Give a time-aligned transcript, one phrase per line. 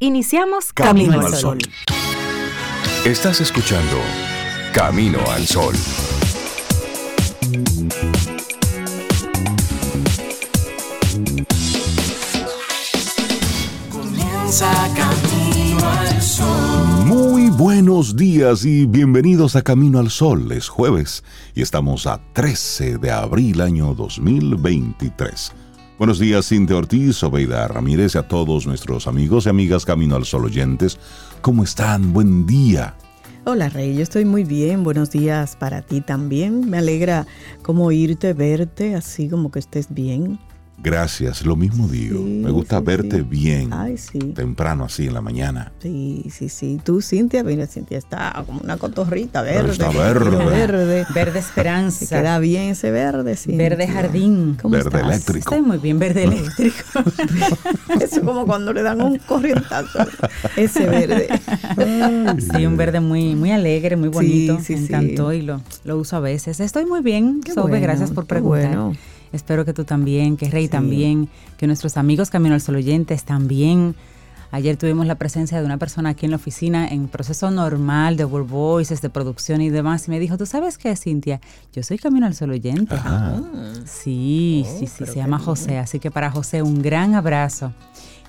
[0.00, 1.58] Iniciamos Camino, al Sol.
[3.04, 3.96] Estás escuchando
[4.72, 5.74] Camino al Sol.
[13.90, 17.04] Comienza Camino al Sol.
[17.06, 20.52] Muy buenos días y bienvenidos a Camino al Sol.
[20.52, 21.24] Es jueves
[21.56, 25.52] y estamos a 13 de abril año 2023.
[25.98, 30.24] Buenos días, Cintia Ortiz, Obeida Ramírez y a todos nuestros amigos y amigas Camino al
[30.24, 30.96] Sol oyentes.
[31.40, 32.12] ¿Cómo están?
[32.12, 32.94] Buen día.
[33.44, 34.84] Hola Rey, yo estoy muy bien.
[34.84, 36.70] Buenos días para ti también.
[36.70, 37.26] Me alegra
[37.62, 40.38] como oírte, verte, así como que estés bien.
[40.80, 42.18] Gracias, lo mismo digo.
[42.18, 43.22] Sí, Me gusta sí, verte sí.
[43.28, 43.72] bien.
[43.72, 44.18] Ay, sí.
[44.18, 45.72] Temprano así en la mañana.
[45.80, 46.80] Sí, sí, sí.
[46.84, 49.72] Tú, Cintia, mira, Cintia está como una cotorrita verde.
[49.72, 50.36] está verde.
[50.44, 51.06] Verde.
[51.12, 52.06] Verde Se esperanza.
[52.20, 53.68] queda bien ese verde, Cintia.
[53.68, 54.56] Verde jardín.
[54.62, 55.02] ¿Cómo Verde estás?
[55.02, 55.38] eléctrico.
[55.54, 56.76] Estoy muy bien, verde eléctrico.
[58.00, 59.98] Eso como cuando le dan un corrientazo.
[60.56, 61.28] Ese verde.
[62.56, 64.58] sí, un verde muy, muy alegre, muy bonito.
[64.58, 64.84] Sí, sí, Me sí.
[64.86, 66.60] encantó y lo, lo uso a veces.
[66.60, 68.66] Estoy muy bien, Qué Sobe, bueno, gracias por qué preguntar.
[68.68, 68.96] bueno.
[69.32, 70.70] Espero que tú también, que Rey Sí.
[70.70, 73.94] también, que nuestros amigos Camino al Sol oyentes también.
[74.50, 78.24] Ayer tuvimos la presencia de una persona aquí en la oficina en proceso normal de
[78.24, 81.38] World Voices, de producción y demás, y me dijo, ¿tú sabes qué, Cintia?
[81.74, 82.94] Yo soy Camino al Sol oyente.
[82.94, 83.42] Ajá.
[83.84, 85.44] Sí, Oh, sí, sí, pero se llama bien.
[85.46, 87.74] José, así que para José un gran abrazo.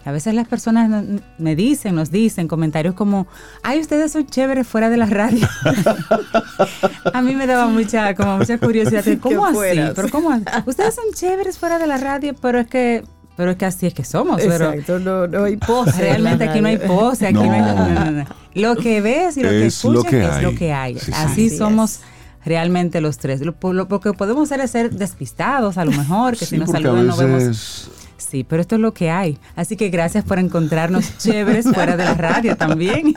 [0.09, 1.05] A veces las personas
[1.38, 3.27] me dicen, nos dicen comentarios como,
[3.61, 5.47] ay, ustedes son chéveres fuera de la radio.
[7.13, 9.55] a mí me daba mucha, como mucha curiosidad, de, ¿cómo así?
[9.55, 9.93] fueras.
[9.95, 10.43] Pero ¿cómo así?
[10.65, 13.03] Ustedes son chéveres fuera de la radio, pero es que,
[13.37, 14.41] pero es que así es que somos.
[14.41, 15.91] Pero Exacto, no, no hay pose.
[15.91, 17.75] en Realmente aquí no hay pose, aquí no, hay No.
[17.75, 18.25] no, no, no.
[18.55, 20.43] Lo que ves y lo que lo escuchas que es hay.
[20.43, 20.93] lo que hay.
[20.95, 21.11] Sí, sí.
[21.13, 21.99] Así Así somos
[22.43, 23.41] realmente los tres.
[23.41, 26.57] Lo, lo, lo que podemos hacer es ser despistados a lo mejor, que Sí, si
[26.57, 27.91] nos porque a saludan no vemos.
[28.19, 29.37] Sí, pero esto es lo que hay.
[29.55, 33.15] Así que gracias por encontrarnos chéveres fuera de la radio también.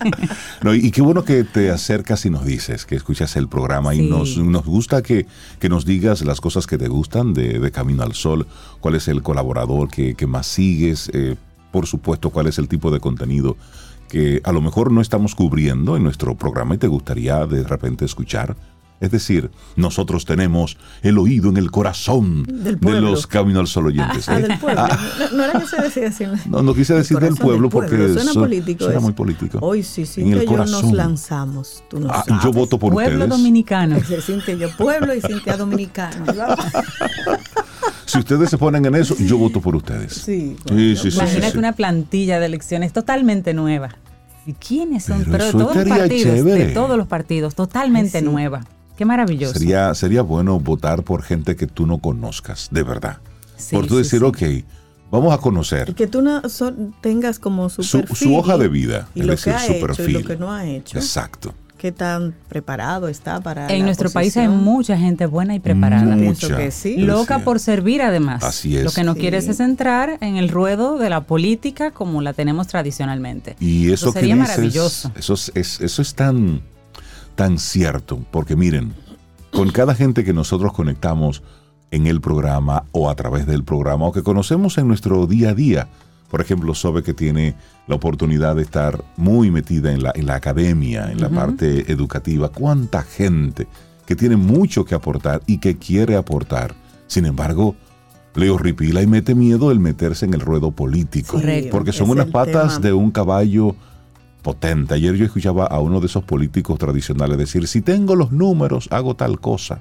[0.63, 4.09] No, y qué bueno que te acercas y nos dices, que escuchas el programa y
[4.09, 5.27] nos, nos gusta que,
[5.59, 8.47] que nos digas las cosas que te gustan de, de Camino al Sol,
[8.81, 11.37] cuál es el colaborador que, que más sigues, eh,
[11.73, 13.57] por supuesto, cuál es el tipo de contenido
[14.09, 18.05] que a lo mejor no estamos cubriendo en nuestro programa y te gustaría de repente
[18.05, 18.55] escuchar.
[19.03, 23.11] Es decir, nosotros tenemos el oído en el corazón Del de pueblo.
[23.11, 24.29] los Camino al Sol oyentes.
[24.29, 24.43] Ah, ¿eh?
[24.43, 24.87] del pueblo.
[24.87, 26.25] No, no era que se decía así.
[26.49, 28.85] No, no quise decir del corazón pueblo porque Suena su- político.
[28.85, 29.59] suena muy político.
[29.61, 30.97] Hoy sí, sí, En el yo nos corazón.
[30.97, 31.83] lanzamos.
[31.91, 32.45] Tú no Ah, sabes.
[32.45, 33.29] yo voto por Pueblo ustedes.
[33.29, 33.97] dominicano.
[33.97, 36.25] Es decir, Cintia, yo pueblo y Cintia dominicano.
[38.07, 40.13] Si ustedes se ponen en eso, yo voto por ustedes.
[40.13, 43.91] Sí, Sí, sí, sí, Imagínate sí, una plantilla de elecciones totalmente nueva.
[44.45, 45.25] ¿Y quiénes son?
[45.25, 48.61] Pero Pero, de todos los partidos, de todos los partidos, totalmente nueva.
[49.03, 49.55] Qué maravilloso.
[49.59, 53.19] Sería, sería bueno votar por gente que tú no conozcas, de verdad.
[53.57, 54.25] Sí, por tú sí, decir, sí.
[54.25, 54.65] ok,
[55.11, 58.57] vamos a Y conocer que tú no son- tengas como su, su, perfil su hoja
[58.59, 60.11] de vida, y es lo decir, que ha su hecho perfil.
[60.11, 60.99] y lo que no ha hecho.
[60.99, 61.53] Exacto.
[61.79, 64.65] Qué tan preparado está para En la nuestro país hay posición.
[64.65, 66.15] mucha gente buena y preparada.
[66.15, 66.57] Mucha.
[66.57, 66.97] Que sí.
[66.99, 68.45] Loca por servir además.
[68.45, 68.85] Así es.
[68.85, 69.19] Lo que no Sí.
[69.21, 73.57] quieres es entrar en el ruedo de la política como la tenemos tradicionalmente.
[73.59, 75.11] Y eso que sería dices, maravilloso.
[75.17, 76.63] Eso es, es- eso es tan,
[77.35, 78.93] tan cierto, porque miren,
[79.53, 81.43] con cada gente que nosotros conectamos
[81.91, 85.55] en el programa o a través del programa o que conocemos en nuestro día a
[85.55, 85.89] día,
[86.31, 87.55] por ejemplo, Sobe que tiene
[87.87, 92.49] la oportunidad de estar muy metida en la, en la academia, en la parte educativa,
[92.49, 93.67] cuánta gente
[94.07, 96.75] que tiene mucho que aportar y que quiere aportar.
[97.07, 97.77] Sin embargo,
[98.35, 101.37] le horripila y mete miedo el meterse en el ruedo político.
[101.37, 101.71] Correcto.
[101.71, 102.87] Porque son unas patas tema.
[102.87, 103.77] de un caballo
[104.43, 104.95] potente.
[104.95, 109.15] Ayer yo escuchaba a uno de esos políticos tradicionales decir, si tengo los números, hago
[109.17, 109.81] tal cosa.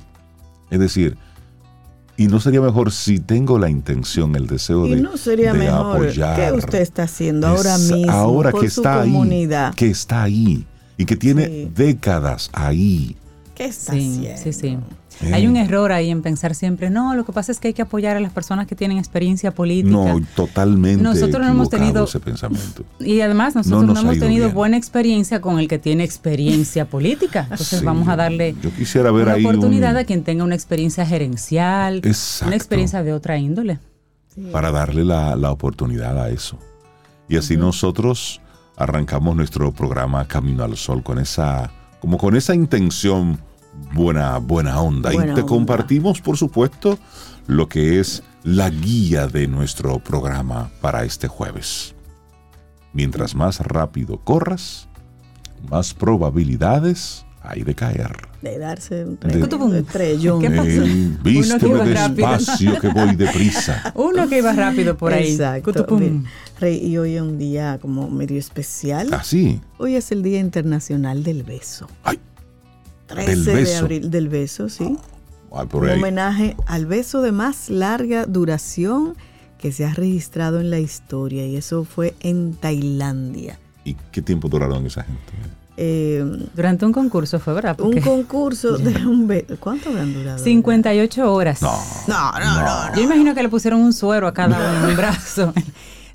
[0.69, 1.17] Es decir,
[2.17, 5.59] y no sería mejor si tengo la intención, el deseo Y de, no sería de
[5.59, 6.35] mejor apoyar.
[6.51, 9.67] que usted está haciendo ahora Es- mismo ahora por que su está comunidad.
[9.69, 10.65] ahí, que está ahí
[10.97, 11.71] y que tiene Sí.
[11.75, 13.15] décadas ahí.
[13.55, 14.41] ¿Qué está Sí, haciendo?
[14.43, 14.77] sí, sí.
[15.23, 15.33] Eh.
[15.33, 17.81] Hay un error ahí en pensar siempre, no, lo que pasa es que hay que
[17.81, 19.91] apoyar a las personas que tienen experiencia política.
[19.95, 22.83] No, totalmente Nosotros no hemos tenido- ese pensamiento.
[22.99, 24.55] Y además nosotros No hemos ido tenido bien.
[24.55, 27.41] buena experiencia con el que tiene experiencia política.
[27.51, 30.43] Entonces Sí, vamos a darle Yo quisiera ver una ahí oportunidad un- a quien tenga
[30.43, 32.47] una experiencia gerencial, Exacto.
[32.47, 33.79] una experiencia de otra índole.
[34.51, 36.57] para darle la, la oportunidad a eso.
[37.27, 38.41] Y así nosotros
[38.77, 41.69] arrancamos nuestro programa Camino al Sol con esa,
[41.99, 43.39] como con esa intención
[43.93, 45.11] buena, buena onda.
[45.11, 45.45] Buena y te onda.
[45.45, 46.97] compartimos, por supuesto,
[47.47, 51.93] lo que es la guía de nuestro programa para este jueves.
[52.93, 54.87] Mientras más rápido corras,
[55.69, 58.11] más probabilidades Hay de caer.
[58.43, 60.41] De darse un estrellón.
[60.41, 60.69] ¿Qué pasó?
[60.69, 62.29] Eh, Uno que vísteme iba rápido.
[62.29, 63.91] despacio que voy deprisa.
[63.95, 65.31] Uno que iba rápido por ahí.
[65.31, 65.87] Exacto.
[66.59, 69.11] Rey, y hoy es un día como medio especial.
[69.13, 69.59] Así.
[69.79, 71.87] Hoy es el Día Internacional del Beso.
[72.03, 72.19] Ay,
[73.11, 74.97] 13 Del de abril del beso, sí.
[75.69, 75.99] por un ahí.
[75.99, 79.15] homenaje al beso de más larga duración
[79.57, 83.59] que se ha registrado en la historia y eso fue en Tailandia.
[83.83, 85.21] ¿Y qué tiempo duraron esa gente?
[85.77, 86.23] Eh,
[86.55, 87.79] Durante un concurso fue, ¿verdad?
[87.81, 89.55] un concurso de un beso.
[89.59, 90.37] ¿Cuánto habrán durado?
[90.43, 91.61] 58 horas.
[91.61, 91.71] No.
[92.07, 92.95] No, no, no.
[92.95, 95.53] Yo imagino que le pusieron un suero a cada uno en el brazo.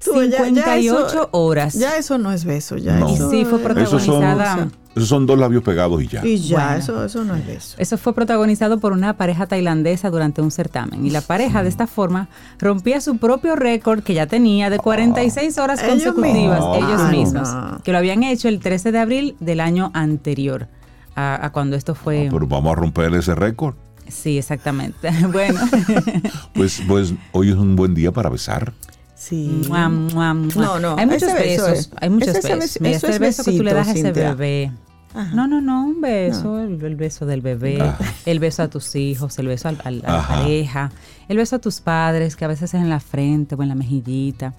[0.06, 1.74] Tú, ya- ya 58 eso- horas.
[1.74, 3.10] Ya eso no es beso, ya No.
[3.10, 4.68] y eso sí, fue es- protagonizada.
[4.94, 6.24] Esos son dos labios pegados y ya.
[6.26, 6.78] Y ya, Bueno.
[6.78, 7.76] eso, eso no es beso.
[7.78, 11.04] Eso fue protagonizado por una pareja tailandesa durante un certamen.
[11.04, 15.58] Y la pareja, de esta forma, rompía su propio récord que ya tenía de 46
[15.58, 16.76] horas Ellos consecutivas, mismos.
[16.78, 17.80] ellos Ay, mismos, no.
[17.84, 20.68] que lo habían hecho el 13 de abril del año anterior
[21.14, 22.28] a, a cuando esto fue.
[22.28, 23.74] Ah, pero vamos a romper ese récord.
[24.08, 25.10] Sí, exactamente.
[25.30, 25.60] bueno.
[26.54, 28.72] Pues, pues hoy es un buen día para besar.
[29.16, 29.62] Sí.
[29.68, 30.54] Mua, mua, mua.
[30.54, 31.78] No, no, Hay muchos ese beso besos.
[31.78, 32.80] es- Hay muchos ese- ese besos.
[32.80, 34.34] Mira, este es beso que tú le das a ese Cintia.
[34.34, 34.72] bebé.
[35.14, 35.34] Ajá.
[35.34, 37.98] No, no, no, un beso, el, el beso del bebé, Ajá.
[38.26, 40.92] el beso a tus hijos, el beso al- al- a la pareja,
[41.28, 43.74] el beso a tus padres, que a veces es en la frente o en la
[43.74, 44.52] mejillita.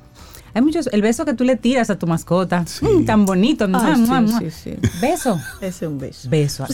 [0.56, 3.69] Hay muchos, el beso que tú le tiras a tu mascota, mm, tan bonito, Ay,
[3.71, 4.39] mua, sí, mua, mua.
[4.39, 4.74] sí, sí.
[5.00, 6.27] beso, Ese es un beso.
[6.30, 6.65] beso.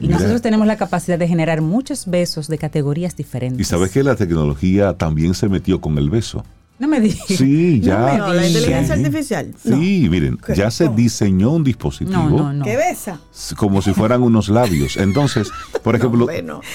[0.00, 0.16] Y Mira.
[0.16, 3.60] nosotros tenemos la capacidad de generar muchos besos de categorías diferentes.
[3.60, 6.44] Y sabes que la tecnología también se metió con el beso.
[6.78, 7.26] No me digas.
[7.26, 8.16] Sí, ya.
[8.18, 9.04] No, la inteligencia Sí.
[9.04, 9.54] artificial.
[9.64, 9.76] No.
[9.78, 10.54] Sí, miren, ¿Qué?
[10.54, 10.96] ya se ¿Cómo?
[10.96, 12.64] diseñó un dispositivo No, no, no.
[12.64, 13.20] ¿Qué besa?
[13.56, 14.96] como si fueran unos labios.
[14.96, 15.50] Entonces,
[15.82, 16.28] por ejemplo,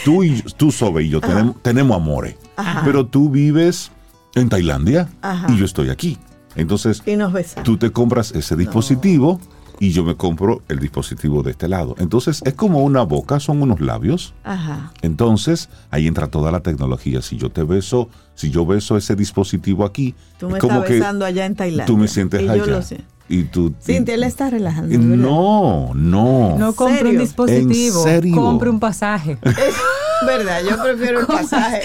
[0.03, 2.35] tú y tú, Sobe y yo tenemos, tenemos amores,
[2.83, 3.91] pero tú vives
[4.35, 5.47] en Tailandia Ajá.
[5.51, 6.17] y yo estoy aquí.
[6.55, 7.33] Entonces, Y nos
[7.63, 9.39] tú te compras ese dispositivo
[9.83, 11.95] y yo me compro el dispositivo de este lado.
[11.99, 14.33] Entonces, es como una boca, son unos labios.
[14.45, 14.93] Ajá.
[15.01, 17.21] Entonces, ahí entra toda la tecnología.
[17.21, 20.87] Si yo te beso, si yo beso ese dispositivo aquí, Tú me es como estás
[20.87, 21.85] que besando allá en Tailandia.
[21.85, 22.55] tú me sientes y allá.
[22.55, 23.01] Yo lo sé.
[23.27, 24.97] Y tú Cintia, él está relajando.
[24.97, 26.57] no, no.
[26.57, 28.35] No compre un dispositivo, ¿En serio?
[28.35, 29.37] compre un pasaje.
[30.25, 31.81] Verdad, yo prefiero el pasaje.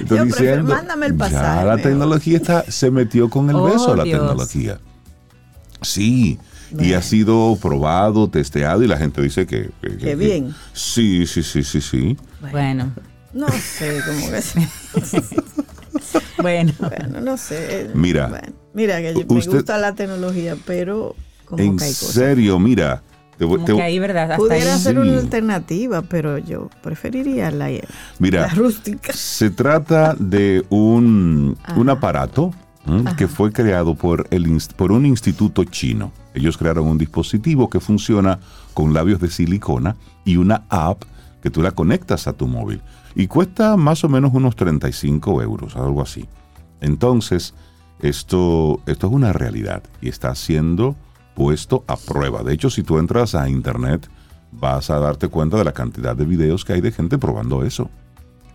[0.00, 3.56] Estoy Yo prefiero- diciendo, mándame el pasaje, Ya la tecnología está, se metió con el
[3.56, 4.18] Oh, beso, la Dios.
[4.18, 4.78] tecnología.
[5.84, 6.38] Sí,
[6.72, 6.98] y Bueno.
[6.98, 9.70] ha sido probado, testeado y la gente dice que...
[9.80, 10.54] que- que- Qué bien.
[10.72, 12.16] Sí, sí, sí, sí, sí.
[12.50, 12.92] Bueno,
[13.32, 14.54] No sé cómo es.
[16.42, 16.72] bueno.
[16.78, 17.90] Bueno, no sé.
[17.94, 18.28] Mira.
[18.28, 21.14] Bueno, mira, que yo- me Usted- gusta la tecnología, pero
[21.44, 22.10] como En que hay cosas.
[22.14, 23.02] serio, mira.
[23.38, 24.24] te Como te- que ahí, ¿verdad?
[24.30, 24.80] Hasta Pudiera ahí.
[24.80, 24.98] ser Sí.
[25.00, 27.68] una alternativa, pero yo preferiría la,
[28.20, 29.12] mira, la rústica.
[29.12, 31.74] se trata de un, Ajá.
[31.80, 32.54] un aparato
[33.16, 34.46] que fue creado por, el,
[34.76, 36.12] por un instituto chino.
[36.34, 38.40] Ellos crearon un dispositivo que funciona
[38.74, 41.02] con labios de silicona y una app
[41.42, 42.82] que tú la conectas a tu móvil.
[43.14, 46.26] Y cuesta más o menos unos 35 euros, algo así.
[46.80, 47.54] Entonces,
[48.00, 50.96] esto, esto es una realidad y está siendo
[51.34, 52.42] puesto a prueba.
[52.42, 54.08] De hecho, si tú entras a internet,
[54.52, 57.90] vas a darte cuenta de la cantidad de videos que hay de gente probando eso.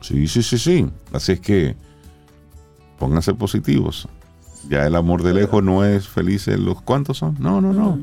[0.01, 0.87] Sí, sí, sí, sí.
[1.13, 1.75] Así es que
[2.97, 4.07] pónganse positivos.
[4.67, 7.35] Ya el amor de lejos no es feliz en los cuantos son.
[7.39, 7.99] No, no, no.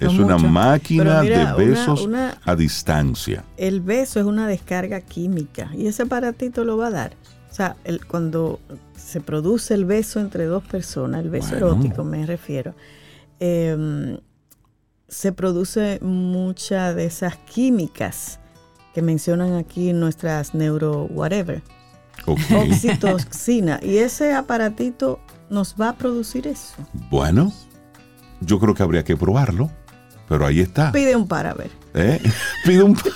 [0.00, 0.48] Es No una mucho.
[0.48, 3.44] máquina mira, de besos una- a distancia.
[3.56, 7.12] El beso es una descarga química y ese aparatito lo va a dar.
[7.50, 8.58] O sea, el- cuando
[8.96, 11.66] se produce el beso entre dos personas, el beso Bueno.
[11.68, 12.74] erótico me refiero,
[13.38, 14.18] eh,
[15.08, 18.40] se produce mucha de esas químicas
[18.94, 21.62] que mencionan aquí nuestras neuro whatever,
[22.26, 22.40] Ok.
[22.56, 25.20] oxitocina, y ese aparatito
[25.52, 26.74] nos va a producir eso.
[27.10, 27.52] Bueno,
[28.40, 29.70] yo creo que habría que probarlo,
[30.28, 30.90] pero ahí está.
[30.90, 31.70] Pide un para ver.
[31.94, 32.20] ¿Eh?
[32.64, 32.96] Pido un...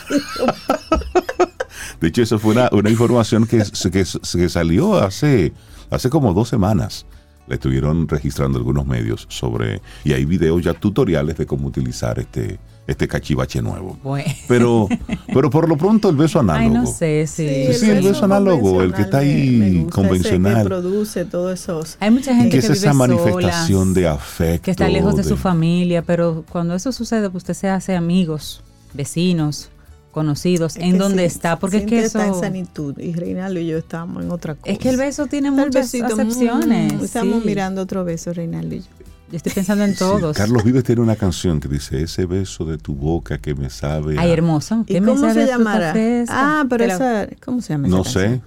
[2.01, 5.55] De hecho, eso fue una, una información que, que salió hace,
[5.91, 7.07] hace como dos semanas.
[7.47, 9.81] La estuvieron registrando algunos medios sobre...
[10.05, 13.99] Y hay videos ya tutoriales de cómo utilizar este, este cachivache nuevo.
[14.03, 14.33] Bueno.
[14.49, 14.89] Pero,
[15.35, 16.63] pero por lo pronto el beso análogo.
[16.65, 17.49] Ay, no sé, sí.
[17.73, 20.65] Sí, sí, el beso análogo, el que está ahí convencional me- me gusta, ese que
[20.69, 21.97] produce todos esos...
[22.01, 24.63] Hay mucha gente que que, es esa manifestación sola, de afecto.
[24.65, 28.63] que está lejos de su familia, pero cuando eso sucede, pues usted se hace amigos,
[28.95, 29.71] vecinos,
[30.13, 32.41] conocidos, Es en donde sí, está, porque es que está en eso...
[32.41, 34.73] sanitud y Reinaldo y yo estamos en otra cosa.
[34.73, 36.93] Es que el beso tiene Está muchas besito, acepciones.
[36.95, 37.47] mm, Estamos sí.
[37.49, 38.87] mirando otro beso, Reinaldo y yo.
[39.31, 40.37] Yo estoy pensando en Sí, todos.
[40.37, 44.17] Carlos Vives tiene una canción que dice, ese beso de tu boca que me sabe...
[44.19, 44.23] a-".
[44.23, 44.85] Ay, hermoso.
[44.87, 45.95] ¿Y ¿Qué me cómo sabe se llamará?
[46.29, 47.27] Ah, pero esa...
[47.45, 48.21] ¿Cómo se llama esa No sé.
[48.21, 48.47] canción?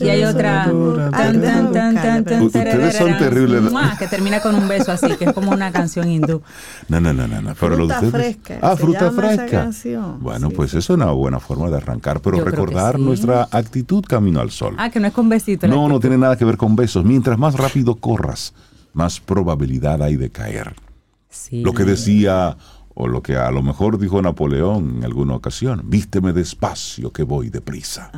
[0.00, 0.64] Y hay otra.
[1.10, 3.62] Tan, tan, tan, tan, tan, Ustedes son terribles.
[3.98, 6.42] Que termina con un beso así, que es como una canción hindú.
[6.88, 7.40] No, no, no, no.
[7.40, 7.54] no.
[7.58, 9.70] Pero Fruta ustedes- fresca, Ah, fruta esa fresca.
[10.20, 10.54] Bueno, Sí.
[10.54, 13.02] pues eso es una buena forma de arrancar, pero Yo recordar sí.
[13.02, 14.74] nuestra actitud camino al sol.
[14.76, 15.66] Ah, que no es con besito.
[15.66, 17.04] la No, no tiene nada que ver con besos.
[17.04, 18.52] Mientras más rápido corras,
[18.92, 20.74] más probabilidad hay de caer.
[21.28, 21.62] Sí.
[21.62, 22.56] Lo que decía,
[22.94, 27.50] o lo que a lo mejor dijo Napoleón en alguna ocasión, vísteme despacio que voy
[27.50, 28.10] deprisa.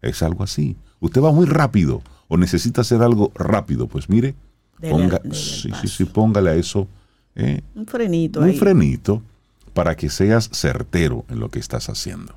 [0.00, 0.76] Es algo así.
[1.00, 3.88] Usted va muy rápido o necesita hacer algo rápido.
[3.88, 4.34] Pues mire,
[4.78, 6.86] Dele ponga, dele sí, sí, sí, póngale a eso
[7.34, 8.56] eh, Un frenito un ahí.
[8.58, 9.22] frenito
[9.74, 12.34] para que seas certero en lo que estás haciendo.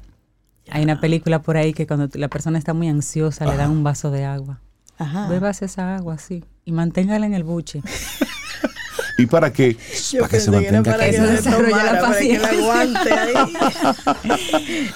[0.71, 3.83] Hay una película por ahí que cuando la persona está muy ansiosa le dan un
[3.83, 4.61] vaso de agua.
[4.97, 5.27] Ajá.
[5.27, 7.81] Bebas esa agua así y manténgala en el buche.
[9.17, 9.77] ¿Y para qué?
[10.11, 12.41] Yo para que se pensé que mantenga para que desarrolla la tomara, para que la
[12.41, 12.49] paciencia.
[12.49, 13.33] aguante ahí.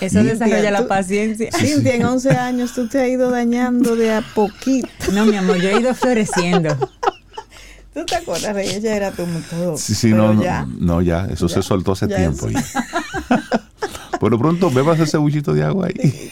[0.02, 1.50] Eso desarrolla la paciencia.
[1.54, 4.90] Cintia, en 11 años tú te has ido dañando de a poquito.
[5.14, 6.76] No, mi amor, yo he ido floreciendo.
[7.94, 8.96] ¿Tú te acuerdas de ella?
[8.96, 9.78] Era tu todo.
[9.78, 10.68] Sí, sí, no, no, ya.
[10.80, 12.50] no, ya, eso se soltó hace ya tiempo.
[12.50, 12.64] ya.
[14.20, 16.32] Por lo pronto, bebas ese buchito de agua ahí.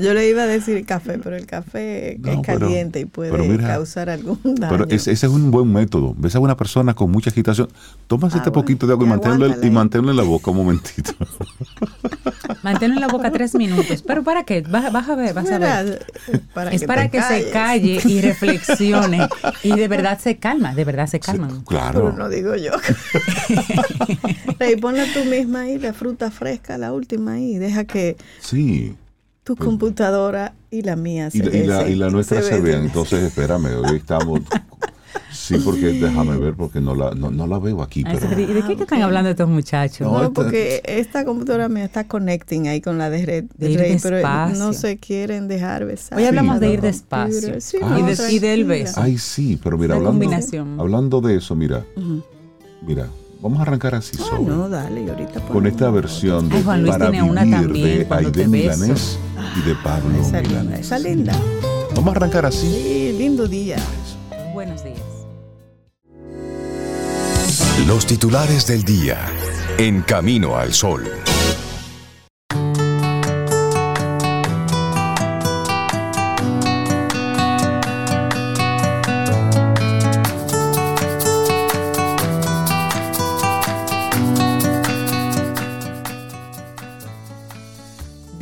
[0.00, 3.30] Yo le iba a decir café, pero el café No, es pero- caliente y puede
[3.30, 4.70] pero mira, causar algún daño.
[4.70, 6.14] Pero ese, ese es un buen método.
[6.16, 7.68] Ves a una persona con mucha agitación,
[8.06, 10.50] tomas Ah, este bueno, poquito de agua y y manténlo, y manténlo en la boca
[10.50, 11.12] un momentito.
[12.62, 14.02] Manténlo en la boca tres minutos.
[14.06, 14.60] ¿Pero para qué?
[14.62, 16.06] Vas, vas a ver, vas a ver.
[16.54, 19.26] para Es que para que se calle y reflexione.
[19.64, 21.48] Y de verdad se calma, de verdad se calma.
[21.48, 22.12] Pero claro.
[22.12, 22.72] no digo yo.
[24.58, 27.58] Rey, ponla tú misma ahí, la fruta fresca, la última ahí.
[27.58, 28.94] Deja que Sí.
[29.44, 32.64] Tu computadora y la mía se Y, la- y la, y la nuestra se, besen.
[32.64, 32.84] vean.
[32.84, 34.40] Entonces, espérame, hoy estamos.
[35.30, 38.02] Sí, porque déjame ver, porque no la, no, no la veo aquí.
[38.06, 40.00] Ay, Pero, ¿Y de qué que están hablando estos muchachos?
[40.06, 43.70] No, No, esta- porque esta computadora me está connecting ahí con la de Rey, de
[43.70, 44.20] Ir Rey, pero
[44.56, 46.18] no se quieren dejar besar.
[46.18, 47.60] Hoy hablamos de Los ir despacio.
[47.60, 47.88] Sí, Ah.
[47.90, 49.00] no, Y de- y del beso.
[49.02, 50.80] Ay, sí, pero mira, La hablando, combinación.
[50.80, 52.22] hablando de eso, mira, Ujú.
[52.86, 53.08] mira,
[53.42, 54.44] vamos a arrancar así Ah, sobre.
[54.44, 58.08] no, dale, y ahorita con esta versión de Ay, Juan Luis Para tiene una Vivir
[58.08, 58.48] también, de Aide.
[58.48, 59.18] Milanés
[59.56, 60.80] y de Pablo Esa linda, Milanés.
[60.80, 61.32] esa linda.
[61.94, 62.66] Vamos a arrancar así.
[62.70, 63.76] Sí, lindo día.
[64.54, 64.96] Buenos días.
[67.86, 69.18] Los titulares del día.
[69.78, 71.04] En Camino al Sol.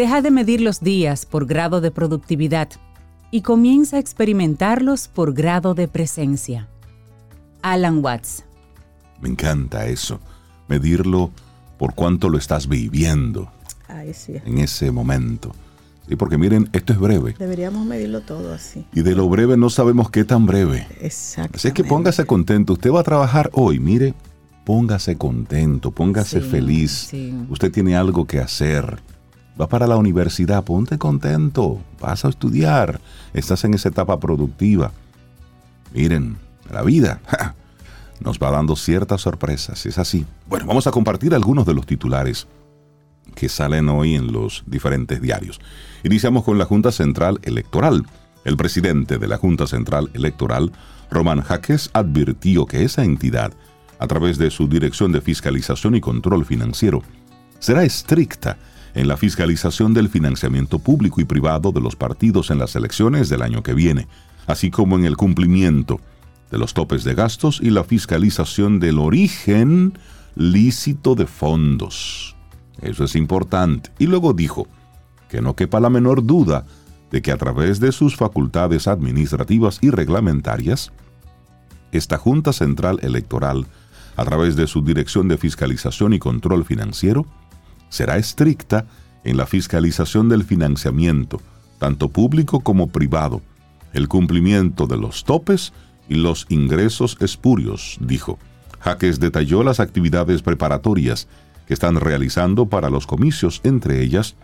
[0.01, 2.71] Deja de medir los días por grado de productividad
[3.31, 6.69] y comienza a experimentarlos por grado de presencia.
[7.61, 8.43] Alan Watts.
[9.21, 10.19] Me encanta eso.
[10.69, 11.31] Medirlo
[11.77, 13.53] por cuánto lo estás viviendo
[13.89, 14.37] Ay, sí.
[14.47, 15.53] en ese momento.
[16.09, 17.35] Sí, porque miren, esto es breve.
[17.39, 18.87] Deberíamos medirlo todo así.
[18.95, 20.87] Y de lo breve no sabemos qué tan breve.
[21.03, 21.59] Exacto.
[21.59, 22.73] Así es que póngase contento.
[22.73, 24.15] Usted va a trabajar hoy, mire,
[24.65, 26.91] póngase contento, póngase Sí, feliz.
[27.11, 27.35] sí.
[27.51, 29.03] Usted tiene algo que hacer.
[29.61, 31.83] Va para la universidad, ponte contento.
[32.01, 33.01] Vas a estudiar.
[33.35, 34.93] Estás en esa etapa productiva.
[35.93, 36.39] Miren,
[36.73, 37.21] la vida
[38.21, 39.85] nos va dando ciertas sorpresas.
[39.85, 40.25] Es así.
[40.49, 42.47] Bueno, vamos a compartir algunos de los titulares
[43.35, 45.61] que salen hoy en los diferentes diarios.
[46.05, 48.07] Iniciamos con la Junta Central Electoral.
[48.45, 50.73] El presidente de la Junta Central Electoral,
[51.11, 53.53] Román Jaques, advirtió que esa entidad,
[53.99, 57.03] a través de su Dirección de Fiscalización y Control Financiero,
[57.59, 58.57] será estricta
[58.95, 63.43] en la fiscalización del financiamiento público y privado de los partidos en las elecciones del
[63.43, 64.09] año que viene,
[64.47, 66.01] así como en el cumplimiento
[66.51, 69.95] de los topes de gastos y la fiscalización del origen
[70.35, 72.35] lícito de fondos.
[72.81, 73.91] Eso es importante.
[73.99, 74.67] Y luego dijo
[75.29, 76.67] que no quepa la menor duda
[77.11, 80.93] de que a través de sus facultades administrativas y reglamentarias,
[81.93, 83.67] esta Junta Central Electoral,
[84.17, 87.27] a través de su Dirección de Fiscalización y Control Financiero,
[87.91, 88.87] será estricta
[89.23, 91.43] en la fiscalización del financiamiento,
[91.79, 93.43] tanto público como privado,
[93.93, 95.75] el cumplimiento de los topes
[96.09, 98.39] y los ingresos espurios, dijo.
[98.81, 101.29] Jaques detalló las actividades preparatorias
[101.67, 104.37] que están realizando para los comicios, entre ellas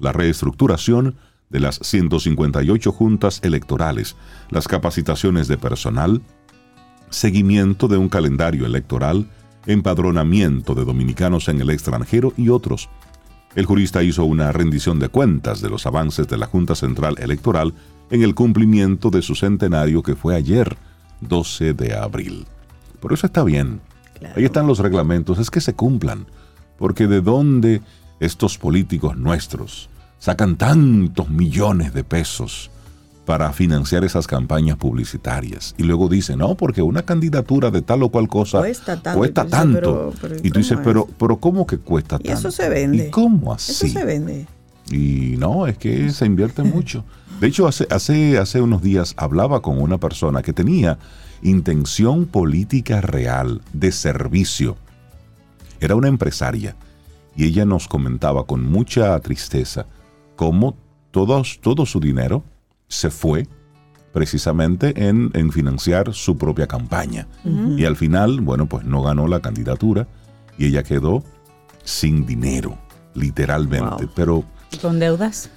[0.00, 1.14] la reestructuración
[1.50, 4.16] de las 158 juntas electorales,
[4.50, 6.20] las capacitaciones de personal,
[7.10, 9.28] seguimiento de un calendario electoral,
[9.66, 12.88] empadronamiento de dominicanos en el extranjero y otros.
[13.54, 17.74] El jurista hizo una rendición de cuentas de los avances de la Junta Central Electoral
[18.10, 20.76] en el cumplimiento de su centenario que fue ayer,
[21.20, 22.46] 12 de abril.
[23.00, 23.80] Por eso está bien.
[24.18, 24.34] Claro.
[24.36, 26.26] Ahí están los reglamentos, es que se cumplan.
[26.78, 27.82] Porque de dónde
[28.20, 32.70] estos políticos nuestros sacan tantos millones de pesos
[33.24, 35.74] para financiar esas campañas publicitarias.
[35.78, 39.18] Y luego dicen, no, porque una candidatura de tal o cual cosa Cuesta tanto.
[39.18, 39.80] cuesta Y tú dices, tanto.
[39.80, 41.14] pero- pero ¿y y tú dices, cómo pero, es?
[41.18, 42.38] pero ¿cómo que cuesta Y tanto?
[42.38, 43.06] eso se vende.
[43.06, 43.72] ¿Y cómo así?
[43.72, 44.46] Eso se vende.
[44.90, 47.04] Y no, es que se invierte mucho.
[47.40, 50.98] De hecho, hace, hace, hace unos días hablaba con una persona que tenía
[51.42, 54.76] intención política real, de servicio.
[55.80, 56.76] Era una empresaria
[57.36, 59.86] y ella nos comentaba con mucha tristeza
[60.36, 60.76] cómo
[61.10, 62.42] todos, todo su dinero
[62.88, 63.46] se fue
[64.12, 67.26] precisamente en, en financiar su propia campaña.
[67.76, 70.06] Y al final, bueno, pues no ganó la candidatura
[70.56, 71.24] y ella quedó
[71.82, 72.78] sin dinero,
[73.14, 74.04] literalmente.
[74.04, 74.10] Wow.
[74.14, 75.50] Pero Y con deudas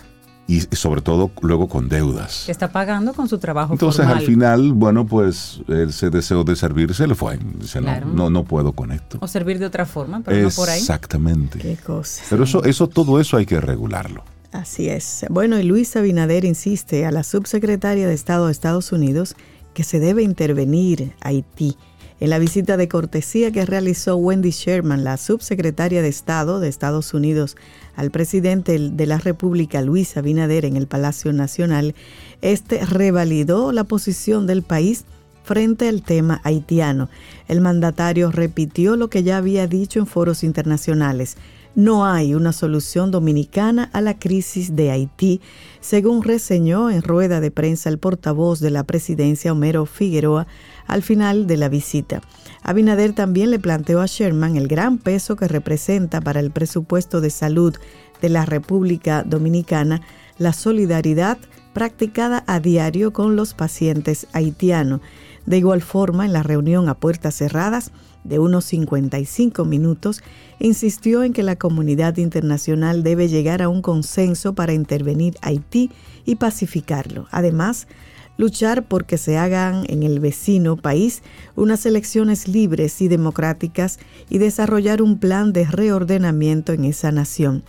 [0.50, 2.44] y sobre todo luego con deudas.
[2.46, 4.18] que está pagando con su trabajo Entonces formal.
[4.20, 7.38] al final, bueno, pues ese deseo de servir se le fue.
[7.60, 8.08] Dice, no, Claro.
[8.08, 9.18] no, no puedo con esto.
[9.22, 10.80] O servir de otra forma, pero no por ahí.
[10.80, 11.60] Exactamente.
[11.60, 12.24] Qué cosa.
[12.30, 14.24] Pero eso, eso, todo eso hay que regularlo.
[14.52, 15.26] Así es.
[15.30, 19.36] Bueno, y Luis Abinader insiste a la subsecretaria de Estado de Estados Unidos
[19.74, 21.78] que se debe intervenir Haití.
[22.20, 27.14] En la visita de cortesía que realizó Wendy Sherman, la subsecretaria de Estado de Estados
[27.14, 27.56] Unidos,
[27.96, 31.94] al presidente de la República, Luis Abinader, en el Palacio Nacional,
[32.42, 35.06] este revalidó la posición del país
[35.44, 37.10] frente al tema haitiano.
[37.48, 41.38] El mandatario repitió lo que ya había dicho en foros internacionales.
[41.78, 45.42] No hay una solución dominicana a la crisis de Haití,
[45.80, 50.48] según reseñó en rueda de prensa el portavoz de la presidencia Homero Figueroa
[50.88, 52.24] al final de la visita.
[52.64, 57.30] Abinader también le planteó a Sherman el gran peso que representa para el presupuesto de
[57.30, 57.76] salud
[58.24, 60.02] de la República Dominicana
[60.40, 61.38] la solidaridad
[61.74, 65.02] practicada a diario con los pacientes haitianos.
[65.48, 67.92] De igual forma, en la reunión a puertas cerradas
[68.26, 70.22] de unos 55 minutos,
[70.60, 75.90] insistió en que la comunidad internacional debe llegar a un consenso para intervenir Haití
[76.26, 77.28] y pacificarlo.
[77.32, 77.88] Además,
[78.36, 81.24] luchar por que se hagan en el vecino país
[81.56, 84.00] unas elecciones libres y democráticas
[84.30, 87.64] y desarrollar un plan de reordenamiento en esa nación.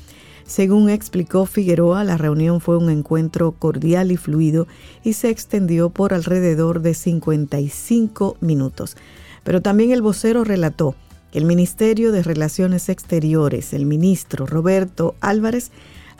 [0.48, 4.66] Según explicó Figueroa, la reunión fue un encuentro cordial y fluido
[5.04, 8.96] y se extendió por alrededor de 55 minutos.
[9.44, 10.94] Pero también el vocero relató
[11.30, 15.70] que el Ministerio de Relaciones Exteriores, el ministro Roberto Álvarez,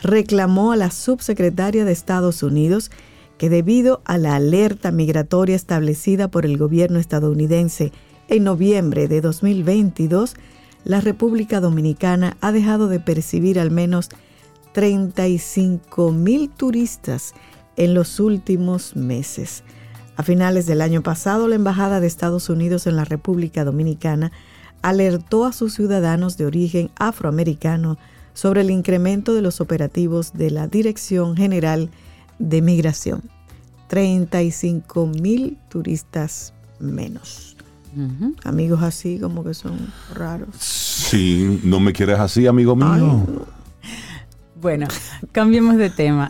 [0.02, 2.90] reclamó a la subsecretaria de Estados Unidos
[3.38, 7.92] que debido a la alerta migratoria establecida por el gobierno estadounidense
[8.29, 10.37] en noviembre de 2022,
[10.85, 14.11] la República Dominicana ha dejado de percibir al menos
[14.72, 17.35] 35 mil turistas
[17.76, 19.62] en los últimos meses.
[20.16, 24.33] A finales del año pasado, la Embajada de Estados Unidos en la República Dominicana
[24.83, 27.98] alertó a sus ciudadanos de origen afroamericano
[28.35, 31.90] sobre el incremento de los operativos de la Dirección General
[32.38, 33.22] de Migración.
[33.88, 37.57] 35 mil turistas menos.
[38.44, 39.76] Amigos así como que son
[40.14, 40.54] raros.
[40.57, 43.24] Sí, no me quieres así, amigo mío.
[44.61, 44.88] Bueno,
[45.33, 46.29] cambiemos de tema.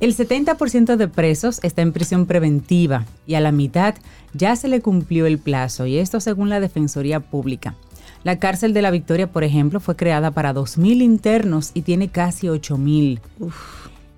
[0.00, 3.94] El 70% de presos está en prisión preventiva y a la mitad
[4.34, 7.76] ya se le cumplió el plazo, y esto según la Defensoría Pública.
[8.24, 12.48] La cárcel de la Victoria, por ejemplo, fue creada para 2.000 internos y tiene casi
[12.48, 13.20] 8.000.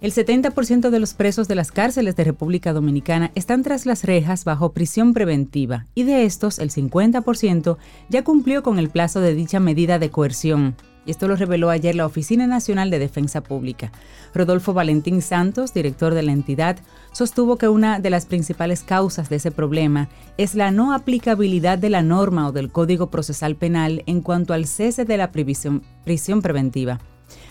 [0.00, 4.44] El 70% de los presos de las cárceles de República Dominicana están tras las rejas
[4.44, 7.76] bajo prisión preventiva y de estos el 50%
[8.08, 10.76] ya cumplió con el plazo de dicha medida de coerción.
[11.06, 13.92] Y esto lo reveló ayer la Oficina Nacional de Defensa Pública.
[14.34, 16.78] Rodolfo Valentín Santos, director de la entidad,
[17.12, 21.90] sostuvo que una de las principales causas de ese problema es la no aplicabilidad de
[21.90, 27.00] la norma o del Código Procesal Penal en cuanto al cese de la prisión preventiva.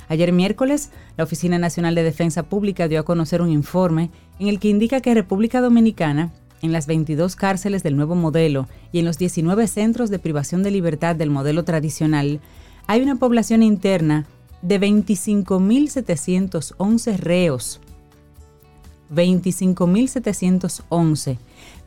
[0.09, 4.59] Ayer miércoles, la Oficina Nacional de Defensa Pública dio a conocer un informe en el
[4.59, 9.17] que indica que República Dominicana, en las 22 cárceles del nuevo modelo y en los
[9.17, 12.39] 19 centros de privación de libertad del modelo tradicional,
[12.87, 14.27] hay una población interna
[14.61, 17.81] de 25.711 reos.
[19.13, 21.37] 25.711,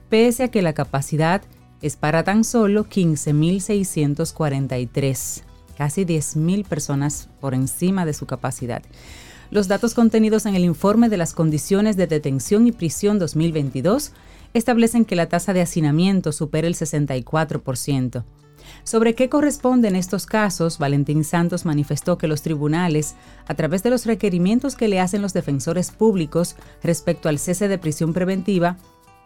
[0.08, 1.42] pese a que la capacidad
[1.82, 5.42] es para tan solo 15.643,
[5.76, 8.82] casi 10.000 personas por encima de su capacidad.
[9.50, 14.12] Los datos contenidos en el informe de las condiciones de detención y prisión 2022
[14.54, 18.24] establecen que la tasa de hacinamiento supera el 64%.
[18.86, 23.16] Sobre qué corresponden estos casos, Valentín Santos manifestó que los tribunales,
[23.48, 27.78] a través de los requerimientos que le hacen los defensores públicos respecto al cese de
[27.78, 28.76] prisión preventiva,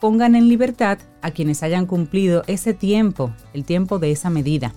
[0.01, 4.73] pongan en libertad a quienes hayan cumplido ese tiempo, el tiempo de esa medida.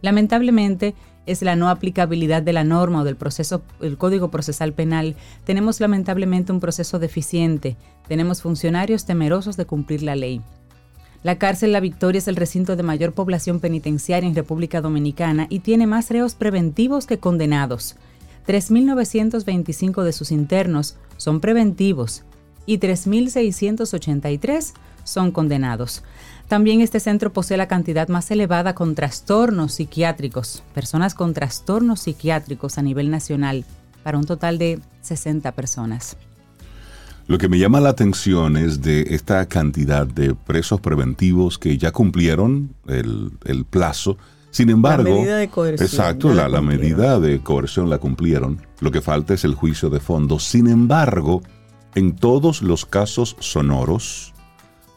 [0.00, 0.94] Lamentablemente,
[1.26, 5.80] es la no aplicabilidad de la norma o del proceso, el Código Procesal Penal, tenemos
[5.80, 7.76] lamentablemente un proceso deficiente.
[8.08, 10.40] Tenemos funcionarios temerosos de cumplir la ley.
[11.22, 15.58] La cárcel La Victoria es el recinto de mayor población penitenciaria en República Dominicana y
[15.58, 17.96] tiene más reos preventivos que condenados.
[18.46, 22.22] 3.925 de sus internos son preventivos
[22.64, 24.72] y 3.683
[25.04, 26.02] son condenados.
[26.48, 32.78] También este centro posee la cantidad más elevada con trastornos psiquiátricos, personas con trastornos psiquiátricos
[32.78, 33.66] a nivel nacional,
[34.02, 36.16] para un total de 60 personas.
[37.30, 41.92] Lo que me llama la atención es de esta cantidad de presos preventivos que ya
[41.92, 44.18] cumplieron el, el plazo.
[44.50, 48.60] Sin embargo, La medida de coerción, exacto, la, la medida de coerción la cumplieron.
[48.80, 50.40] Lo que falta es el juicio de fondo.
[50.40, 51.40] Sin embargo,
[51.94, 54.34] en todos los casos sonoros,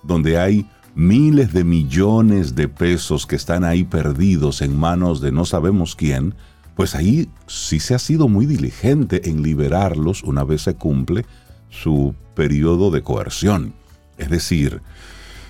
[0.02, 5.46] donde hay miles de millones de pesos que están ahí perdidos en manos de no
[5.46, 6.34] sabemos quién,
[6.76, 11.28] pues ahí sí se ha sido muy diligente en liberarlos una vez se cumple
[11.74, 13.74] su periodo de coerción.
[14.18, 14.82] Es decir,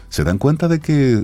[0.09, 1.23] se dan cuenta de que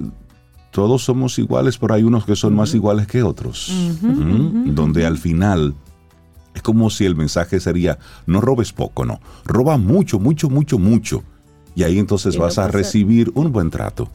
[0.72, 3.72] todos somos iguales, pero hay unos que son más iguales que otros.
[4.02, 4.76] ¿Mm?
[4.76, 5.74] Donde al final
[6.54, 11.24] es como si el mensaje sería, no robes poco, no, roba mucho, mucho, mucho, mucho.
[11.76, 14.10] Y ahí entonces vas a recibir un buen trato.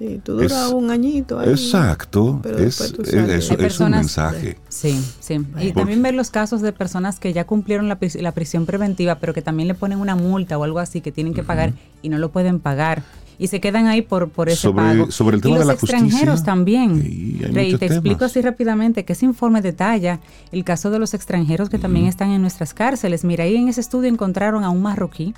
[0.00, 1.50] Sí, tú duras Es- un añito ahí.
[1.50, 4.56] Exacto, pero es, es- un mensaje.
[4.70, 5.44] Sí, sí.
[5.60, 9.16] Y también ver los casos de personas que ya cumplieron la, pris- la prisión preventiva,
[9.16, 12.08] pero que también le ponen una multa o algo así que tienen que pagar y
[12.08, 13.02] no lo pueden pagar.
[13.38, 15.10] Y se quedan ahí por, por ese Sobre- pago.
[15.10, 17.52] sobre el y tema los de la extranjeros justicia, también.
[17.52, 21.78] Rey, te explico así rápidamente que ese informe detalla el caso de los extranjeros que
[21.78, 23.22] también están en nuestras cárceles.
[23.24, 25.34] Mira, ahí en ese estudio encontraron a un marroquí,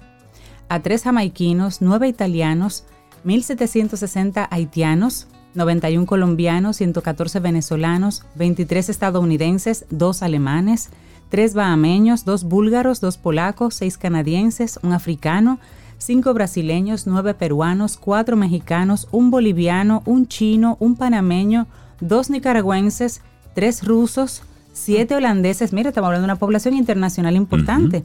[0.69, 2.85] a tres jamaiquinos, nueve italianos,
[3.25, 10.91] 1.760 haitianos, 91 colombianos, 114 venezolanos, 23 estadounidenses, 2 alemanes,
[11.29, 15.59] 3 bahameños, 2 búlgaros, 2 polacos, 6 canadienses, un africano,
[15.99, 21.67] 5 brasileños, 9 peruanos, 4 mexicanos, un boliviano, un chino, un panameño,
[22.01, 23.23] 2 nicaragüenses,
[23.55, 28.05] 3 rusos, 7 holandeses, mira, estamos hablando de una población internacional importante,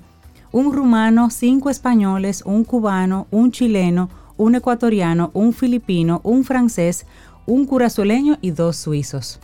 [0.51, 7.05] un rumano, 5 españoles, un cubano, un chileno, un ecuatoriano, un filipino, un francés,
[7.45, 9.39] un curazueleño y dos suizos.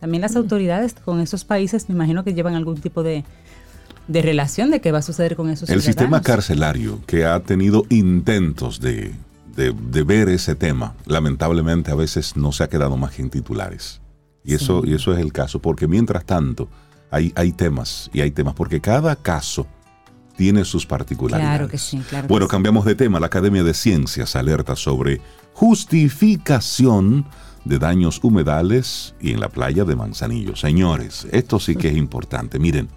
[0.00, 3.24] También las autoridades con esos países me imagino que llevan algún tipo de,
[4.08, 7.84] de relación de qué va a suceder con esos El sistema carcelario que ha tenido
[7.88, 9.14] intentos de,
[9.56, 13.30] de- de ver ese tema, lamentablemente a veces no se ha quedado más que en
[13.30, 14.00] titulares.
[14.44, 16.68] Y eso, y eso es el caso, porque mientras tanto
[17.10, 19.66] hay, hay temas y hay temas, porque cada caso
[20.36, 21.56] tiene sus particularidades.
[21.58, 22.50] Claro que sí, claro que Bueno, sí.
[22.50, 23.20] cambiamos de tema.
[23.20, 25.20] La Academia de Ciencias alerta sobre
[25.52, 27.26] justificación
[27.64, 30.54] de daños humedales y en la playa de Manzanillo.
[30.56, 32.58] Señores, esto sí que es importante.
[32.58, 32.88] Miren,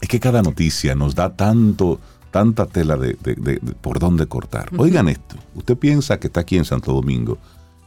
[0.00, 1.98] es que cada noticia nos da tanto,
[2.30, 4.68] tanta tela de, de- de- de por dónde cortar.
[4.76, 7.38] Oigan esto, usted piensa que está aquí en Santo Domingo,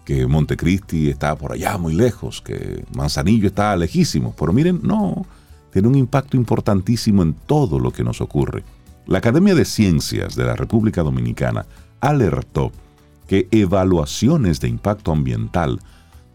[0.04, 5.26] que Montecristi está por allá muy lejos, que Manzanillo está lejísimo, pero miren, no,
[5.72, 8.64] tiene un impacto importantísimo en todo lo que nos ocurre.
[9.06, 11.66] La Academia de Ciencias de la República Dominicana
[12.00, 12.72] alertó
[13.28, 15.80] que evaluaciones de impacto ambiental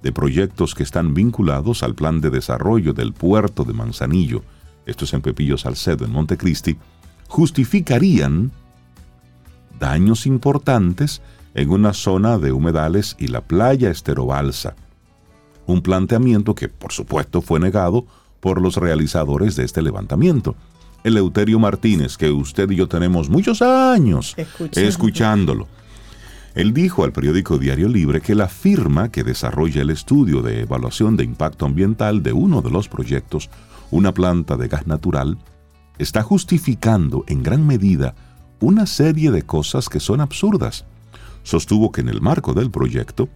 [0.02, 4.42] de proyectos que están vinculados al plan de desarrollo del puerto de Manzanillo,
[4.86, 6.76] esto es en Pepillo Salcedo, en Montecristi,
[7.26, 8.52] justificarían
[9.80, 11.22] daños importantes
[11.54, 14.74] en una zona de humedales y la playa Esterobalsa.
[15.66, 18.06] Un planteamiento que, por supuesto, fue negado
[18.44, 20.54] por los realizadores de este levantamiento.
[21.02, 24.88] Eleuterio Martínez, que usted y yo tenemos muchos años Escuchando.
[24.88, 25.68] escuchándolo.
[26.54, 31.16] Él dijo al periódico Diario Libre que la firma que desarrolla el estudio de evaluación
[31.16, 33.48] de impacto ambiental de uno de los proyectos,
[33.90, 35.38] una planta de gas natural,
[35.96, 38.14] está justificando en gran medida
[38.60, 40.84] una serie de cosas que son absurdas.
[41.44, 43.30] Sostuvo que en el marco del proyecto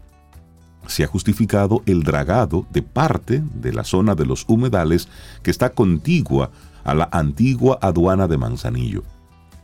[0.88, 5.08] se ha justificado el dragado de parte de la zona de los humedales
[5.42, 6.50] que está contigua
[6.82, 9.04] a la antigua aduana de Manzanillo.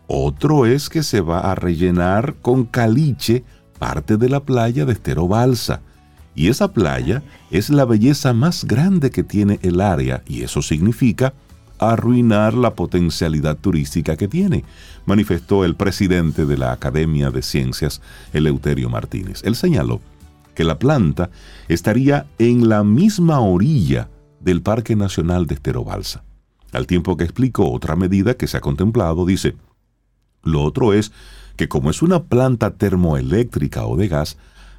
[0.07, 3.43] Otro es que se va a rellenar con caliche
[3.79, 5.81] parte de la playa de Estero Balsa.
[6.35, 11.33] Y esa playa es la belleza más grande que tiene el área y eso significa
[11.79, 14.65] arruinar la potencialidad turística que tiene,
[15.07, 18.01] manifestó el presidente de la Academia de Ciencias,
[18.33, 19.43] Eleuterio Martínez.
[19.45, 20.01] Él señaló
[20.55, 21.31] que la planta
[21.69, 24.09] estaría en la misma orilla
[24.41, 26.23] del Parque Nacional de Estero Balsa.
[26.73, 29.57] Al tiempo que explicó otra medida que se ha contemplado, dice,
[30.43, 31.13] lo otro es
[31.57, 34.37] que como es una planta termoeléctrica o de gas,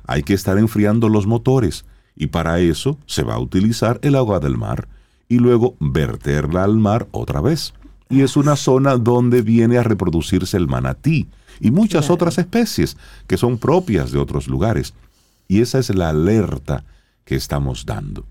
[0.07, 1.85] hay que estar enfriando los motores
[2.17, 4.87] Y para eso se va a utilizar el agua del mar
[5.27, 7.73] y luego verterla al mar otra vez.
[8.09, 11.27] Y es una zona donde viene a reproducirse el manatí
[11.59, 12.95] y muchas otras especies
[13.27, 14.93] que son propias de otros lugares.
[15.47, 16.85] Y esa es la alerta
[17.23, 18.25] que estamos dando.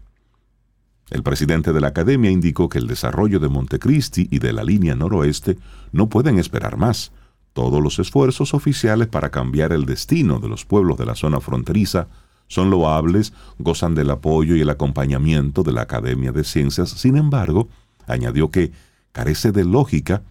[1.10, 4.94] El presidente de la Academia indicó que el desarrollo de Montecristi y de la línea
[4.94, 5.58] noroeste
[5.92, 7.12] no pueden esperar más.
[7.52, 12.08] Todos los esfuerzos oficiales para cambiar el destino de los pueblos de la zona fronteriza
[12.48, 16.90] son loables, gozan del apoyo y el acompañamiento de la Academia de Ciencias.
[16.90, 17.68] Sin embargo,
[18.06, 18.72] añadió que
[19.12, 20.22] carece de lógica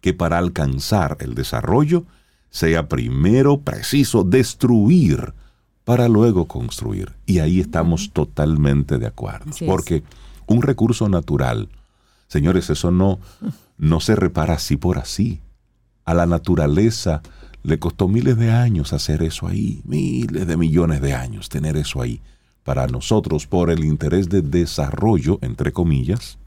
[0.00, 2.04] que para alcanzar el desarrollo
[2.50, 5.34] sea primero preciso destruir
[5.84, 7.12] para luego construir.
[7.26, 9.50] Y ahí estamos totalmente de acuerdo.
[9.66, 10.02] porque
[10.46, 11.68] un recurso natural,
[12.28, 13.18] señores, eso no,
[13.78, 15.40] no se repara así por así.
[16.04, 17.22] A la naturaleza
[17.62, 22.00] le costó miles de años hacer eso ahí, miles de millones de años tener eso
[22.00, 22.20] ahí.
[22.64, 26.38] Para nosotros, por el interés de desarrollo, entre comillas,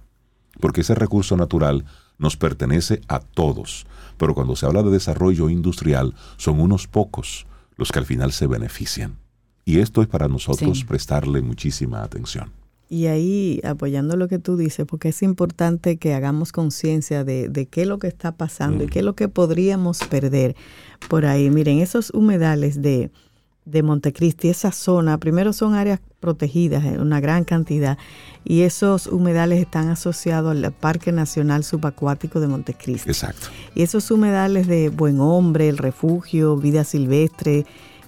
[0.60, 1.86] porque ese recurso natural
[2.18, 3.86] nos pertenece a todos.
[4.18, 8.48] Pero cuando se habla de desarrollo industrial, son unos pocos los que al final se
[8.48, 9.18] benefician.
[9.66, 12.52] Y esto es para nosotros prestarle muchísima atención.
[12.90, 17.82] Y ahí, apoyando lo que tú dices, porque es importante que hagamos conciencia de, qué
[17.84, 20.56] es lo que está pasando y qué es lo que podríamos perder
[21.10, 21.50] por ahí.
[21.50, 23.10] Miren, esos humedales de,
[23.66, 27.98] de Montecristi, esa zona, primero son áreas protegidas en una gran cantidad
[28.46, 33.10] y esos humedales están asociados al Parque Nacional Subacuático de Montecristi.
[33.10, 33.48] Exacto.
[33.74, 37.66] Y esos humedales de Buen Hombre, el Refugio, Vida Silvestre,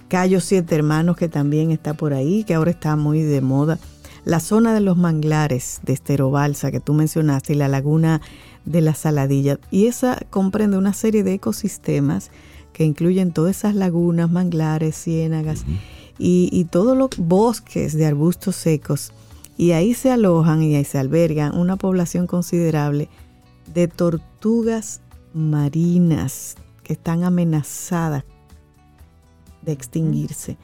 [0.08, 3.78] Cayo Siete Hermanos, que también está por ahí, que ahora está muy de moda.
[4.24, 8.20] La zona de los manglares de Esterobalsa que tú mencionaste y la laguna
[8.64, 9.58] de la Saladilla.
[9.70, 12.30] Y esa comprende una serie de ecosistemas
[12.72, 15.64] que incluyen todas esas lagunas, manglares, ciénagas
[16.18, 19.12] y, y todos los bosques de arbustos secos.
[19.56, 23.08] Y ahí se alojan y ahí se albergan una población considerable
[23.72, 25.00] de tortugas
[25.34, 28.24] marinas que están amenazadas
[29.66, 30.56] de extinguirse.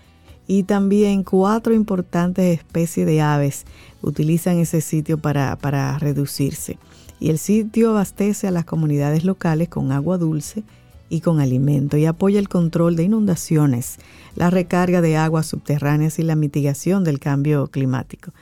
[0.47, 3.65] Y también cuatro importantes especies de aves
[4.01, 6.79] utilizan ese sitio para, para reducirse.
[7.21, 10.65] Y el sitio abastece a las comunidades locales con agua dulce
[11.09, 13.99] y con alimento y apoya el control de inundaciones,
[14.35, 18.33] la recarga de aguas subterráneas y la mitigación del cambio climático.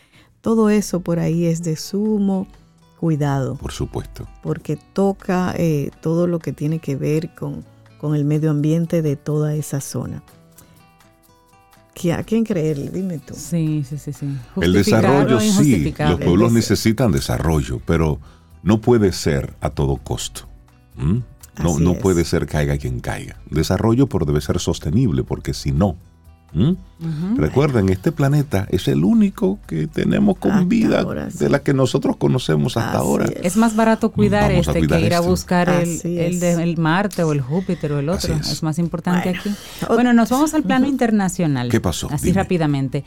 [0.40, 2.46] Todo eso por ahí es de sumo
[2.98, 3.56] cuidado.
[3.56, 4.28] Por supuesto.
[4.42, 7.64] Porque toca eh, todo lo que tiene que ver con,
[7.98, 10.22] con el medio ambiente de toda esa zona.
[12.08, 12.90] ¿A quién creerle?
[12.90, 13.34] Dime tú.
[13.34, 14.12] Sí, sí, sí.
[14.12, 14.26] sí.
[14.60, 15.94] El desarrollo, sí.
[15.98, 18.18] Los pueblos necesitan desarrollo, pero
[18.62, 20.48] no puede ser a todo costo.
[20.96, 23.36] No, no puede ser caiga quien caiga.
[23.50, 25.96] Desarrollo por debe ser sostenible, porque si no,
[27.36, 32.76] Recuerden, este planeta es el único que tenemos con vida de la que nosotros conocemos
[32.76, 33.26] hasta ahora.
[33.42, 33.56] Es.
[33.56, 35.28] más barato cuidar este que ir a este.
[35.28, 38.34] buscar el, Marte o el Júpiter o el otro.
[38.34, 38.62] Es.
[38.62, 39.50] más importante aquí.
[39.88, 41.68] Bueno, nos vamos al plano internacional.
[41.68, 42.08] ¿Qué pasó?
[42.10, 43.04] Así rápidamente.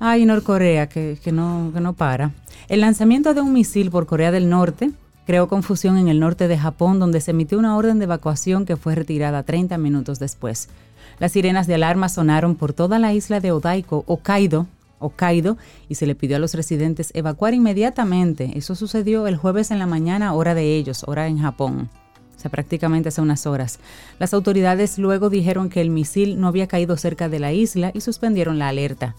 [0.00, 2.30] Ay, Norcorea, que, que, no, que no para.
[2.68, 4.92] El lanzamiento de un misil por Corea del Norte
[5.26, 8.76] creó confusión en el norte de Japón, donde se emitió una orden de evacuación que
[8.76, 10.70] fue retirada 30 minutos después.
[11.18, 14.66] Las sirenas de alarma sonaron por toda la isla de Odaiko, Hokkaido,
[15.00, 15.56] Hokkaido,
[15.88, 18.52] y se le pidió a los residentes evacuar inmediatamente.
[18.54, 21.88] Eso sucedió el jueves en la mañana, hora de ellos, hora en Japón.
[22.36, 23.80] O sea, prácticamente hace unas horas.
[24.20, 28.00] Las autoridades luego dijeron que el misil no había caído cerca de la isla y
[28.00, 29.16] suspendieron la alerta.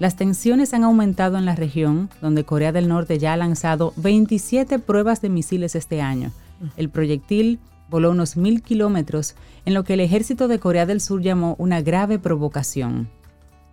[0.00, 4.80] Las tensiones han aumentado en la región, donde Corea del Norte ya ha lanzado 27
[4.80, 6.32] pruebas de misiles este año.
[6.76, 11.22] El proyectil voló unos mil kilómetros en lo que el ejército de Corea del Sur
[11.22, 13.08] llamó una grave provocación.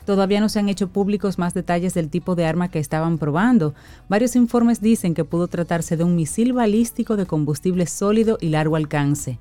[0.05, 3.73] Todavía no se han hecho públicos más detalles del tipo de arma que estaban probando.
[4.09, 8.75] Varios informes dicen que pudo tratarse de un misil balístico de combustible sólido y largo
[8.75, 9.39] alcance.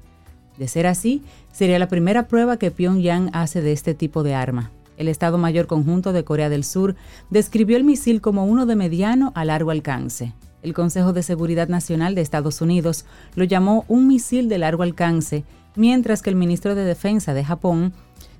[0.58, 4.70] De ser así, sería la primera prueba que Pyongyang hace de este tipo de arma.
[4.96, 6.94] El Estado Mayor Conjunto de Corea del Sur
[7.30, 10.34] describió el misil como uno de mediano a largo alcance.
[10.62, 15.44] El Consejo de Seguridad Nacional de Estados Unidos lo llamó un misil de largo alcance,
[15.74, 17.92] mientras que el ministro de Defensa de Japón,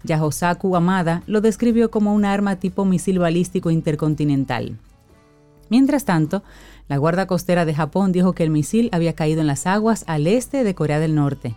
[0.05, 4.79] Yahosaku Amada, lo describió como un arma tipo misil balístico intercontinental.
[5.69, 6.45] Mientras tanto,
[6.89, 10.27] la Guardia Costera de Japón dijo que el misil había caído en las aguas al
[10.27, 11.55] este de Corea del Norte.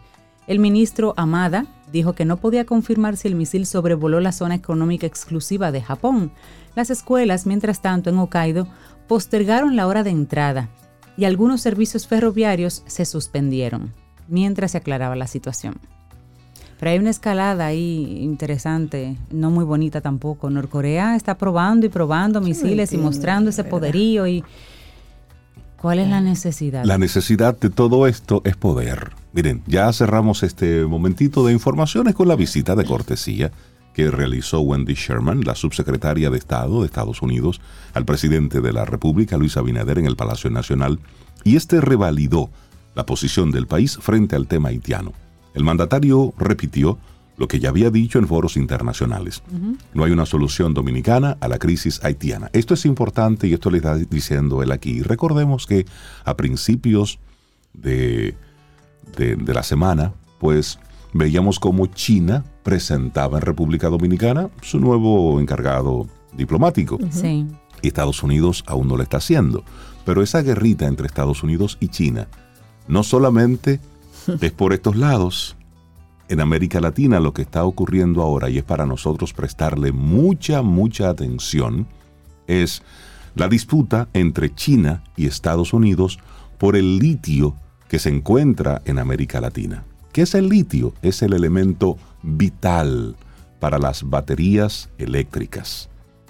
[0.48, 5.06] El ministro Amada dijo que no podía confirmar si el misil sobrevoló la zona económica
[5.06, 6.32] exclusiva de Japón.
[6.76, 8.68] Las escuelas, mientras tanto, en Hokkaido
[9.08, 10.70] postergaron la hora de entrada
[11.18, 13.94] y algunos servicios ferroviarios se suspendieron
[14.28, 15.80] mientras se aclaraba la situación.
[16.80, 20.50] Pero hay una escalada ahí interesante, no muy bonita tampoco.
[20.50, 24.44] Norcorea está probando y probando misiles y mostrando ese poderío y
[25.82, 26.84] ¿cuál es la necesidad?
[26.84, 29.12] La necesidad de todo esto es poder.
[29.32, 33.52] Miren, ya cerramos este momentito de informaciones con la visita de cortesía
[33.96, 37.62] que realizó Wendy Sherman, la subsecretaria de Estado de Estados Unidos,
[37.94, 41.00] al presidente de la República, Luis Abinader, en el Palacio Nacional,
[41.46, 42.50] y este revalidó
[42.94, 45.14] la posición del país frente al tema haitiano.
[45.54, 47.00] El mandatario repitió
[47.38, 49.42] lo que ya había dicho en foros internacionales.
[49.94, 52.50] No hay una solución dominicana a la crisis haitiana.
[52.52, 55.04] Esto es importante y esto le está diciendo él aquí.
[55.04, 55.86] Recordemos que
[56.26, 57.20] a principios
[57.74, 58.36] de,
[59.18, 60.80] de, de la semana, pues
[61.16, 67.00] veíamos cómo China presentaba en República Dominicana su nuevo encargado diplomático.
[67.10, 67.48] Sí.
[67.82, 69.64] Y Estados Unidos aún no lo está haciendo.
[70.06, 72.28] Pero esa guerrita entre Estados Unidos y China
[72.90, 73.80] no solamente
[74.42, 75.56] es por estos lados.
[76.28, 81.10] En América Latina lo que está ocurriendo ahora, y es para nosotros prestarle mucha, mucha
[81.10, 81.88] atención,
[82.48, 82.84] es
[83.36, 86.20] la disputa entre China y Estados Unidos
[86.58, 87.56] por el litio
[87.88, 89.84] que se encuentra en América Latina.
[90.16, 90.94] ¿Qué es el litio?
[91.02, 93.18] Es el elemento vital
[93.60, 95.90] para las baterías eléctricas.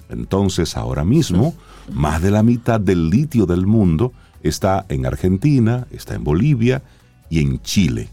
[0.09, 1.53] Entonces, ahora mismo,
[1.93, 6.81] más de la mitad del litio del mundo está en Argentina, está en Bolivia
[7.29, 8.09] y en Chile.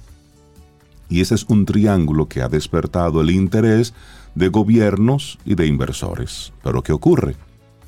[1.08, 3.94] Y ese es un triángulo que ha despertado el interés
[4.34, 6.52] de gobiernos y de inversores.
[6.62, 7.34] Pero ¿qué ocurre?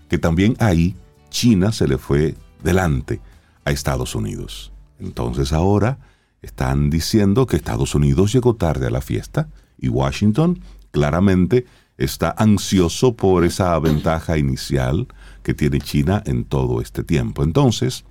[0.09, 0.97] Que también ahí
[1.29, 3.21] China se le fue delante
[3.67, 4.73] a Estados Unidos.
[4.99, 5.99] Entonces ahora
[6.45, 13.15] están diciendo que Estados Unidos llegó tarde a la fiesta y Washington claramente está ansioso
[13.15, 15.09] por esa ventaja inicial
[15.43, 17.43] que tiene China en todo este tiempo.
[17.43, 18.05] Entonces,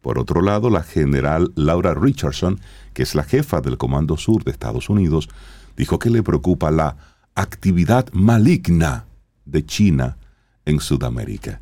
[0.00, 2.60] por otro lado, la general Laura Richardson,
[2.94, 5.28] que es la jefa del Comando Sur de Estados Unidos,
[5.76, 6.96] dijo que le preocupa la
[7.34, 9.06] actividad maligna
[9.44, 10.18] de China
[10.64, 11.60] en Sudamérica.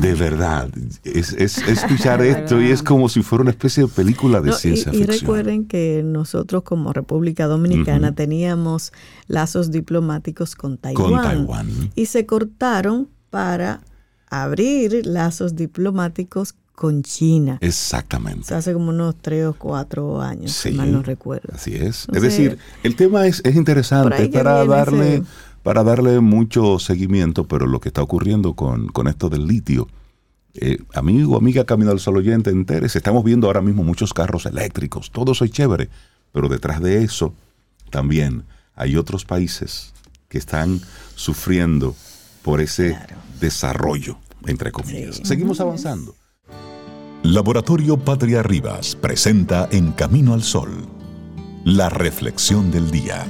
[0.00, 0.68] De verdad,
[1.04, 4.56] es, es- escuchar esto y es como si fuera una especie de película de No,
[4.56, 5.20] y- ciencia y, ficción.
[5.20, 8.92] recuerden que nosotros como República Dominicana teníamos
[9.26, 11.68] lazos diplomáticos con Taiwán, Con Taiwán.
[11.94, 13.80] y se cortaron para
[14.28, 17.58] abrir lazos diplomáticos con China.
[17.60, 18.44] O Exactamente.
[18.44, 21.52] sea, hace como unos tres o cuatro años, si mal no recuerdo.
[21.54, 22.06] Así es.
[22.10, 25.24] es decir, el tema es, es interesante para darle, ese-
[25.62, 29.88] para darle mucho seguimiento, pero lo que está ocurriendo con, con esto del litio.
[30.54, 35.10] eh, amigo, amiga Camino al Sol oyente, enteres, estamos viendo ahora mismo muchos carros eléctricos,
[35.10, 35.88] todo es chévere,
[36.32, 37.34] pero detrás de eso
[37.90, 38.44] también
[38.74, 39.92] hay otros países
[40.28, 40.80] que están
[41.14, 41.94] sufriendo
[42.42, 42.98] por ese
[43.40, 45.20] desarrollo, entre comillas.
[45.24, 46.14] Seguimos avanzando.
[47.22, 50.86] Laboratorio Patria Rivas presenta En Camino al Sol,
[51.64, 53.26] la reflexión del día.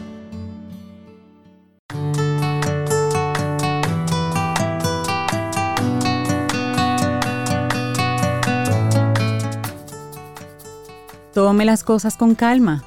[11.35, 12.83] Tome las cosas con calma,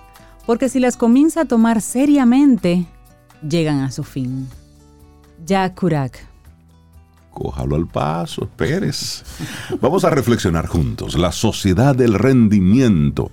[0.46, 2.86] porque si las comienza a tomar seriamente,
[3.48, 4.50] llegan a su fin.
[5.46, 6.20] Jack Kurak.
[7.32, 9.24] Cójalo al paso, Pérez.
[9.82, 11.18] Vamos a reflexionar juntos.
[11.18, 13.32] La sociedad del rendimiento.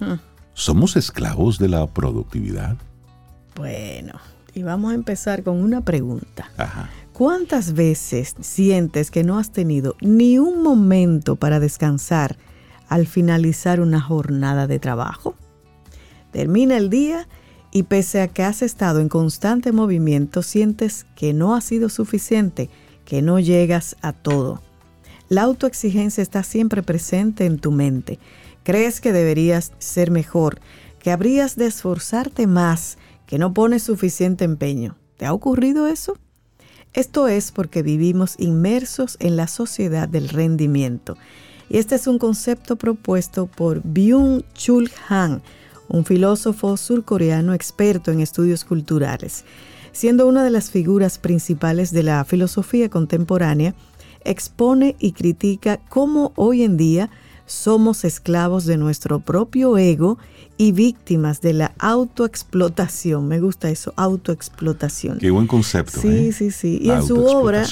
[0.54, 2.76] ¿Somos esclavos de la productividad?
[3.56, 4.14] Bueno,
[4.54, 6.50] y vamos a empezar con una pregunta.
[6.56, 6.88] Ajá.
[7.12, 12.38] ¿Cuántas veces sientes que no has tenido ni un momento para descansar
[12.90, 15.34] al finalizar una jornada de trabajo?
[16.30, 17.26] Termina el día
[17.72, 22.68] y pese a que has estado en constante movimiento, sientes que no ha sido suficiente,
[23.04, 24.60] que no llegas a todo.
[25.28, 28.18] La autoexigencia está siempre presente en tu mente.
[28.64, 30.60] Crees que deberías ser mejor,
[30.98, 34.96] que habrías de esforzarte más, que no pones suficiente empeño.
[35.16, 36.18] ¿Te ha ocurrido eso?
[36.92, 41.16] Esto es porque vivimos inmersos en la sociedad del rendimiento.
[41.70, 45.40] Y este es un concepto propuesto por Byung-Chul Han,
[45.88, 49.44] un filósofo surcoreano experto en estudios culturales.
[49.92, 53.74] Siendo una de las figuras principales de la filosofía contemporánea,
[54.24, 57.08] expone y critica cómo hoy en día
[57.46, 60.18] somos esclavos de nuestro propio ego
[60.56, 63.28] y víctimas de la autoexplotación.
[63.28, 65.18] Me gusta eso, autoexplotación.
[65.18, 66.00] Qué buen concepto.
[66.00, 66.32] Sí, ¿eh?
[66.32, 66.80] sí, sí.
[66.82, 67.64] Y en su obra.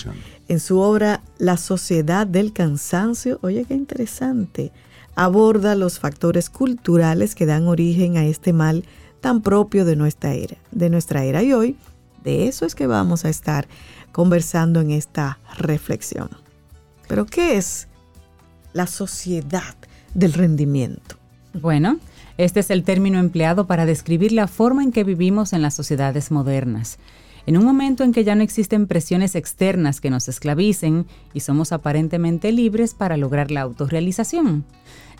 [0.48, 4.72] En su obra La sociedad del cansancio, oye qué interesante,
[5.14, 8.84] aborda los factores culturales que dan origen a este mal
[9.20, 11.76] tan propio de nuestra era, de nuestra era y hoy
[12.24, 13.68] de eso es que vamos a estar
[14.12, 16.28] conversando en esta reflexión.
[17.09, 17.88] Pero ¿qué es
[18.72, 19.74] la sociedad
[20.14, 21.16] del rendimiento?
[21.55, 21.99] Bueno,
[22.36, 26.30] Este es el término empleado para describir la forma en que vivimos en las sociedades
[26.30, 26.99] modernas.
[27.49, 31.72] En un momento en que ya no existen presiones externas que nos esclavicen y somos
[31.72, 34.66] aparentemente libres para lograr la autorrealización.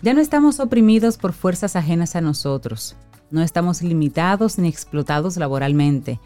[0.03, 2.95] Ya no estamos oprimidos por fuerzas ajenas a nosotros.
[3.31, 6.19] No estamos limitados ni explotados laboralmente.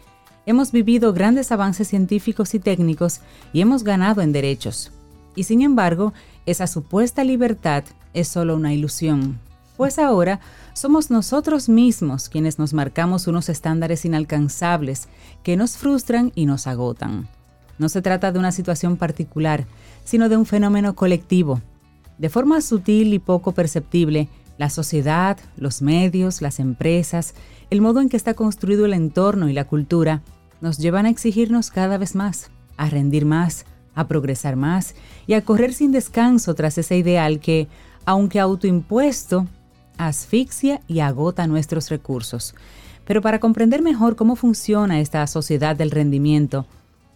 [0.44, 3.22] Hemos vivido grandes avances científicos y técnicos
[3.54, 4.92] y hemos ganado en derechos.
[5.34, 6.12] Y sin embargo,
[6.44, 7.82] esa supuesta libertad
[8.12, 9.40] es solo una ilusión,
[9.78, 10.40] pues ahora
[10.74, 15.08] somos nosotros mismos quienes nos marcamos unos estándares inalcanzables
[15.42, 17.28] que nos frustran y nos agotan.
[17.78, 19.66] No se trata de una situación particular,
[20.04, 21.62] sino de un fenómeno colectivo.
[22.18, 27.34] De forma sutil y poco perceptible, la sociedad, los medios, las empresas,
[27.70, 30.22] el modo en que está construido el entorno y la cultura
[30.60, 33.64] nos llevan a exigirnos cada vez más, a rendir más,
[33.94, 34.94] a progresar más
[35.26, 37.68] y a correr sin descanso tras ese ideal que,
[38.04, 39.46] aunque autoimpuesto,
[39.98, 42.54] asfixia y agota nuestros recursos.
[43.04, 46.66] Pero para comprender mejor cómo funciona esta sociedad del rendimiento,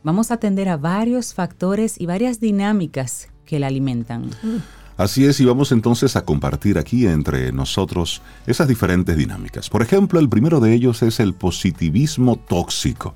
[0.03, 4.31] vamos a atender a varios factores y varias dinámicas que la alimentan.
[4.99, 9.71] Así es, y vamos entonces a compartir aquí entre nosotros esas diferentes dinámicas.
[9.71, 13.15] Por ejemplo, el primero de ellos es el positivismo tóxico.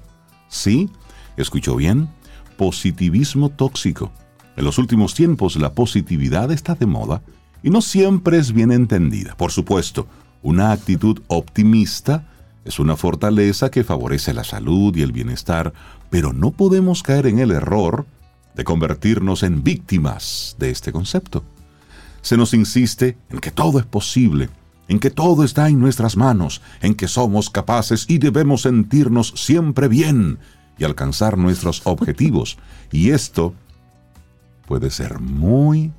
[0.48, 0.88] ¿Sí?
[1.36, 2.08] ¿Escuchó bien?
[2.56, 4.12] Positivismo tóxico.
[4.56, 7.22] En los últimos tiempos la positividad está de moda
[7.62, 9.36] y no siempre es bien entendida.
[9.36, 10.06] Por supuesto,
[10.42, 12.28] una actitud optimista
[12.64, 15.72] es una fortaleza que favorece la salud y el bienestar,
[16.10, 18.06] pero no podemos caer en el error
[18.54, 21.44] de convertirnos en víctimas de este concepto.
[22.20, 24.48] Se nos insiste en que todo es posible,
[24.88, 29.88] en que todo está en nuestras manos, en que somos capaces y debemos sentirnos siempre
[29.88, 30.38] bien
[30.78, 32.58] y alcanzar nuestros objetivos.
[32.92, 33.54] Y esto
[34.66, 35.92] puede ser muy,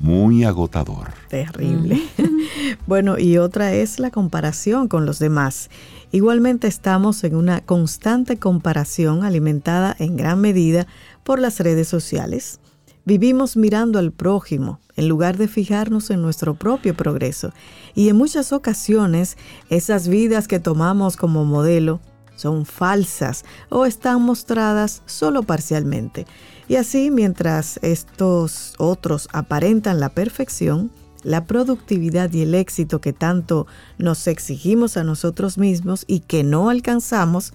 [0.00, 1.12] muy agotador.
[1.28, 2.00] Terrible.
[2.86, 5.70] bueno, y otra es la comparación con los demás.
[6.12, 10.86] Igualmente estamos en una constante comparación alimentada en gran medida
[11.24, 12.60] por las redes sociales.
[13.04, 17.52] Vivimos mirando al prójimo en lugar de fijarnos en nuestro propio progreso.
[17.94, 19.38] Y en muchas ocasiones
[19.70, 22.00] esas vidas que tomamos como modelo
[22.36, 26.26] son falsas o están mostradas solo parcialmente.
[26.68, 30.90] Y así, mientras estos otros aparentan la perfección,
[31.22, 33.66] la productividad y el éxito que tanto
[33.96, 37.54] nos exigimos a nosotros mismos y que no alcanzamos,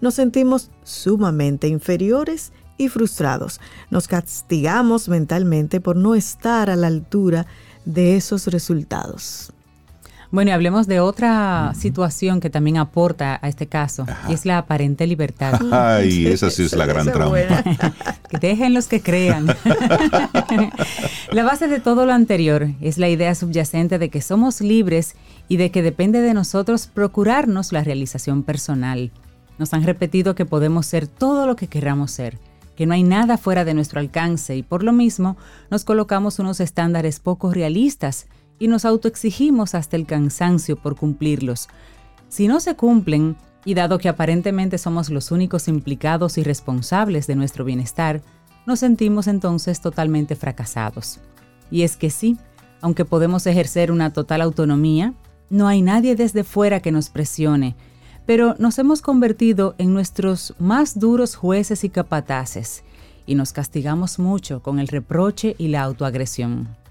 [0.00, 3.60] nos sentimos sumamente inferiores y frustrados.
[3.90, 7.46] Nos castigamos mentalmente por no estar a la altura
[7.84, 9.53] de esos resultados.
[10.34, 14.58] Bueno, y hablemos de otra situación que también aporta a este caso, y es la
[14.58, 15.60] aparente libertad.
[15.70, 17.62] Ay, esa sí es la gran trampa.
[18.28, 19.46] que dejen los que crean.
[21.30, 25.14] la base de todo lo anterior es la idea subyacente de que somos libres
[25.46, 29.12] y de que depende de nosotros procurarnos la realización personal.
[29.58, 32.40] Nos han repetido que podemos ser todo lo que queramos ser,
[32.74, 35.36] que no hay nada fuera de nuestro alcance y por lo mismo
[35.70, 38.26] nos colocamos unos estándares poco realistas
[38.58, 41.68] y nos autoexigimos hasta el cansancio por cumplirlos.
[42.28, 47.36] Si no se cumplen, y dado que aparentemente somos los únicos implicados y responsables de
[47.36, 48.22] nuestro bienestar,
[48.66, 51.20] nos sentimos entonces totalmente fracasados.
[51.70, 52.36] Y es que sí,
[52.80, 55.14] aunque podemos ejercer una total autonomía,
[55.50, 57.76] no hay nadie desde fuera que nos presione,
[58.26, 62.84] pero nos hemos convertido en nuestros más duros jueces y capataces,
[63.26, 66.83] y nos castigamos mucho con el reproche y la autoagresión.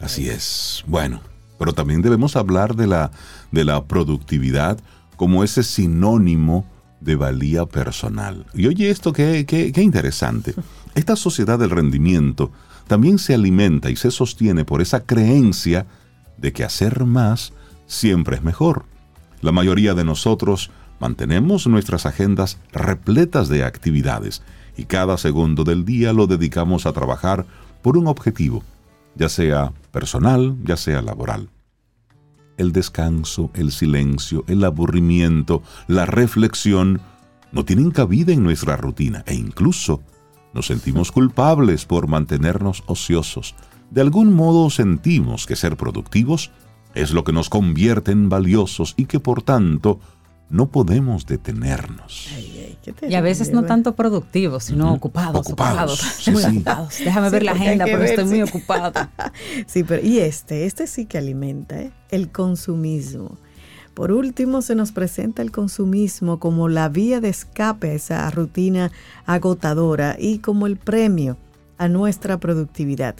[0.00, 0.82] Así es.
[0.86, 1.20] Bueno,
[1.58, 3.10] pero también debemos hablar de la,
[3.52, 4.80] de la productividad
[5.16, 6.64] como ese sinónimo
[7.00, 8.46] de valía personal.
[8.54, 10.54] Y oye esto, qué, qué, qué interesante.
[10.94, 12.50] Esta sociedad del rendimiento
[12.86, 15.86] también se alimenta y se sostiene por esa creencia
[16.38, 17.52] de que hacer más
[17.86, 18.86] siempre es mejor.
[19.42, 24.42] La mayoría de nosotros mantenemos nuestras agendas repletas de actividades
[24.76, 27.46] y cada segundo del día lo dedicamos a trabajar
[27.82, 28.62] por un objetivo,
[29.20, 31.50] ya sea personal, ya sea laboral.
[32.56, 37.02] El descanso, el silencio, el aburrimiento, la reflexión
[37.52, 40.00] no tienen cabida en nuestra rutina e incluso
[40.54, 43.54] nos sentimos culpables por mantenernos ociosos.
[43.90, 46.50] De algún modo sentimos que ser productivos
[46.94, 50.00] es lo que nos convierte en valiosos y que por tanto
[50.50, 52.28] no podemos detenernos.
[53.08, 56.98] y a veces no tanto productivos, sino ocupados, ocupados, muy ocupados.
[56.98, 58.92] Déjame ver la agenda porque estoy muy ocupado.
[59.66, 61.92] sí, pero y este, este sí que alimenta, ¿eh?
[62.10, 63.38] el consumismo.
[63.94, 68.90] Por último, se nos presenta el consumismo como la vía de escape a esa rutina
[69.26, 71.36] agotadora y como el premio
[71.78, 73.14] a nuestra productividad.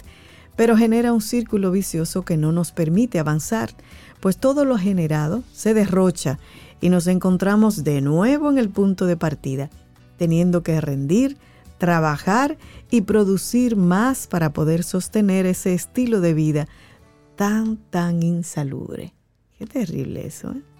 [0.57, 3.71] pero genera un círculo vicioso que no nos permite avanzar,
[4.19, 6.37] pues todo lo generado se derrocha
[6.81, 9.69] y nos encontramos de nuevo en el punto de partida,
[10.17, 11.37] teniendo que rendir,
[11.77, 12.57] trabajar
[12.89, 16.67] y producir más para poder sostener ese estilo de vida
[17.35, 19.13] tan, tan insalubre.
[19.57, 20.70] Qué terrible eso, ¿eh?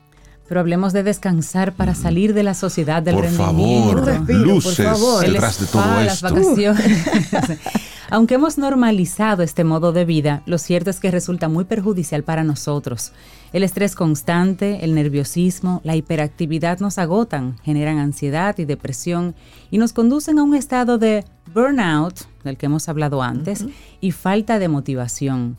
[0.51, 4.03] Pero hablemos de descansar para salir de la sociedad del por rendimiento.
[4.03, 5.23] favor, luces por favor.
[5.23, 6.29] El detrás de todo spa, las esto.
[6.29, 7.05] vacaciones.
[8.09, 12.43] Aunque hemos normalizado este modo de vida, lo cierto es que resulta muy perjudicial para
[12.43, 13.13] nosotros.
[13.53, 19.35] El estrés constante, el nerviosismo, la hiperactividad nos agotan, generan ansiedad y depresión
[19.69, 21.23] y nos conducen a un estado de
[21.53, 23.63] burnout, del que hemos hablado antes,
[24.01, 25.55] y falta de motivación.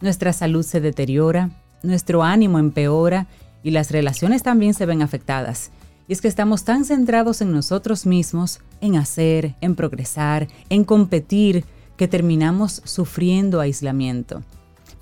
[0.00, 1.50] Nuestra salud se deteriora,
[1.82, 3.26] nuestro ánimo empeora
[3.62, 5.70] y las relaciones también se ven afectadas.
[6.08, 11.64] Y es que estamos tan centrados en nosotros mismos, en hacer, en progresar, en competir,
[11.96, 14.42] que terminamos sufriendo aislamiento.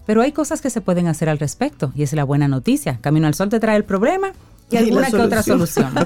[0.06, 2.98] Pero hay cosas que se pueden hacer al respecto y es la buena noticia.
[3.00, 4.32] Camino al Sol te trae el problema
[4.70, 5.92] y alguna que otra solución.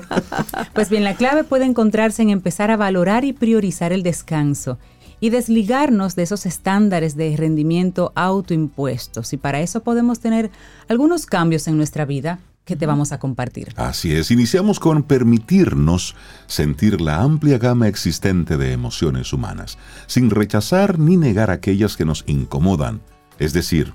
[0.73, 4.79] Pues bien, la clave puede encontrarse en empezar a valorar y priorizar el descanso
[5.21, 9.33] y desligarnos de esos estándares de rendimiento autoimpuestos.
[9.33, 10.51] Y para eso podemos tener
[10.89, 13.73] algunos cambios en nuestra vida que te vamos a compartir.
[13.77, 16.15] Así es, iniciamos con permitirnos
[16.47, 22.25] sentir la amplia gama existente de emociones humanas, sin rechazar ni negar aquellas que nos
[22.27, 23.01] incomodan,
[23.39, 23.95] es decir,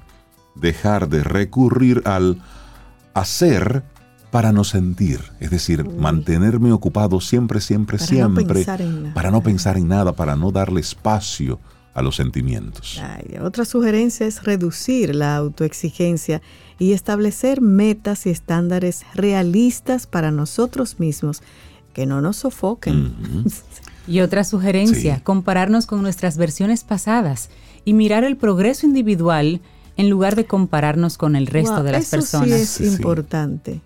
[0.56, 2.42] dejar de recurrir al
[3.14, 3.84] hacer
[4.34, 9.14] para no sentir, es decir, mantenerme ocupado siempre, siempre, Para no siempre, pensar en nada.
[9.14, 11.60] para no pensar en nada, para no darle espacio
[11.94, 13.00] a los sentimientos.
[13.00, 16.42] Ay, otra sugerencia es reducir la autoexigencia
[16.80, 21.44] y establecer metas y estándares realistas para nosotros mismos
[21.94, 23.14] que no nos sofoquen.
[24.06, 25.22] Y otra sugerencia, Sí.
[25.22, 27.50] compararnos con nuestras versiones pasadas
[27.86, 29.62] y mirar el progreso individual
[29.98, 32.48] en lugar de compararnos con el resto Wow, de las eso personas.
[32.50, 32.96] sí es Sí, sí.
[32.96, 33.82] importante.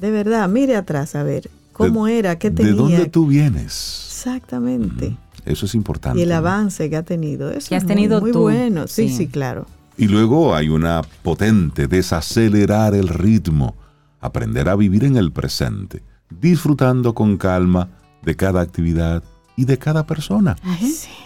[0.00, 2.74] De verdad, mire atrás a ver cómo De- era, qué ¿De tenía.
[2.74, 4.06] dónde tú vienes?
[4.10, 5.16] Exactamente.
[5.44, 6.18] Eso es importante.
[6.18, 7.50] Y el avance que ha tenido.
[7.50, 8.40] Eso Que has es muy- tenido muy, tú.
[8.42, 8.86] bueno.
[8.86, 9.16] Sí, Sí.
[9.16, 9.66] sí, claro.
[9.96, 13.76] Y luego hay una potente desacelerar el ritmo,
[14.20, 16.02] aprender a vivir en el presente,
[16.40, 17.88] disfrutando con calma
[18.22, 19.22] de cada actividad
[19.56, 20.56] y de cada persona.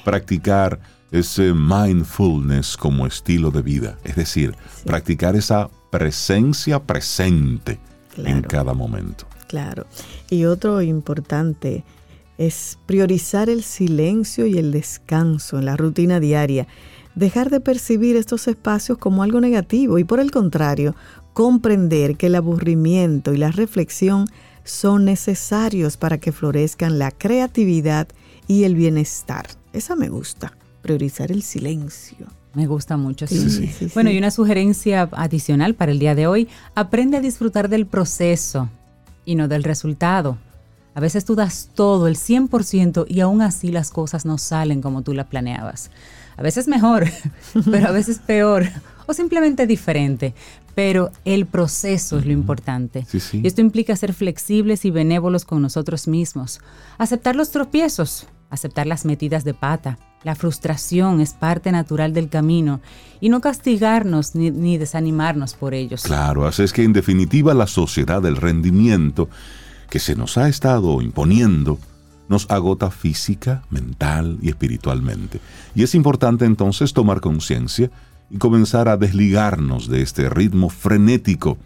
[0.05, 0.81] Practicar
[1.11, 4.55] ese mindfulness como estilo de vida, es decir,
[4.85, 7.79] practicar esa presencia presente
[8.17, 9.27] en cada momento.
[9.47, 9.87] Claro.
[10.29, 11.85] Y otro importante
[12.37, 16.67] es priorizar el silencio y el descanso en la rutina diaria.
[17.15, 20.95] Dejar de percibir estos espacios como algo negativo y por el contrario,
[21.33, 24.27] comprender que el aburrimiento y la reflexión
[24.65, 28.09] son necesarios para que florezcan la creatividad
[28.47, 29.47] y el bienestar.
[29.73, 30.53] Esa me gusta,
[30.83, 32.27] priorizar el silencio.
[32.55, 33.27] Me gusta mucho.
[33.27, 33.39] Sí.
[33.39, 33.91] Sí, sí, sí.
[33.95, 38.69] Bueno, y una sugerencia adicional para el día de hoy, aprende a disfrutar del proceso
[39.25, 40.39] y no del resultado.
[40.95, 45.03] A veces tú das todo, el 100%, y aún así las cosas no salen como
[45.03, 45.91] tú las planeabas.
[46.37, 47.07] A veces mejor,
[47.71, 48.67] pero a veces peor,
[49.07, 50.35] o simplemente diferente.
[50.75, 53.05] Pero el proceso es lo importante.
[53.09, 53.41] Sí, sí.
[53.43, 56.61] Y esto implica ser flexibles y benévolos con nosotros mismos.
[56.99, 59.99] Aceptar los tropiezos, aceptar las metidas de pata.
[60.25, 62.81] La frustración es parte natural del camino
[63.21, 66.03] y no castigarnos ni, ni desanimarnos por ellos.
[66.03, 69.29] Claro, así es que en definitiva la sociedad del rendimiento
[69.89, 71.79] que se nos ha estado imponiendo
[72.29, 75.41] nos agota física, mental y espiritualmente.
[75.75, 77.91] Y es importante entonces tomar conciencia
[78.31, 81.57] y comenzar a desligarnos de este ritmo frenético.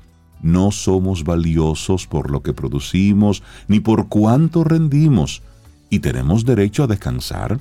[0.41, 5.43] No somos valiosos por lo que producimos ni por cuánto rendimos
[5.91, 7.61] y tenemos derecho a descansar,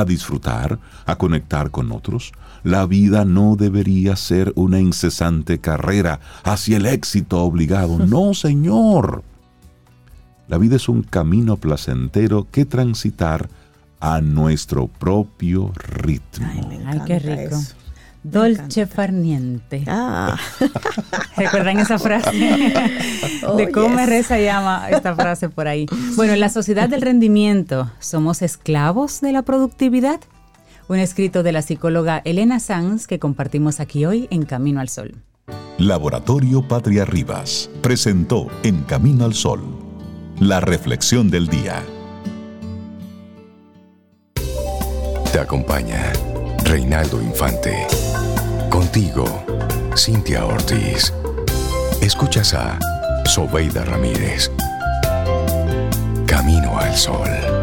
[0.00, 2.32] a disfrutar, a conectar con otros.
[2.62, 7.98] La vida no debería ser una incesante carrera hacia el éxito obligado.
[8.06, 9.22] No, Señor.
[10.48, 13.48] La vida es un camino placentero que transitar
[14.00, 16.48] a nuestro propio ritmo.
[16.50, 17.56] Ay, me Ay, qué rico.
[17.56, 17.74] eso.
[18.22, 19.84] Dolce farniente.
[19.86, 20.38] Ah,
[21.36, 22.74] ¿Recuerdan esa frase?
[23.46, 24.08] Oh, de cómo yes.
[24.08, 25.86] reza llama esta frase por ahí.
[26.16, 30.20] Bueno, en la sociedad del rendimiento, ¿somos esclavos de la productividad?
[30.88, 35.14] Un escrito de la psicóloga Elena Sanz que compartimos aquí hoy en Camino al Sol.
[35.78, 39.62] Laboratorio Patria Rivas presentó En Camino al Sol,
[40.38, 41.82] la reflexión del día.
[45.32, 46.12] Te acompaña
[46.64, 47.86] Reinaldo Infante.
[48.70, 49.24] Contigo,
[49.96, 51.12] Cintia Ortiz.
[52.00, 52.78] Escuchas a
[53.26, 54.50] Sobeida Ramírez.
[56.26, 57.59] Camino al Sol.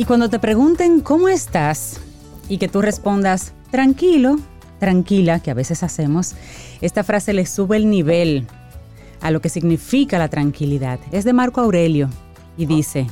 [0.00, 2.00] Y cuando te pregunten cómo estás
[2.48, 4.38] y que tú respondas tranquilo,
[4.78, 6.32] tranquila, que a veces hacemos,
[6.80, 8.46] esta frase le sube el nivel
[9.20, 10.98] a lo que significa la tranquilidad.
[11.12, 12.08] Es de Marco Aurelio
[12.56, 13.08] y dice,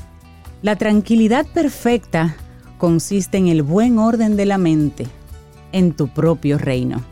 [0.62, 2.34] la tranquilidad perfecta
[2.78, 5.06] consiste en el buen orden de la mente
[5.72, 7.02] en tu propio reino.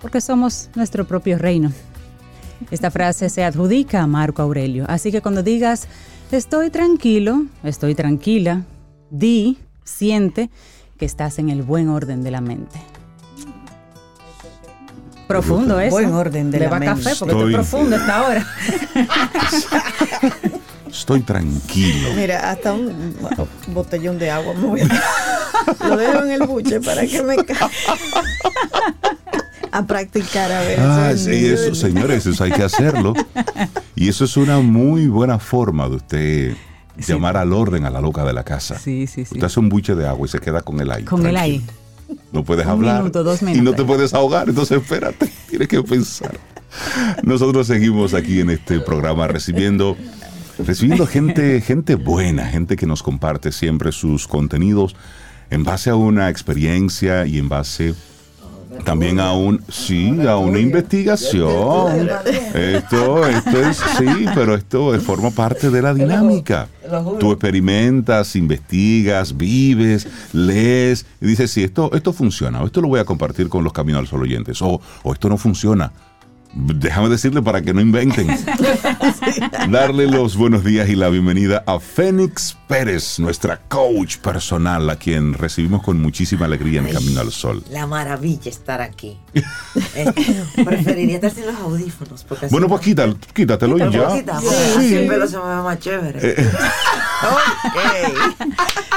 [0.00, 1.72] Porque somos nuestro propio reino.
[2.70, 4.84] Esta frase se adjudica a Marco Aurelio.
[4.86, 5.88] Así que cuando digas,
[6.36, 8.62] estoy tranquilo, estoy tranquila,
[9.10, 10.50] di, siente
[10.98, 12.80] que estás en el buen orden de la mente.
[15.26, 15.92] Profundo eso.
[15.92, 17.04] Buen orden de Le la va mente.
[17.04, 18.46] café porque Estoy- estoy profundo esta hora.
[20.90, 22.08] Estoy tranquilo.
[22.16, 23.14] Mira, hasta un
[23.68, 24.88] botellón de agua me voy a...
[25.88, 27.70] Lo dejo en el buche para que me caiga.
[29.72, 30.80] A practicar, a ver.
[30.80, 33.14] Ah, eso sí, eso, señores, eso hay que hacerlo.
[34.00, 36.56] Y eso es una muy buena forma de usted
[36.96, 38.78] llamar al orden a la loca de la casa.
[38.78, 39.34] Sí, sí, sí.
[39.34, 41.04] Usted hace un buche de agua y se queda con el aire.
[41.04, 41.62] Con el ahí.
[42.32, 42.98] No puedes Un hablar.
[43.00, 43.76] minuto, dos Y no minutos.
[43.76, 46.38] te puedes ahogar, entonces espérate, tienes que pensar.
[47.22, 49.98] Nosotros seguimos aquí en este programa recibiendo
[50.58, 54.96] recibiendo gente gente buena, gente que nos comparte siempre sus contenidos
[55.50, 57.94] en base a una experiencia y en base
[58.84, 62.08] también a un sí, a una investigación.
[62.54, 66.68] Esto esto es sí, pero esto es- forma parte de la dinámica.
[67.18, 73.00] Tú experimentas, investigas, vives, lees y dices, sí, esto, esto funciona, o esto lo voy
[73.00, 75.92] a compartir con los Caminos al Sol oyentes, o, o esto no funciona.
[76.52, 78.26] Déjame decirle para que no inventen.
[79.70, 85.34] Darle los buenos días y la bienvenida a Fénix Pérez, nuestra coach personal, a quien
[85.34, 87.64] recibimos con muchísima alegría en Camino al Sol.
[87.68, 89.18] La maravilla estar aquí.
[89.94, 90.04] Eh,
[90.64, 92.24] preferiría estar sin los audífonos.
[92.24, 94.12] Porque así Bueno, pues quítalo, quítatelo y ¿Lo ya.
[94.14, 94.40] quitar?
[94.40, 96.18] Porque así el pelo se me ve más chévere.
[96.22, 96.50] Eh,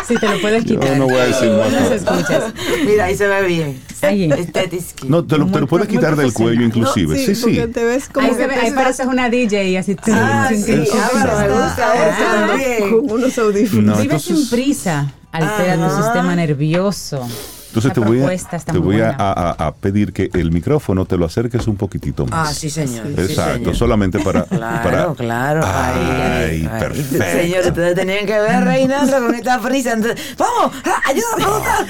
[0.08, 0.98] Sí, te lo puedes Yo quitar.
[0.98, 1.96] no voy a decir más No se nada.
[1.96, 2.54] escuchas.
[2.86, 3.82] Mira, ahí se ve bien.
[4.02, 4.28] Ahí.
[5.08, 7.18] No, te lo, te lo puedes quitar del cuello inclusive.
[7.18, 7.42] sí, sí.
[7.44, 9.96] porque te ves como Ahí, se ve, pareces una DJ así.
[9.96, 12.90] tum, Ah, sí, ah, pero me gusta eso andando también.
[13.08, 13.63] con unos audífonos.
[13.72, 16.04] No, Vives entonces- sin prisa, altera tu Ajá.
[16.04, 17.28] sistema nervioso.
[17.74, 19.18] Entonces La te voy, a, propuesta está te muy voy a, buena.
[19.20, 22.50] a- a pedir que el micrófono te lo acerques un poquitito más.
[22.50, 23.08] Ah, sí, señor.
[23.08, 23.76] sí, Exacto, señor.
[23.76, 24.44] solamente para...
[24.54, 25.62] Claro, para claro.
[25.66, 27.24] Ay, Ay, ay, perfecto.
[27.32, 29.94] Señor, ustedes tenían que ver Reinaldo con esta prisa.
[29.94, 31.88] Entonces, vamos, ah, ayuda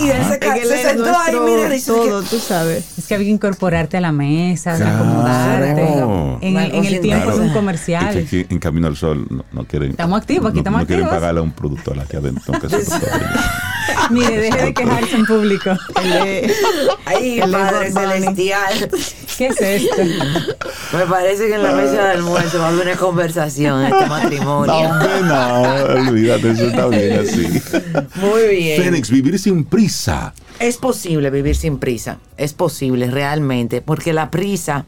[0.00, 2.96] Y él se, ca- que se sentó ahí, mira, y todo, tú sabes.
[2.96, 4.94] Es que había que incorporarte a la mesa, Claro.
[4.96, 6.46] acomodarte.
[6.46, 7.30] En, el- en el tiempo Claro.
[7.32, 8.18] es un Es que comercial.
[8.18, 9.90] aquí en Camino al Sol no, no quieren...
[9.90, 11.20] Estamos activos, aquí no- estamos no quieren activos.
[11.20, 12.54] pagarle a un productor aquí adentro.
[14.10, 15.70] Mire, deje de quejarse en público.
[17.04, 17.92] Ay, Padre.
[17.92, 18.90] Celestial.
[19.36, 20.02] ¿Qué es esto?
[20.96, 24.06] Me parece que en la mesa de almuerzo va a haber una conversación en este
[24.06, 24.88] matrimonio.
[24.88, 27.62] No, no, olvídate, eso está bien así.
[28.16, 28.82] Muy bien.
[28.82, 30.34] Fénix, vivir sin prisa.
[30.60, 32.18] Es posible vivir sin prisa.
[32.36, 33.82] Es posible realmente.
[33.82, 34.86] Porque la prisa,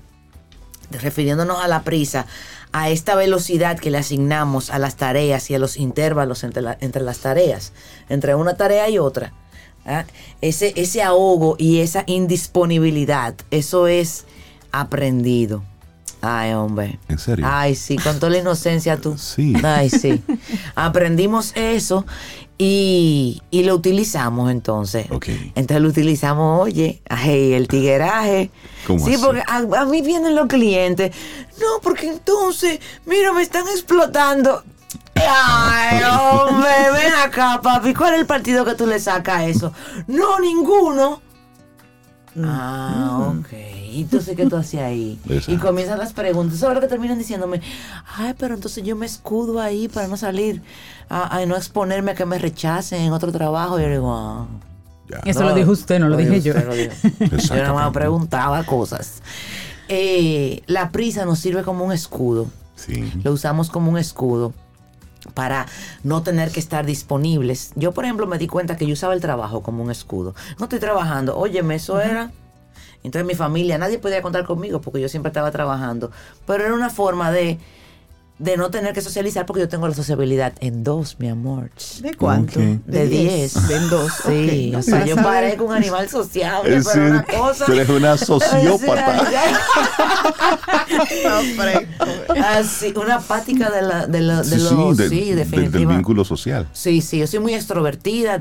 [1.03, 2.26] refiriéndonos a la prisa,
[2.72, 6.76] a esta velocidad que le asignamos a las tareas y a los intervalos entre, la-
[6.80, 7.72] entre las tareas,
[8.09, 9.32] entre una tarea y otra.
[9.87, 10.05] ¿Ah?
[10.41, 14.24] Ese, ese ahogo y esa indisponibilidad, eso es
[14.72, 15.62] aprendido.
[16.20, 16.99] Ay, hombre.
[17.09, 17.47] ¿En serio?
[17.49, 19.16] Ay, sí, con toda la inocencia tú.
[19.18, 19.55] Sí.
[19.62, 20.22] Ay, sí.
[20.74, 22.05] Aprendimos eso
[22.59, 25.07] y, y lo utilizamos entonces.
[25.11, 25.28] Ok.
[25.55, 28.51] Entonces lo utilizamos, oye, ay, el tigueraje.
[28.87, 29.24] ¿Cómo sí, así?
[29.24, 31.14] porque a, a mí vienen los clientes.
[31.61, 34.64] No, porque entonces, mira, me están explotando.
[35.29, 37.95] Ay, hombre, ven acá, papi.
[37.95, 39.73] ¿Cuál es el partido que tú le sacas a eso?
[40.07, 41.23] No, ninguno.
[42.43, 43.53] Ah, ok.
[43.93, 45.19] ¿Y entonces qué tú hacías ahí?
[45.25, 45.53] Exacto.
[45.53, 46.57] Y comienzan las preguntas.
[46.57, 47.62] Eso es lo que terminan diciéndome.
[48.14, 50.62] Ay, pero entonces yo me escudo ahí para no salir,
[51.09, 53.79] a, a no exponerme a que me rechacen en otro trabajo.
[53.79, 54.47] Y yo digo, ah.
[55.09, 55.19] Ya.
[55.25, 56.53] Eso lo dijo usted, no lo dije yo.
[56.53, 56.75] lo.
[57.37, 59.23] Yo nada más preguntaba cosas.
[59.89, 62.49] Eh, la prisa nos sirve como un escudo.
[62.75, 63.12] Sí.
[63.23, 64.53] Lo usamos como un escudo
[65.35, 65.66] para
[66.03, 67.72] no tener que estar disponibles.
[67.77, 70.35] Yo, por ejemplo, me di cuenta que yo usaba el trabajo como un escudo.
[70.59, 71.37] No estoy trabajando.
[71.37, 72.31] Óyeme, eso era.
[73.03, 76.11] Entonces mi familia, nadie podía contar conmigo porque yo siempre estaba trabajando.
[76.47, 77.59] Pero era una forma de,
[78.39, 81.70] de no tener que socializar porque yo tengo la sociabilidad en dos, mi amor.
[82.01, 82.61] ¿De cuánto?
[82.61, 83.68] De 10.
[83.68, 84.12] De en dos.
[84.26, 85.24] Sí, o sea, yo saber.
[85.30, 87.64] parezco un animal sociable, Es pero una cosa.
[87.64, 89.22] tú eres una sociópata.
[92.59, 95.87] Así, una apática de la, de la, de Sí, lo, sí, de- sí, de- del
[95.87, 96.66] vínculo social.
[96.72, 98.39] Sí, sí, yo soy muy extrovertida,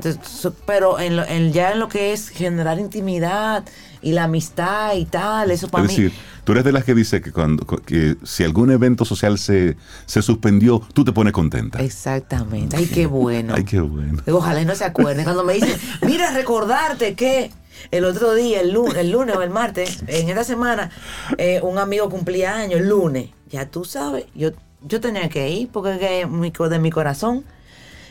[0.66, 3.64] pero en lo- en- ya en lo que es generar intimidad
[4.02, 6.04] y la amistad y tal, eso para Es mí.
[6.04, 9.76] decir, Tú eres de las que dice que cuando que si algún evento social se,
[10.06, 11.82] se suspendió, tú te pones contenta.
[11.82, 12.76] Exactamente.
[12.76, 13.52] Ay, qué bueno.
[13.56, 14.22] Ay, qué bueno.
[14.30, 15.24] Ojalá y no se acuerden.
[15.24, 17.50] Cuando me dicen, mira, recordarte que
[17.90, 20.92] el otro día, el lunes, el lunes o el martes, en esta semana,
[21.36, 23.30] eh, un amigo cumplía años, el lunes.
[23.50, 24.50] Ya tú sabes, yo,
[24.82, 27.44] yo tenía que ir porque es de mi corazón.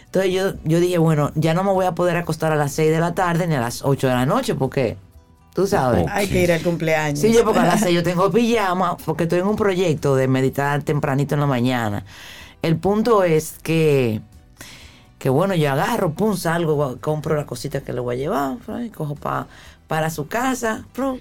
[0.07, 2.91] Entonces yo, yo dije, bueno, ya no me voy a poder acostar a las 6
[2.91, 4.97] de la tarde ni a las 8 de la noche porque,
[5.55, 6.05] tú sabes.
[6.11, 7.19] Hay que ir al cumpleaños.
[7.19, 10.27] Sí, yo porque a las 6 yo tengo pijama porque estoy en un proyecto de
[10.27, 12.05] meditar tempranito en la mañana.
[12.61, 14.21] El punto es que,
[15.17, 18.89] que bueno, yo agarro, pum, salgo, compro la cosita que le voy a llevar, y
[18.89, 19.47] cojo pa-
[19.87, 21.19] para su casa, pum.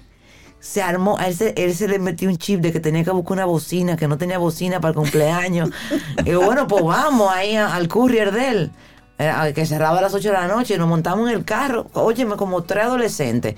[0.59, 3.11] Se armó, a él se, él se le metió un chip de que tenía que
[3.11, 5.69] buscar una bocina, que no tenía bocina para el cumpleaños.
[6.25, 8.71] y bueno, pues vamos ahí a- al courier de él,
[9.19, 11.45] eh, a- que cerraba a las 8 de la noche, y nos montamos en el
[11.45, 13.53] carro, óyeme, como tres adolescentes,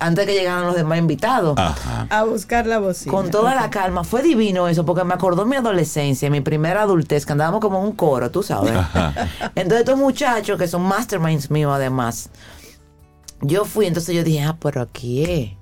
[0.00, 1.56] antes de que llegaran los demás invitados.
[1.58, 2.06] Ajá.
[2.10, 3.12] A buscar la bocina.
[3.12, 4.04] Con toda la calma.
[4.04, 7.86] Fue divino eso, porque me acordó mi adolescencia, mi primera adultez, que andábamos como en
[7.86, 8.72] un coro, tú sabes.
[9.54, 12.30] Entonces, estos muchachos, que son masterminds míos además,
[13.40, 15.52] yo fui, entonces yo dije, ah, pero aquí es.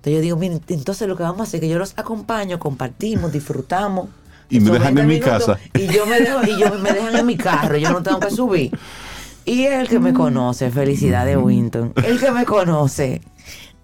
[0.00, 2.58] Entonces yo digo, miren, entonces lo que vamos a hacer es que yo los acompaño,
[2.58, 4.08] compartimos, disfrutamos.
[4.48, 5.58] Y me dejan 20 en mi casa.
[5.74, 8.30] Y yo me dejo, y yo me dejan en mi carro, yo no tengo que
[8.30, 8.72] subir.
[9.44, 13.22] Y el que me conoce, felicidades Winton, el que me conoce,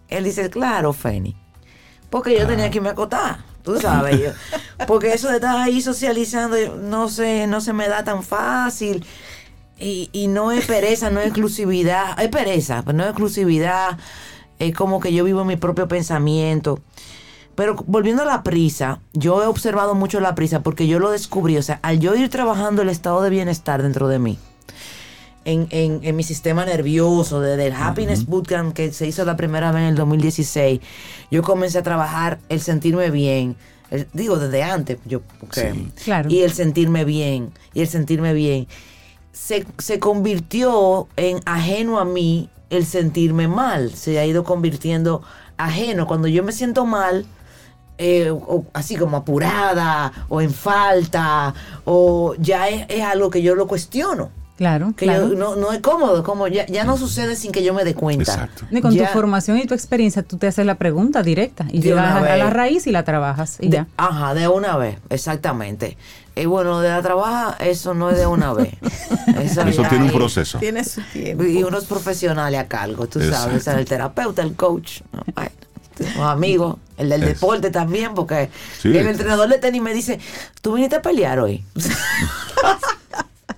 [0.08, 1.34] él dice, claro, Feni,
[2.10, 4.30] porque yo tenía que irme a acotar, tú sabes, yo,
[4.86, 9.04] porque eso de estar ahí socializando, no sé, no se me da tan fácil.
[9.78, 13.98] Y, y no es pereza, no es exclusividad, es pereza, pero no es exclusividad,
[14.58, 16.80] es como que yo vivo mi propio pensamiento.
[17.56, 21.56] Pero volviendo a la prisa, yo he observado mucho la prisa porque yo lo descubrí,
[21.56, 24.38] o sea, al yo ir trabajando el estado de bienestar dentro de mí,
[25.46, 29.72] en, en- en mi sistema nervioso, desde el Happiness Bootcamp que se hizo la primera
[29.72, 30.80] vez en el 2016,
[31.30, 33.56] yo comencé a trabajar el sentirme bien,
[33.90, 35.92] el- digo desde antes, yo, porque- Sí.
[36.04, 36.28] Claro.
[36.30, 38.66] y el sentirme bien, y el sentirme bien,
[39.32, 45.22] se, se convirtió en ajeno a mí el sentirme mal, se ha ido convirtiendo
[45.56, 46.06] ajeno.
[46.06, 47.24] Cuando yo me siento mal,
[47.98, 53.54] eh, o así como apurada, o en falta, o ya es, es algo que yo
[53.54, 54.30] lo cuestiono.
[54.56, 55.28] Claro, Que claro.
[55.28, 57.94] yo- no, no es cómodo, como ya, ya no sucede sin que yo me dé
[57.94, 58.32] cuenta.
[58.32, 58.64] Exacto.
[58.70, 61.80] Y con Ya- tu formación y tu experiencia, tú te haces la pregunta directa y
[61.82, 63.86] llegas a, la raíz y la trabajas y De- ya.
[63.98, 65.98] Ajá, de una vez, exactamente.
[66.34, 68.70] Y bueno, de la trabaja, eso no es de una vez.
[69.36, 70.58] Eso tiene un es- proceso.
[70.58, 71.44] Tiene su tiempo.
[71.44, 73.60] Y unos profesionales a cargo, tú Exacto.
[73.60, 75.22] sabes, el terapeuta, el coach, ¿no?
[75.98, 78.50] Los amigos, el del deporte también, porque
[78.80, 78.88] Sí.
[78.96, 80.18] el entrenador de tenis me dice,
[80.62, 81.64] ¿tú viniste a pelear hoy?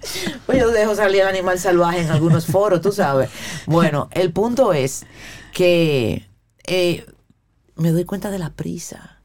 [0.46, 3.30] pues yo dejo salir al animal salvaje en algunos foros, tú sabes.
[3.66, 5.06] Bueno, el punto es
[5.52, 6.26] que
[6.66, 7.06] eh,
[7.76, 9.18] me doy cuenta de la prisa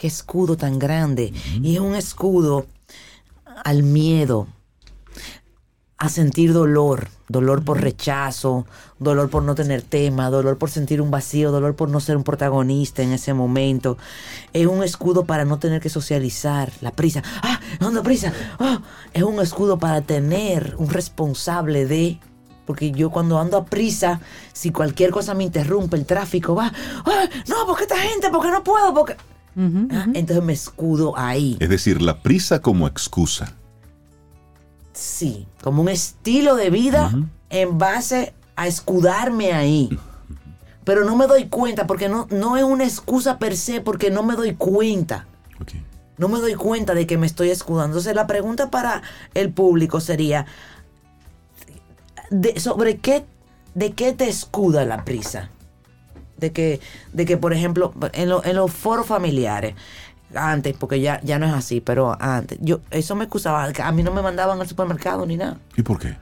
[0.00, 1.32] qué escudo tan grande.
[1.62, 2.66] Y es un escudo
[3.44, 4.48] al miedo,
[5.98, 8.66] a sentir dolor, dolor por rechazo,
[8.98, 12.24] dolor por no tener tema, dolor por sentir un vacío, dolor por no ser un
[12.24, 13.96] protagonista en ese momento.
[14.52, 17.22] Es un escudo para no tener que socializar, la prisa.
[17.42, 18.32] Ah, ¿dónde prisa?
[18.58, 22.18] Ah, es un escudo para tener un responsable de
[22.66, 24.20] porque yo cuando ando a prisa,
[24.52, 26.72] si cualquier cosa me interrumpe, el tráfico va,
[27.04, 29.16] "Ay, no, porque esta gente, porque no puedo, porque...
[29.56, 30.12] Ujú, Ah, ujú.
[30.14, 31.56] Entonces me escudo ahí.
[31.58, 33.54] Es decir, la prisa como excusa.
[35.00, 37.10] Sí, como un estilo de vida
[37.48, 39.88] en base a escudarme ahí.
[40.84, 44.22] Pero no me doy cuenta porque no, no es una excusa per se porque no
[44.22, 45.26] me doy cuenta.
[46.18, 47.92] No me doy cuenta de que me estoy escudando.
[47.96, 49.00] Entonces la pregunta para
[49.32, 50.44] el público sería,
[52.30, 53.24] de- ¿sobre qué,
[53.74, 55.48] de qué te escuda la prisa?
[56.36, 56.80] De que,
[57.12, 59.74] de que por ejemplo, en, lo- en los foros familiares,
[60.34, 64.02] antes, porque ya, ya no es así, pero antes, yo eso me excusaba, a mí
[64.02, 66.16] no me mandaban al supermercado ni nada, ¿Y por qué?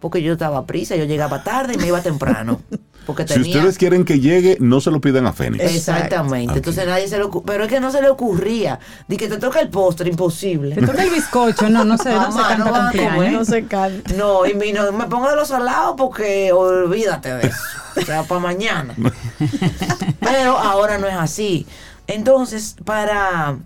[0.00, 2.62] porque yo estaba a prisa, yo llegaba tarde y me iba temprano,
[3.06, 3.56] porque Si tenía...
[3.58, 5.62] ustedes quieren que llegue, no se lo pidan a Fénix.
[5.62, 6.54] Exactamente.
[6.54, 7.46] Entonces nadie se le ocurría.
[7.46, 8.78] Pero es que no se le ocurría.
[9.08, 10.74] Di que te toca el postre, imposible.
[10.74, 13.14] Te toca el bizcocho, no, no sé, no se Mamá, canta no cumpleaños.
[13.14, 13.32] comer.
[13.32, 14.14] No se canta.
[14.14, 17.58] No, y mi- no me pongo de los salados porque olvídate de eso.
[17.96, 18.94] O sea, para mañana.
[20.20, 21.66] Pero ahora no es así.
[22.10, 23.58] Entonces, para.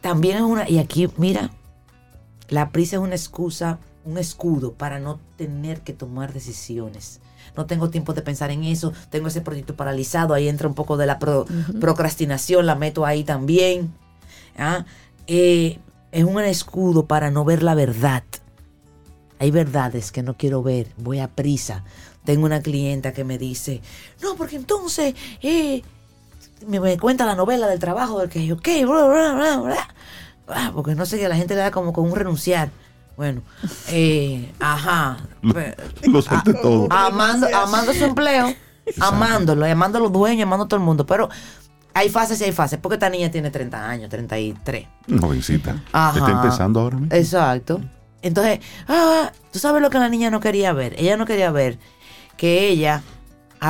[0.00, 0.68] También es una.
[0.68, 1.50] Y aquí, mira,
[2.48, 7.20] la prisa es una excusa, un escudo para no tener que tomar decisiones.
[7.56, 8.92] No tengo tiempo de pensar en eso.
[9.10, 10.34] Tengo ese proyecto paralizado.
[10.34, 11.46] Ahí entra un poco de la pro-
[11.80, 12.66] procrastinación.
[12.66, 13.94] La meto ahí también.
[14.58, 14.84] ¿ah?
[15.26, 15.78] Eh,
[16.10, 18.24] es un escudo para no ver la verdad.
[19.38, 20.88] Hay verdades que no quiero ver.
[20.96, 21.84] Voy a prisa.
[22.24, 23.82] Tengo una clienta que me dice,
[24.22, 25.82] no, porque entonces, eh,
[26.66, 29.88] me, me cuenta la novela del trabajo del que yo, ok, bla, bla, bla, bla.
[30.48, 32.70] Ah, porque no sé que la gente le da como con un renunciar.
[33.16, 33.42] Bueno,
[33.88, 35.16] eh, ajá.
[35.52, 35.76] Pe-
[36.08, 36.88] Lo suelte todo.
[36.90, 38.52] amando, amando su empleo,
[39.00, 41.06] amándolo, amando a los dueños, amando a todo el mundo.
[41.06, 41.28] Pero
[41.94, 44.86] hay fases y hay fases, porque esta niña tiene 30 años, 33.
[45.20, 45.76] Jovencita.
[45.92, 46.18] Ajá.
[46.18, 47.14] Está empezando ahora mismo.
[47.14, 47.80] Exacto.
[48.20, 50.94] Entonces, ah, tú sabes lo que la niña no quería ver.
[50.98, 51.78] Ella no quería ver
[52.36, 53.02] que ella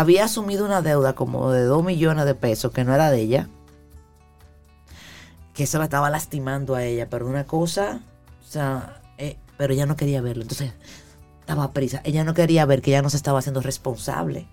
[0.00, 3.48] había asumido una deuda como de 2 millones de pesos que no era de ella.
[5.54, 8.00] Que eso la estaba lastimando a ella, pero una cosa,
[8.42, 10.42] o sea, eh, pero ella no quería verlo.
[10.42, 10.72] Entonces,
[11.38, 12.00] estaba prisa.
[12.02, 14.48] Ella no quería ver que ella no se estaba haciendo responsable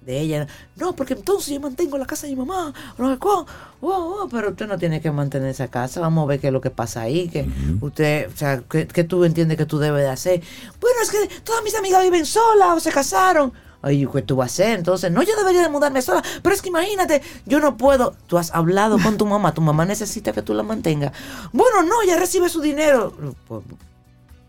[0.00, 0.48] de ella.
[0.74, 2.74] No, porque entonces yo mantengo la casa de mi mamá.
[2.98, 3.16] No.
[3.20, 3.46] Oh,
[3.82, 6.00] oh, pero usted no tiene que mantener esa casa.
[6.00, 7.28] Vamos a ver qué es lo que pasa ahí.
[7.28, 7.48] Que
[7.80, 10.42] usted, o sea, ¿qué, qué tú entiendes que tú debes de hacer?
[10.80, 13.52] Bueno, es que todas mis amigas viven solas o se casaron.
[13.82, 14.78] Ay, ¿qué tú vas a hacer?
[14.78, 16.22] Entonces, no, yo debería de mudarme sola.
[16.42, 18.14] Pero es que imagínate, yo no puedo.
[18.26, 19.54] Tú has hablado con tu mamá.
[19.54, 21.12] Tu mamá necesita que tú la mantengas.
[21.52, 23.14] Bueno, no, ella recibe su dinero.
[23.48, 23.62] Pues,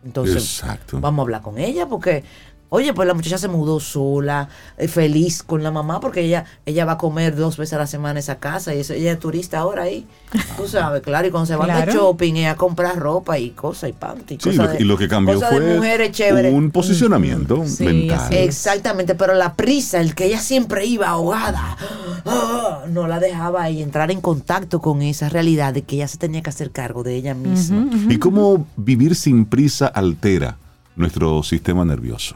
[0.03, 0.99] entonces, Exacto.
[0.99, 2.23] vamos a hablar con ella porque,
[2.73, 4.47] oye, pues la muchacha se mudó sola,
[4.77, 7.85] eh, feliz con la mamá porque ella ella va a comer dos veces a la
[7.87, 10.07] semana en esa casa y eso, ella es turista ahora ahí.
[10.55, 11.91] Tú sabes, claro, y cuando se van de Claro.
[11.93, 14.37] shopping, ella compra ropa y cosas y panty.
[14.41, 18.31] Sí, lo- de- y lo que cambió fue un posicionamiento Sí, mental.
[18.33, 18.39] es.
[18.47, 21.75] Exactamente, pero la prisa, el que ella siempre iba ahogada,
[22.25, 26.17] ah, no la dejaba ahí entrar en contacto con esa realidad de que ella se
[26.17, 27.87] tenía que hacer cargo de ella misma.
[28.09, 30.57] ¿Y cómo vivir sin prisa altera
[30.95, 32.35] nuestro sistema nervioso?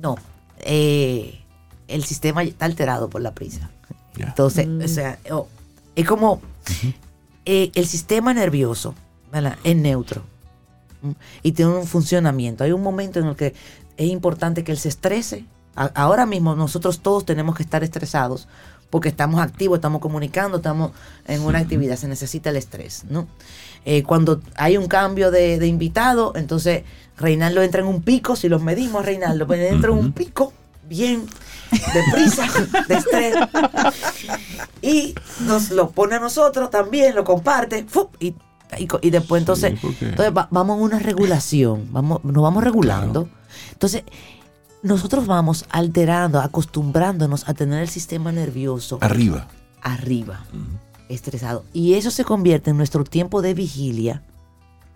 [0.00, 0.16] No.
[0.60, 1.40] Eh,
[1.88, 3.70] el sistema está alterado por la prisa.
[4.18, 5.46] Entonces, o sea, oh,
[5.94, 6.40] es como
[7.44, 8.94] eh, el sistema nervioso
[9.32, 9.56] ¿verdad?
[9.62, 10.22] es neutro
[11.02, 11.14] ¿m?
[11.42, 12.64] y tiene un funcionamiento.
[12.64, 13.54] Hay un momento en el que
[13.96, 15.44] es importante que él se estrese.
[15.76, 18.48] A- ahora mismo nosotros todos tenemos que estar estresados
[18.90, 20.90] porque estamos activos, estamos comunicando, estamos
[21.26, 23.28] en una actividad, se necesita el estrés, ¿no?
[23.84, 26.82] Eh, cuando hay un cambio de, de invitado, entonces
[27.18, 30.52] Reinaldo entra en un pico, si los medimos, Reinaldo, pues entra en un pico
[30.88, 31.26] bien
[31.92, 32.46] deprisa,
[32.88, 33.34] de estrés,
[34.82, 38.14] y nos lo pone a nosotros también, lo comparte, ¡fup!
[38.20, 38.28] y,
[38.78, 42.62] y, y después entonces, Sí, porque- entonces va- vamos a una regulación, vamos, nos vamos
[42.64, 43.28] regulando.
[43.72, 44.04] Entonces,
[44.82, 49.48] nosotros vamos alterando, acostumbrándonos a tener el sistema nervioso Arriba.
[49.82, 50.44] arriba,
[51.08, 51.64] estresado.
[51.72, 54.22] Y eso se convierte en nuestro tiempo de vigilia.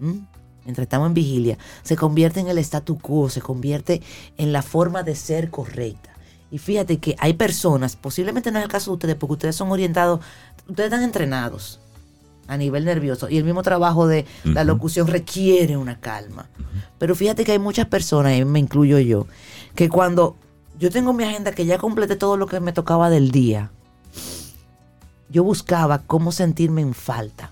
[0.00, 0.20] ¿m?
[0.64, 4.02] Mientras estamos en vigilia, se convierte en el statu quo, se convierte
[4.36, 6.10] en la forma de ser correcta.
[6.50, 9.70] Y fíjate que hay personas, posiblemente no es el caso de ustedes, porque ustedes son
[9.70, 10.20] orientados,
[10.68, 11.80] ustedes están entrenados
[12.46, 16.48] a nivel nervioso y el mismo trabajo de la locución requiere una calma.
[16.98, 19.26] Pero fíjate que hay muchas personas, y me incluyo yo,
[19.74, 20.36] que cuando
[20.78, 23.70] yo tengo mi agenda que ya completé todo lo que me tocaba del día,
[25.30, 27.50] yo buscaba cómo sentirme en falta.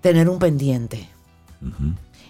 [0.00, 1.08] Tener un pendiente.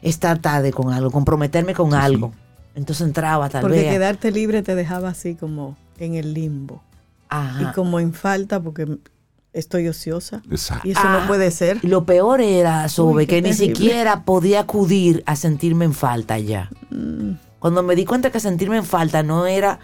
[0.03, 2.03] Estar tarde con algo, comprometerme con Sí, sí.
[2.03, 2.33] algo.
[2.75, 3.91] Entonces entraba tal Porque vez.
[3.93, 6.83] quedarte libre te dejaba así como en el limbo.
[7.29, 7.63] Ajá.
[7.71, 8.99] Y como en falta porque
[9.53, 10.43] estoy ociosa.
[10.51, 10.87] Exacto.
[10.87, 11.19] Y eso Ah.
[11.21, 11.81] no puede ser.
[11.83, 16.39] Y lo peor era, Sobe, Uy, que ni siquiera podía acudir a sentirme en falta
[16.39, 16.71] ya.
[16.91, 17.33] Mm.
[17.59, 19.81] Cuando me di cuenta que sentirme en falta no era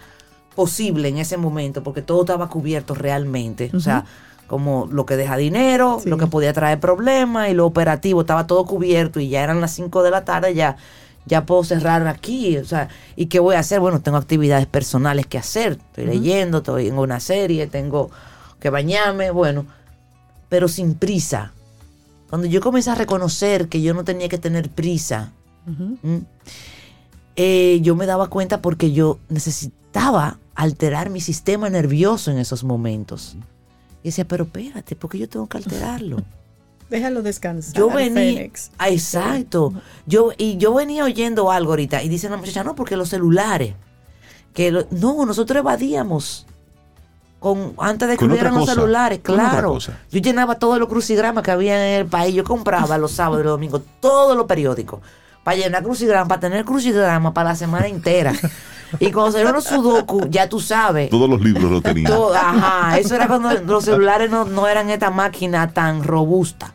[0.55, 3.69] posible en ese momento, porque todo estaba cubierto realmente.
[3.73, 4.05] O sea,
[4.47, 6.09] como lo que deja dinero, Sí.
[6.09, 9.71] lo que podía traer problemas y lo operativo, estaba todo cubierto y ya eran las
[9.71, 10.77] 5 de la tarde, ya,
[11.25, 12.57] ya puedo cerrar aquí.
[12.57, 13.79] O sea, ¿y qué voy a hacer?
[13.79, 15.79] Bueno, tengo actividades personales que hacer.
[15.89, 18.11] Estoy leyendo, estoy en una serie, tengo
[18.59, 19.65] que bañarme, bueno,
[20.49, 21.51] pero sin prisa.
[22.29, 25.31] Cuando yo comencé a reconocer que yo no tenía que tener prisa,
[27.35, 33.35] eh, yo me daba cuenta porque yo necesitaba alterar mi sistema nervioso en esos momentos.
[34.05, 36.17] Y decía, pero espérate, ¿por qué yo tengo que alterarlo?
[36.91, 37.73] Déjalo descansar.
[37.73, 38.47] Yo venía.
[38.77, 39.73] Ah, exacto.
[40.05, 43.73] Yo y yo venía oyendo algo ahorita y dice la muchacha, no, porque los celulares,
[44.53, 46.45] que lo- no, nosotros evadíamos
[47.39, 49.69] con antes de que hubieran los celulares, claro.
[50.11, 53.45] Yo llenaba todos los crucigramas que había en el país, yo compraba los sábados y
[53.45, 54.99] los domingos todos los periódicos
[55.43, 58.33] para llenar crucigramas, para tener crucigramas para la semana entera.
[58.99, 62.11] Y cuando salieron los sudoku, ya tú sabes, Todos los libros lo tenían.
[62.11, 66.73] todo- ajá, eso era cuando los celulares no, no eran esta máquina tan robusta.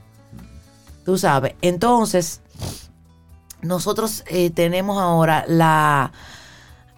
[1.04, 1.54] Tú sabes.
[1.62, 2.40] Entonces,
[3.62, 6.12] nosotros eh, tenemos ahora la.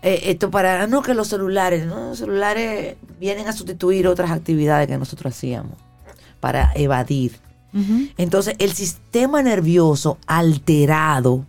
[0.03, 0.87] eh, esto para.
[0.87, 2.11] No que los celulares, ¿no?
[2.11, 5.77] Los celulares vienen a sustituir otras actividades que nosotros hacíamos
[6.41, 7.39] para evadir.
[8.19, 11.47] Entonces, el sistema nervioso alterado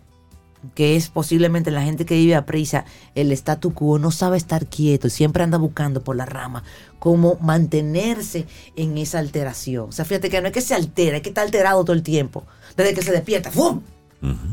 [0.74, 2.84] que es posiblemente la gente que vive a prisa,
[3.14, 6.62] el statu quo, no sabe estar quieto, siempre anda buscando por la rama
[6.98, 8.46] cómo mantenerse
[8.76, 9.88] en esa alteración.
[9.90, 12.02] O sea, fíjate que no es que se altera, es que está alterado todo el
[12.02, 12.44] tiempo.
[12.76, 13.80] Desde que se despierta, ¡fum!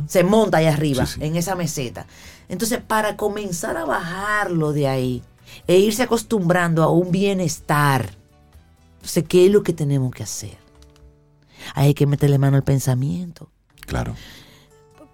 [0.07, 1.25] se monta ahí arriba, Sí, sí.
[1.25, 2.05] en esa meseta.
[2.49, 5.23] Entonces, para comenzar a bajarlo de ahí
[5.65, 8.09] e irse acostumbrando a un bienestar,
[8.95, 10.57] entonces, ¿qué es lo que tenemos que hacer?
[11.73, 13.49] Hay que meterle mano al pensamiento
[13.87, 14.15] Claro.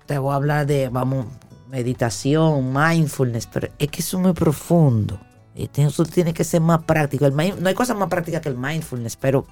[0.08, 1.26] Te voy a hablar de, vamos,
[1.70, 5.20] meditación, mindfulness, pero es que eso es muy profundo.
[5.56, 7.26] Y tiene- eso tiene que ser más práctico.
[7.26, 9.46] El mind- no hay cosa más práctica que el mindfulness, pero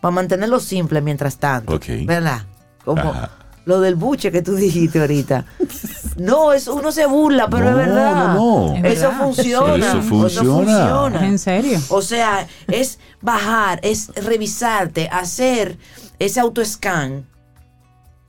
[0.00, 1.74] para mantenerlo simple mientras tanto.
[1.74, 1.84] Ok.
[2.04, 2.42] ¿Verdad?
[2.84, 3.30] Como Ajá.
[3.64, 5.44] lo del buche que tú dijiste ahorita.
[6.16, 8.34] No, eso uno se burla, pero es verdad.
[8.34, 8.74] no, no.
[8.76, 9.18] Es Eso verdad.
[9.24, 9.76] funciona.
[9.88, 11.16] Eso funciona.
[11.16, 11.80] ¿Es en serio?
[11.88, 15.76] O sea, es bajar, es revisarte, hacer
[16.20, 17.26] ese autoscan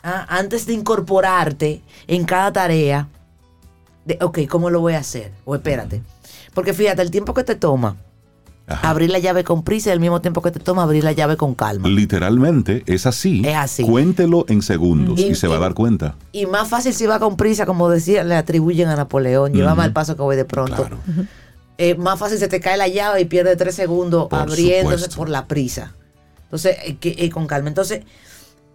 [0.06, 3.08] ah, antes de incorporarte en cada tarea.
[4.06, 5.32] De, ok, ¿cómo lo voy a hacer?
[5.46, 6.02] O espérate.
[6.54, 7.98] Porque fíjate, el tiempo que te toma
[8.68, 8.90] Ajá.
[8.90, 11.36] abrir la llave con prisa y el mismo tiempo que te toma abrir la llave
[11.38, 11.88] con calma.
[11.90, 13.42] Literalmente es así.
[13.46, 13.84] Es así.
[13.84, 16.16] Cuéntelo en segundos Y- y, se va a dar cuenta.
[16.32, 19.54] Y más fácil si va con prisa, como decía, le atribuyen a Napoleón.
[19.54, 20.76] Llévame al paso que voy de pronto.
[20.76, 20.98] Claro.
[21.78, 25.18] eh, más fácil se te cae la llave y pierde tres segundos Por abriéndose supuesto.
[25.18, 25.94] por la prisa.
[26.46, 27.68] Entonces, eh, que- eh, con calma.
[27.70, 28.04] Entonces,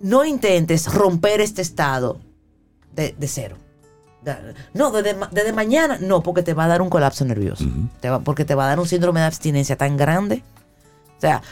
[0.01, 2.19] no intentes romper este estado
[2.95, 3.57] de, de cero.
[4.75, 7.65] No, desde, ma- desde mañana, no, porque te va a dar un colapso nervioso.
[8.01, 10.43] Te va- porque te va a dar un síndrome de abstinencia tan grande.
[11.17, 11.43] O sea,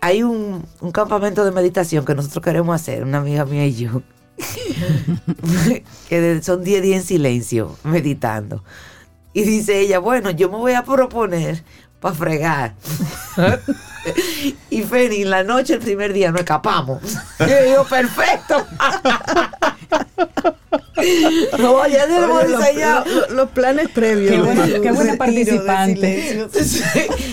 [0.00, 4.02] hay un, un campamento de meditación que nosotros queremos hacer, una amiga mía y yo.
[6.08, 8.64] que de- son 10 días en silencio, meditando.
[9.32, 11.64] Y dice ella, bueno, yo me voy a proponer
[12.04, 12.74] para fregar.
[14.68, 17.00] y Feni, en la noche, el primer día, nos escapamos.
[17.38, 18.66] Yo digo, perfecto.
[21.58, 23.04] no, ya tenemos los, diseñado.
[23.06, 24.32] los- los planes previos.
[24.34, 26.46] Qué buena- qué buena participante.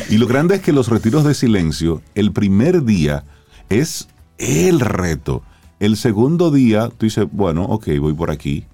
[0.10, 3.26] Y lo grande es que los retiros de silencio, el primer día
[3.70, 4.08] es
[4.38, 5.44] el reto.
[5.82, 8.66] El segundo día, tú dices, bueno, ok, voy por aquí.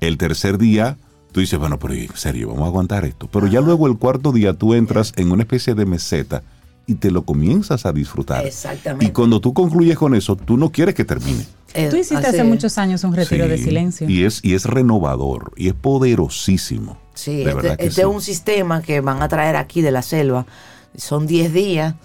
[0.00, 0.96] El tercer día,
[1.34, 3.28] tú dices, bueno, pero en serio, vamos a aguantar esto.
[3.30, 6.44] Pero ya luego el cuarto día tú entras en una especie de meseta
[6.86, 8.46] y te lo comienzas a disfrutar.
[8.46, 9.06] Exactamente.
[9.06, 11.44] Y cuando tú concluyes con eso, tú no quieres que termine.
[11.74, 14.08] Eh, Tú hiciste hace muchos años un retiro de silencio.
[14.08, 16.98] Y es, y es renovador y es poderosísimo.
[17.14, 18.00] Sí, de este, verdad que este sí.
[18.02, 20.46] es un sistema que van a traer aquí de la selva.
[20.96, 21.96] Son 10 días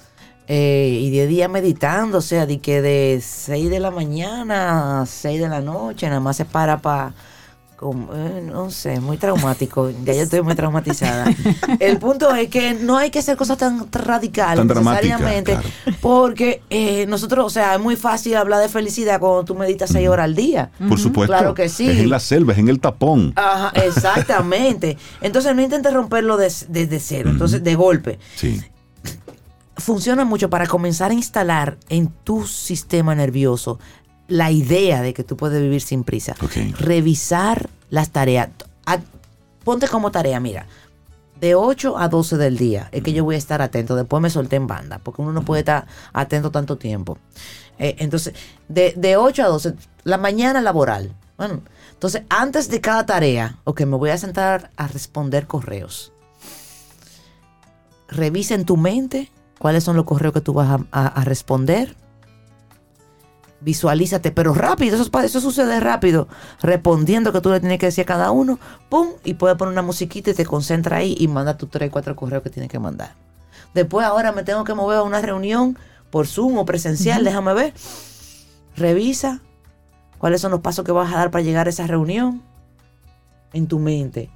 [0.48, 5.06] eh, y 10 días meditando, o sea, de que de 6 de la mañana a
[5.06, 7.14] 6 de la noche, nada más se para para...
[7.82, 9.90] no sé, muy traumático.
[10.04, 11.26] Ya yo estoy muy traumatizada.
[11.80, 15.70] El punto es que no hay que hacer cosas tan radicales Tan necesariamente, claro.
[16.02, 20.08] porque eh, nosotros, o sea, es muy fácil hablar de felicidad cuando tú meditas 6
[20.10, 20.72] horas al día.
[20.88, 21.32] Por supuesto.
[21.34, 21.90] Claro que sí.
[21.90, 23.34] Es en la selva, es en el tapón.
[23.36, 24.98] Ajá, exactamente.
[25.22, 28.20] Entonces no intentes romperlo des- desde cero, entonces de golpe.
[28.36, 28.62] Sí.
[29.78, 33.80] Funciona mucho para comenzar a instalar en tu sistema nervioso
[34.30, 36.36] la idea de que tú puedes vivir sin prisa.
[36.78, 38.50] Revisar las tareas.
[38.86, 39.00] A-
[39.64, 40.66] Ponte como tarea, mira,
[41.42, 43.96] de 8 a 12 del día es que yo voy a estar atento.
[43.96, 47.18] Después me solté en banda, porque uno no puede estar atento tanto tiempo.
[47.78, 48.34] Eh, entonces,
[48.68, 49.74] de, de 8 a 12,
[50.06, 51.14] la mañana laboral.
[51.38, 51.62] Bueno,
[51.92, 56.12] entonces, antes de cada tarea, ok, me voy a sentar a responder correos.
[58.08, 61.96] Revisa en tu mente cuáles son los correos que tú vas a, a- a responder.
[63.62, 66.30] Visualízate, pero rápido, eso, sucede rápido,
[66.62, 68.58] respondiendo que tú le tienes que decir a cada uno,
[68.88, 72.16] pum, y puedes poner una musiquita y te concentra ahí y manda tus tres, cuatro
[72.16, 73.16] correos que tienes que mandar.
[73.74, 75.78] Después ahora me tengo que mover a una reunión
[76.10, 77.74] por Zoom o presencial, déjame ver.
[78.78, 79.42] Revisa
[80.18, 82.42] cuáles son los pasos que vas a dar para llegar a esa reunión
[83.52, 84.30] en tu mente.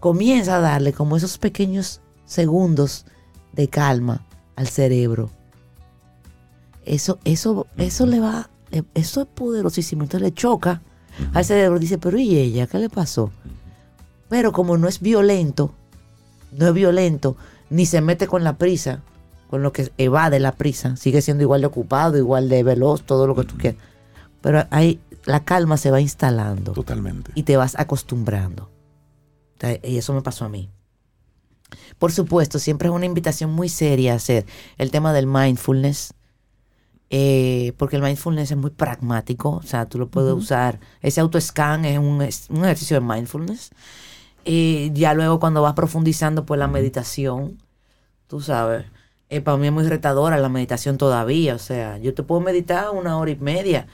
[0.00, 3.06] Comienza a darle como esos pequeños segundos
[3.52, 5.30] de calma al cerebro.
[6.88, 10.02] Eso, eso, eso le va, le- eso es poderosísimo.
[10.02, 10.82] Entonces le choca
[11.34, 11.78] al cerebro.
[11.78, 12.66] Dice, pero ¿y ella?
[12.66, 13.30] ¿Qué le pasó?
[14.28, 15.74] Pero como no es violento,
[16.52, 17.36] no es violento,
[17.70, 19.02] ni se mete con la prisa,
[19.50, 23.26] con lo que evade la prisa, sigue siendo igual de ocupado, igual de veloz, todo
[23.26, 23.80] lo que tú quieras.
[24.42, 27.32] Pero ahí la calma se va instalando Totalmente.
[27.34, 28.70] y te vas acostumbrando.
[29.82, 30.70] Y eso me pasó a mí.
[31.98, 34.46] Por supuesto, siempre es una invitación muy seria hacer
[34.78, 36.14] el tema del mindfulness,
[37.10, 41.84] eh, porque el mindfulness es muy pragmático, o sea, tú lo puedes usar, ese autoscan
[41.84, 43.70] es un, es un ejercicio de mindfulness.
[44.44, 47.58] Eh, ya luego cuando vas profundizando, pues la meditación,
[48.26, 48.84] tú sabes,
[49.30, 52.90] eh, para mí es muy retadora la meditación todavía, o sea, yo te puedo meditar
[52.90, 53.86] una hora y media,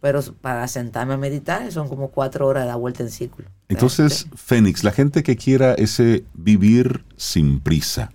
[0.00, 3.48] pero para sentarme a meditar son como cuatro horas de dar vuelta en círculo.
[3.68, 8.10] Entonces, Fénix, la gente que quiera ese vivir sin prisa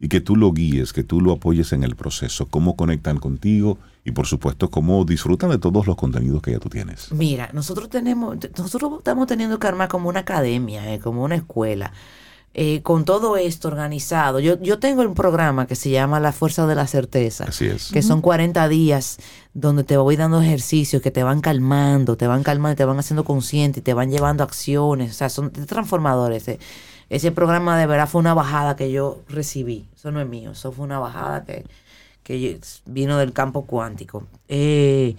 [0.00, 3.78] y que tú lo guíes, que tú lo apoyes en el proceso, cómo conectan contigo
[4.02, 7.12] y por supuesto cómo disfrutan de todos los contenidos que ya tú tienes.
[7.12, 11.92] Mira, nosotros tenemos, nosotros estamos teniendo que armar como una academia, eh, como una escuela.
[12.52, 14.40] eh, con todo esto organizado.
[14.40, 17.44] Yo, yo tengo un programa que se llama La Fuerza de la Certeza.
[17.44, 17.92] Así es.
[17.92, 19.18] que son 40 días
[19.54, 23.22] donde te voy dando ejercicios que te van calmando, te van calmando, te van haciendo
[23.22, 26.42] consciente y te van llevando a acciones, o sea, son transformadores.
[26.48, 26.58] Ese,
[27.10, 30.72] ese programa de verdad fue una bajada que yo recibí, eso no es mío, eso
[30.72, 31.64] fue una bajada que,
[32.22, 34.26] que vino del campo cuántico.
[34.48, 35.16] Eh,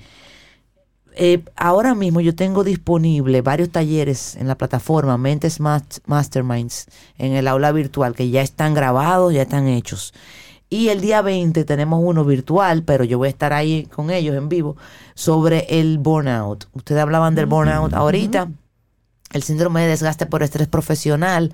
[1.13, 6.87] eh, ahora mismo yo tengo disponible varios talleres en la plataforma Mentes Mas- Masterminds
[7.17, 10.13] en el aula virtual que ya están grabados, ya están hechos.
[10.69, 14.37] Y el día 20 tenemos uno virtual, pero yo voy a estar ahí con ellos
[14.37, 14.77] en vivo,
[15.15, 16.69] sobre el burnout.
[16.71, 18.49] Ustedes hablaban del burnout ahorita,
[19.31, 21.53] el síndrome de desgaste por estrés profesional.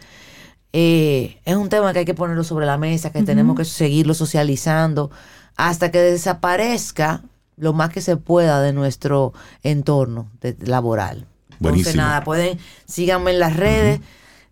[0.73, 4.13] Eh, es un tema que hay que ponerlo sobre la mesa, que tenemos que seguirlo
[4.13, 5.09] socializando
[5.55, 7.21] hasta que desaparezca
[7.55, 11.25] lo más que se pueda de nuestro entorno de- laboral.
[11.53, 12.03] Entonces, Buenísimo.
[12.03, 13.99] nada, pueden, síganme en las redes.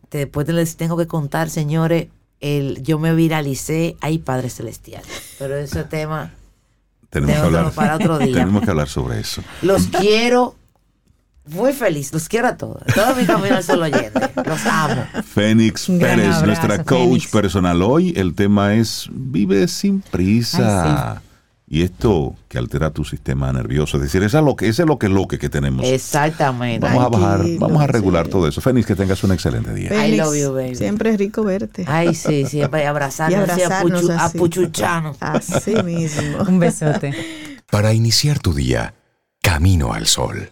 [0.09, 2.07] Después les tengo que contar, señores,
[2.39, 5.03] el, yo me viralicé, ay Padre Celestial.
[5.37, 6.31] Pero ese tema,
[7.09, 8.33] Tenemos que hablar, para otro día.
[8.33, 9.43] tenemos que hablar sobre eso.
[9.61, 10.55] los quiero
[11.47, 12.81] muy feliz, los quiero a todos.
[12.93, 14.19] Todo mi camino al sol oyente.
[14.45, 15.05] Los amo.
[15.33, 17.27] Fénix Pérez, abrazo, nuestra coach Fénix.
[17.31, 17.81] personal.
[17.81, 21.21] Hoy el tema es vive sin prisa.
[21.67, 23.97] Y esto que altera tu sistema nervioso.
[23.97, 25.83] Es decir, esa es lo que, ese es lo que lo que, que tenemos.
[25.85, 26.85] Exactamente.
[26.85, 28.31] Vamos a bajar, vamos a regular sí.
[28.31, 28.61] todo eso.
[28.61, 30.07] Fénix, que tengas un excelente día.
[30.07, 30.75] I love you, baby.
[30.75, 31.83] Siempre es rico verte.
[31.87, 34.37] Ay, sí, siempre y abrazarnos, abrazarnos apuchu- así.
[34.37, 35.17] apuchucharnos.
[35.19, 36.43] Así mismo.
[36.47, 37.13] Un besote.
[37.71, 38.93] Para iniciar tu día,
[39.41, 40.51] camino al sol.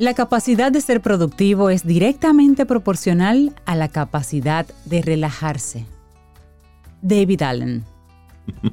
[0.00, 5.84] La capacidad de ser productivo es directamente proporcional a la capacidad de relajarse.
[7.02, 7.84] David Allen.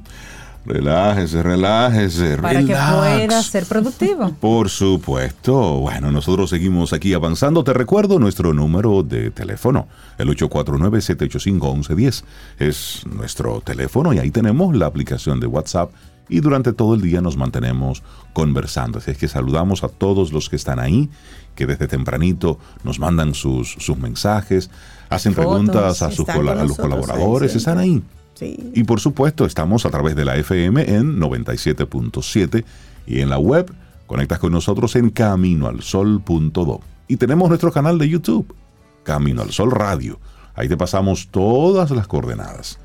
[0.64, 4.32] Relájese, relájese, Para que puedas ser productivo.
[4.40, 5.80] Por supuesto.
[5.80, 7.62] Bueno, nosotros seguimos aquí avanzando.
[7.62, 12.24] Te recuerdo nuestro número de teléfono, el 849-785-1110.
[12.58, 15.90] Es nuestro teléfono y ahí tenemos la aplicación de WhatsApp
[16.28, 18.02] y durante todo el día nos mantenemos
[18.32, 18.98] conversando.
[18.98, 21.08] Así es que saludamos a todos los que están ahí,
[21.54, 24.70] que desde tempranito nos mandan sus, sus mensajes,
[25.08, 28.02] hacen Fotos, preguntas a, sus a los ahí colaboradores, están ahí.
[28.34, 28.70] Sí.
[28.74, 32.64] Y por supuesto, estamos a través de la FM en 97.7
[33.06, 33.72] y en la web
[34.06, 36.80] conectas con nosotros en caminoalsol.do.
[37.08, 38.54] Y tenemos nuestro canal de YouTube,
[39.02, 40.20] Camino al Sol Radio.
[40.54, 42.78] Ahí te pasamos todas las coordenadas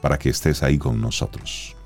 [0.00, 1.76] para que estés ahí con nosotros.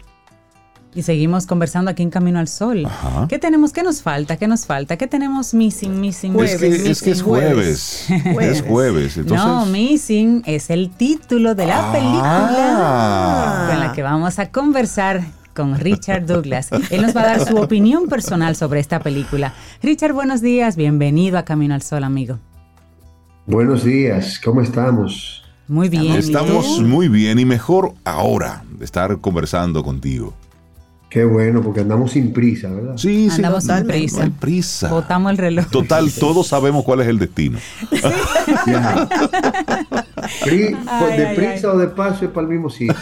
[0.97, 2.87] Y seguimos conversando aquí en Camino al Sol.
[2.87, 3.27] Ajá.
[3.29, 3.73] ¿Qué tenemos?
[3.73, 4.37] ¿Qué nos falta?
[4.37, 4.97] ¿Qué nos falta?
[4.97, 6.91] ¿Qué tenemos missing, missing, Es que, missing?
[6.91, 8.07] es que es jueves.
[8.33, 8.59] Jueves.
[8.61, 9.17] Es jueves.
[9.17, 11.93] Entonces, no, Missing es el título de la Ah.
[11.93, 15.23] película con la que vamos a conversar
[15.53, 16.69] con Richard Douglas.
[16.91, 19.53] Él nos va a dar su opinión personal sobre esta película.
[19.83, 22.39] Richard, buenos días, bienvenido a Camino al Sol, amigo.
[23.47, 25.43] Buenos días, ¿cómo estamos?
[25.67, 26.05] Muy bien.
[26.05, 30.35] ¿y estamos muy bien y mejor ahora de estar conversando contigo.
[31.15, 32.97] Qué bueno, porque andamos sin prisa, ¿verdad?
[32.97, 34.25] Sí, sí, Andamos sin no prisa.
[34.25, 34.89] hay prisa.
[34.89, 35.67] Botamos el reloj.
[35.71, 37.57] Total, todos sabemos cuál es el destino.
[40.45, 41.77] Pri- Ay, de ay, prisa ay.
[41.77, 42.97] o de paso es para el mismo sitio.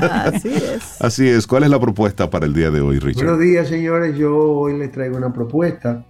[0.00, 1.00] Así es.
[1.00, 1.46] Así es.
[1.46, 3.24] ¿Cuál es la propuesta para el día de hoy, Richard?
[3.26, 4.16] Buenos días, señores.
[4.18, 6.04] Yo hoy les traigo una propuesta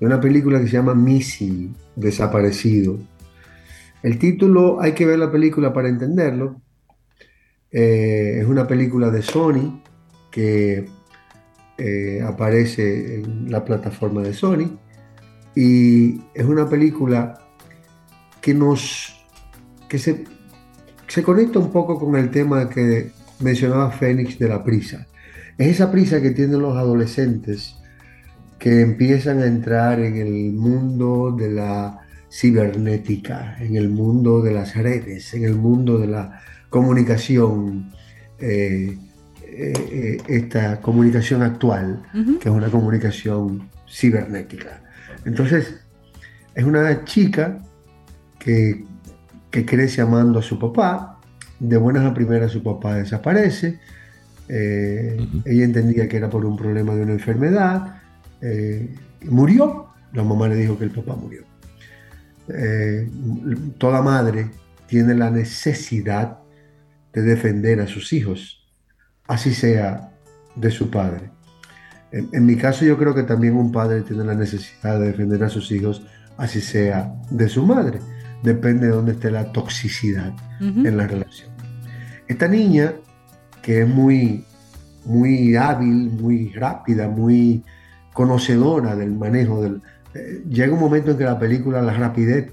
[0.00, 2.98] de una película que se llama Missing, Desaparecido.
[4.02, 6.60] El título, hay que ver la película para entenderlo.
[7.72, 9.80] Eh, es una película de Sony
[10.34, 10.88] que
[11.78, 14.76] eh, aparece en la plataforma de Sony
[15.54, 17.38] y es una película
[18.40, 19.14] que nos
[19.88, 20.24] que se,
[21.06, 25.06] se conecta un poco con el tema que mencionaba Fénix de la prisa.
[25.56, 27.76] Es esa prisa que tienen los adolescentes
[28.58, 34.74] que empiezan a entrar en el mundo de la cibernética, en el mundo de las
[34.74, 36.40] redes, en el mundo de la
[36.70, 37.92] comunicación,
[38.40, 38.98] eh,
[39.56, 42.02] eh, eh, esta comunicación actual,
[42.40, 44.82] que es una comunicación cibernética.
[45.24, 45.80] Entonces,
[46.54, 47.58] es una chica
[48.38, 48.84] que,
[49.50, 51.20] que crece amando a su papá,
[51.60, 53.78] de buenas a primeras su papá desaparece,
[54.48, 58.02] eh, ella entendía que era por un problema de una enfermedad,
[58.40, 61.44] eh, murió, la mamá le dijo que el papá murió.
[62.48, 63.08] eh,
[63.78, 64.50] toda madre
[64.86, 66.38] tiene la necesidad
[67.12, 68.63] de defender a sus hijos,
[69.26, 70.10] así sea
[70.56, 71.30] de su padre.
[72.12, 75.42] En, en mi caso yo creo que también un padre tiene la necesidad de defender
[75.44, 76.06] a sus hijos,
[76.36, 77.98] así sea de su madre.
[78.42, 81.50] Depende de dónde esté la toxicidad en la relación.
[82.28, 82.92] Esta niña,
[83.62, 84.44] que es muy,
[85.06, 87.64] muy hábil, muy rápida, muy
[88.12, 89.80] conocedora del manejo del...
[90.14, 92.52] eh, llega un momento en que la película, la rapidez,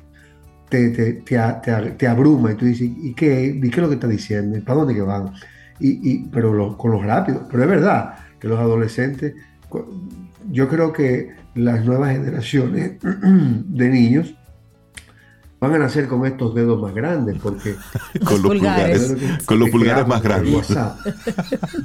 [0.70, 4.08] te, te, te, abruma y tú dices, ¿y qué, ¿y qué es lo que está
[4.08, 4.58] diciendo?
[4.58, 5.34] ¿Y ¿Para dónde que van?
[5.82, 7.48] Y, y- pero con lo rápido.
[7.50, 9.34] Pero es verdad que los adolescentes,
[10.50, 14.36] yo creo que las nuevas generaciones de niños
[15.62, 17.76] van a nacer con estos dedos más grandes porque
[18.26, 19.04] Con los pulgares.
[19.12, 20.54] pulgares, con los pulgares más grandes.
[20.56, 20.98] WhatsApp.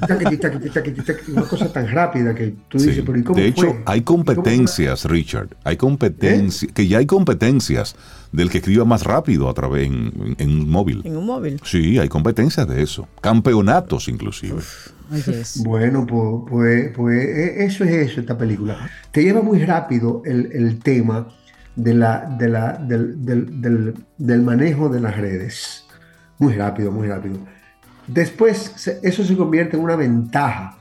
[0.07, 2.87] Taquiti, taquiti, taquiti, taquiti, Una cosa tan rápida que tú Sí.
[2.87, 3.83] dices, pero ¿y cómo De hecho, fue?
[3.85, 5.49] hay competencias, Richard.
[5.63, 7.95] Hay competencias, que ya hay competencias
[8.31, 11.01] del que escriba más rápido a través en, en- en un móvil.
[11.05, 11.61] En un móvil.
[11.63, 13.07] Sí, hay competencias de eso.
[13.21, 14.55] Campeonatos inclusive.
[15.57, 18.89] Bueno, pues, pues, pues, e- eso es eso, esta película.
[19.11, 21.27] Te lleva muy rápido el, el tema
[21.77, 23.61] de la, de la, del, del-
[24.17, 25.85] del- manejo de las redes.
[26.39, 27.37] Muy rápido, muy rápido.
[28.07, 30.75] Después, eso se convierte en una ventaja.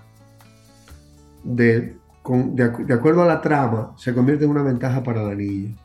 [1.45, 5.23] De, con- de, acu- de acuerdo a la trama, se convierte en una ventaja para
[5.23, 5.77] la niña.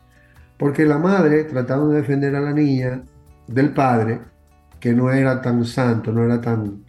[0.57, 3.03] Porque la madre, tratando de defender a la niña
[3.47, 4.21] del padre,
[4.79, 6.83] que no era tan santo, no era tan,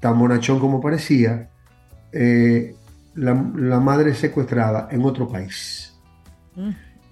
[0.00, 1.48] tan bonachón como parecía,
[2.12, 2.74] eh,
[3.14, 5.94] la, la madre es secuestrada en otro país.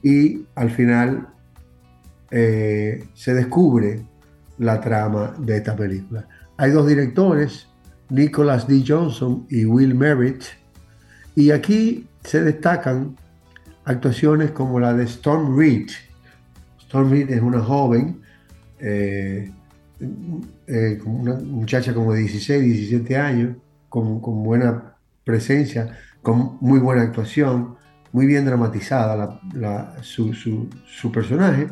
[0.04, 1.28] Y al final
[2.30, 4.04] eh, se descubre
[4.58, 6.28] la trama de esta película.
[6.58, 7.68] Hay dos directores,
[8.10, 8.84] Nicholas D.
[8.86, 10.44] Johnson y Will Merritt,
[11.34, 13.16] y aquí se destacan
[13.84, 15.88] actuaciones como la de Storm Reed.
[16.80, 18.20] Storm Reed es una joven,
[18.78, 19.50] eh,
[20.66, 23.56] eh, una muchacha como de 16, 17 años,
[23.88, 27.76] con, con buena presencia, con muy buena actuación,
[28.14, 31.66] muy bien dramatizada la- la- su, su- su personaje.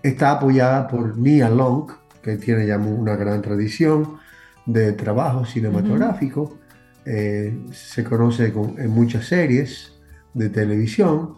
[0.00, 1.90] Está apoyada por Nia Long,
[2.22, 4.16] que tiene ya una gran tradición
[4.64, 6.58] de trabajo cinematográfico.
[7.04, 9.92] Eh, se conoce con- en muchas series
[10.34, 11.34] de televisión.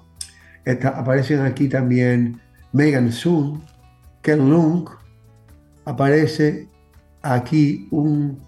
[0.64, 2.38] Está- aparecen aquí también
[2.72, 3.62] Megan Sun,
[4.20, 4.88] Ken Lung.
[5.86, 6.68] Aparece
[7.22, 8.38] aquí un,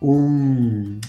[0.00, 1.00] un,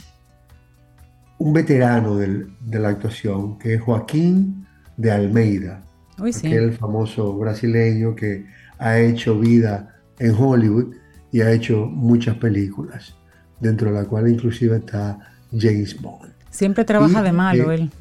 [1.40, 4.66] un veterano del- de la actuación, que es Joaquín
[4.98, 5.84] de Almeida,
[6.20, 6.48] Uy, sí.
[6.48, 8.46] aquel famoso brasileño que
[8.80, 10.96] ha hecho vida en Hollywood
[11.32, 13.14] y ha hecho muchas películas,
[13.60, 15.20] dentro de la cual inclusive está
[15.58, 16.32] James Bond.
[16.50, 17.92] Siempre trabaja Y- de malo eh, él.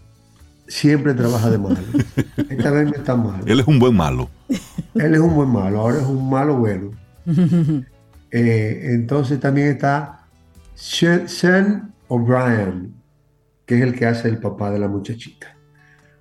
[0.69, 1.77] Siempre trabaja de malo.
[2.49, 3.45] Esta vez no está malo.
[3.47, 4.29] Él es un buen malo.
[4.95, 6.91] Él es un buen malo, ahora es un malo bueno.
[8.33, 10.21] Eh, entonces también está
[10.75, 12.93] Sean O'Brien,
[13.67, 15.57] que es el que hace el papá de la muchachita.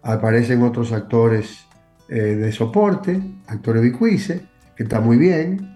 [0.01, 1.65] Aparecen otros actores
[2.09, 4.41] eh, de soporte, actores bicuices,
[4.75, 5.75] que está muy bien,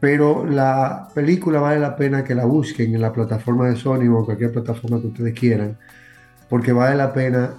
[0.00, 4.24] pero la película vale la pena que la busquen en la plataforma de Sony o
[4.24, 5.78] cualquier plataforma que ustedes quieran,
[6.50, 7.54] porque vale la pena,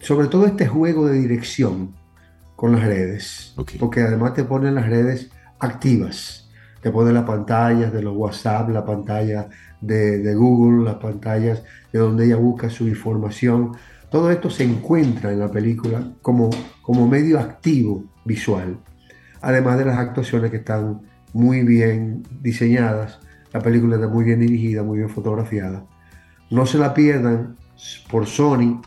[0.00, 1.94] sobre todo este juego de dirección
[2.56, 3.72] con las redes, Ok.
[3.80, 6.50] porque además te ponen las redes activas,
[6.82, 9.48] te ponen las pantallas de los WhatsApp, la pantalla
[9.80, 13.72] de, de Google, las pantallas de donde ella busca su información.
[14.10, 16.50] Todo esto se encuentra en la película como,
[16.82, 18.78] como medio activo visual,
[19.40, 21.00] además de las actuaciones que están
[21.32, 23.20] muy bien diseñadas,
[23.52, 25.84] la película está muy bien dirigida, muy bien fotografiada.
[26.50, 27.56] No se la pierdan
[28.10, 28.80] por Sony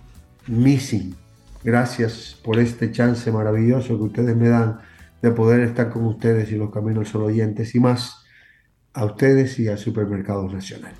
[0.47, 1.15] Missing.
[1.63, 4.79] Gracias por este chance maravilloso que ustedes me dan
[5.25, 8.23] de poder estar con ustedes y los Caminos Sol oyentes y más
[8.93, 10.93] a ustedes y a Supermercados Nacional.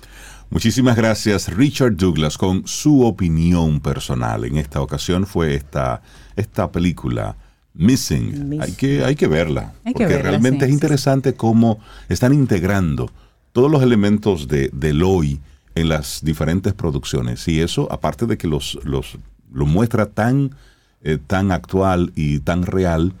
[0.50, 4.44] Muchísimas gracias, Richard Douglas, con su opinión personal.
[4.44, 6.02] En esta ocasión fue esta,
[6.34, 7.36] esta película,
[7.74, 8.48] Missing.
[8.48, 8.62] Missing.
[8.62, 11.78] Hay, que, hay que verla, Hay que porque verla, realmente sí, es sí, interesante cómo
[12.08, 13.12] están integrando
[13.52, 15.40] todos los elementos de, del hoy
[15.76, 17.46] en las diferentes producciones.
[17.46, 19.18] Y eso, aparte de que los, los,
[19.52, 20.56] lo muestra tan,
[21.02, 23.14] eh, tan actual y tan real,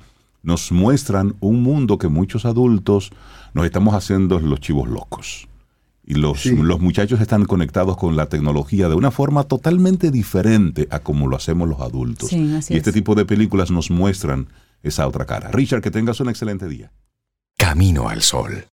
[0.46, 3.10] nos muestran un mundo que muchos adultos
[3.52, 5.48] nos estamos haciendo los chivos locos.
[6.08, 6.54] Y los, Sí.
[6.54, 11.36] los muchachos están conectados con la tecnología de una forma totalmente diferente a como lo
[11.36, 12.28] hacemos los adultos.
[12.30, 12.94] Sí, así y este es.
[12.94, 14.46] tipo de películas nos muestran
[14.84, 15.50] esa otra cara.
[15.50, 16.92] Richard, que tengas un excelente día.
[17.58, 18.66] Camino al sol.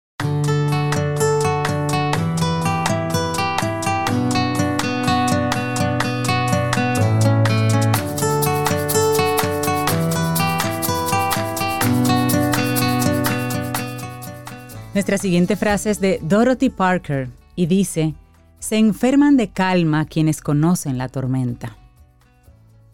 [14.93, 18.13] Nuestra siguiente frase es de Dorothy Parker y dice,
[18.59, 21.75] se enferman de calma quienes conocen la tormenta.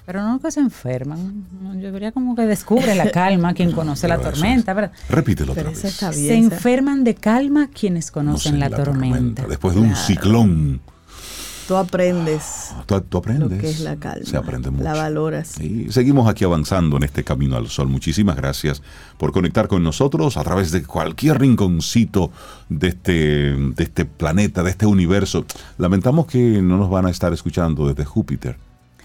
[0.05, 1.45] Pero no que se enferman,
[1.79, 4.91] yo diría como que descubre la calma quien conoce la tormenta, ¿verdad?
[5.07, 5.81] Repítelo otra Pero vez.
[5.83, 6.13] bien.
[6.13, 9.45] Se esa- enferman de calma quienes conocen Conocen la, tormenta.
[9.47, 10.81] Después de un ciclón,
[11.69, 13.47] Tú aprendes tú, tú aprendes.
[13.47, 14.25] lo que es la calma.
[14.25, 14.83] Se aprende mucho.
[14.83, 15.59] La valoras.
[15.59, 17.87] Y seguimos aquí avanzando en este camino al sol.
[17.89, 18.81] Muchísimas gracias
[19.19, 22.31] por conectar con nosotros a través de cualquier rinconcito
[22.69, 25.45] de este, de este planeta, de este universo.
[25.77, 28.57] Lamentamos que no nos van a estar escuchando desde Júpiter.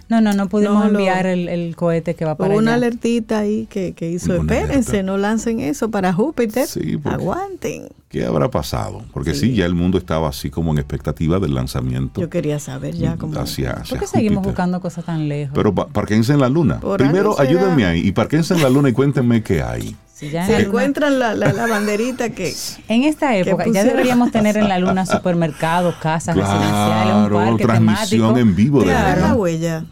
[0.09, 2.75] No, no, no pudimos No, lo- enviar el, el cohete que va para Hubo una
[2.75, 2.87] allá.
[2.87, 5.03] alertita ahí que, que hizo, Una espérense, alerta.
[5.13, 6.67] no lancen eso para Júpiter.
[6.67, 7.89] Sí, Aguanten.
[8.09, 9.03] ¿Qué habrá pasado?
[9.13, 9.41] Porque sí.
[9.49, 9.55] Sí.
[9.55, 13.39] ya el mundo estaba así como en expectativa del lanzamiento Yo quería saber ya cómo...
[13.41, 14.53] hacia, hacia ¿Por qué seguimos Júpiter.
[14.53, 15.53] buscando cosas tan lejos?
[15.55, 16.79] Pero pa- parquense en la luna.
[16.81, 19.97] Por Primero, ayúdenme ahí y parquense en la luna y cuéntenme qué hay.
[20.25, 22.55] Si ya en Se la luna- encuentran la, la, la banderita que...
[22.89, 27.65] En esta época ya deberíamos tener en la luna supermercados, casas residenciales, un Claro, parque
[27.65, 28.39] transmisión temático.
[28.39, 29.21] en vivo de Claro.
[29.21, 29.85] la huella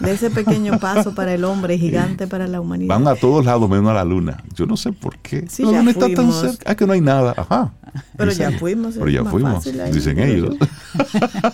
[0.00, 2.88] de ese pequeño paso para el hombre gigante para la humanidad.
[2.94, 4.42] Van a todos lados menos a la luna.
[4.54, 5.44] Yo no sé por qué.
[5.48, 6.40] Sí, la luna está tan fuimos.
[6.40, 6.70] cerca.
[6.70, 7.34] Ah, que no hay nada.
[7.36, 7.72] Ajá.
[8.16, 8.50] Pero Dicen.
[8.52, 9.64] ya fuimos, Pero ya fuimos.
[9.92, 10.56] Dicen ellos.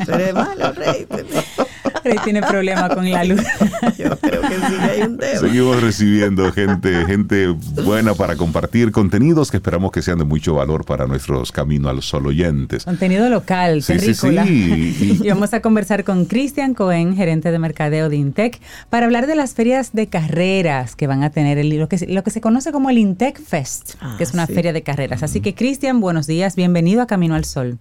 [0.06, 1.06] Pero es malo, rey.
[2.04, 3.42] Rey tiene problema con la luna.
[3.98, 5.40] Yo creo que sí que hay un tema.
[5.40, 10.84] Seguimos recibiendo gente, gente buena para compartir contenidos que esperamos que sean de mucho valor
[10.84, 12.84] para nuestros Camino al Sol oyentes.
[12.84, 14.44] Contenido local, Sí, sí, terrícola.
[14.46, 15.18] sí.
[15.24, 18.60] Y vamos a conversar con Cristian Cohen, gerente de mercadeo de Intec,
[18.90, 22.22] para hablar de las ferias de carreras que van a tener el, lo, que, lo
[22.22, 24.54] que se conoce como el Intec Fest, Ah, que es una sí.
[24.54, 25.22] feria de carreras.
[25.22, 27.78] Así que Cristian, buenos días, bienvenido a Camino al Sol.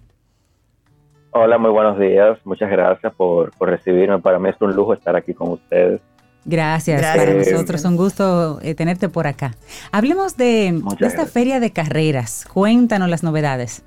[1.36, 2.38] Hola, muy buenos días.
[2.44, 4.20] Muchas gracias por, por recibirme.
[4.20, 6.00] Para mí es un lujo estar aquí con ustedes.
[6.44, 7.24] Gracias, Gracias.
[7.24, 9.52] para nosotros un gusto eh, tenerte por acá.
[9.90, 12.44] Hablemos de, esta feria de carreras.
[12.52, 13.84] Cuéntanos las novedades.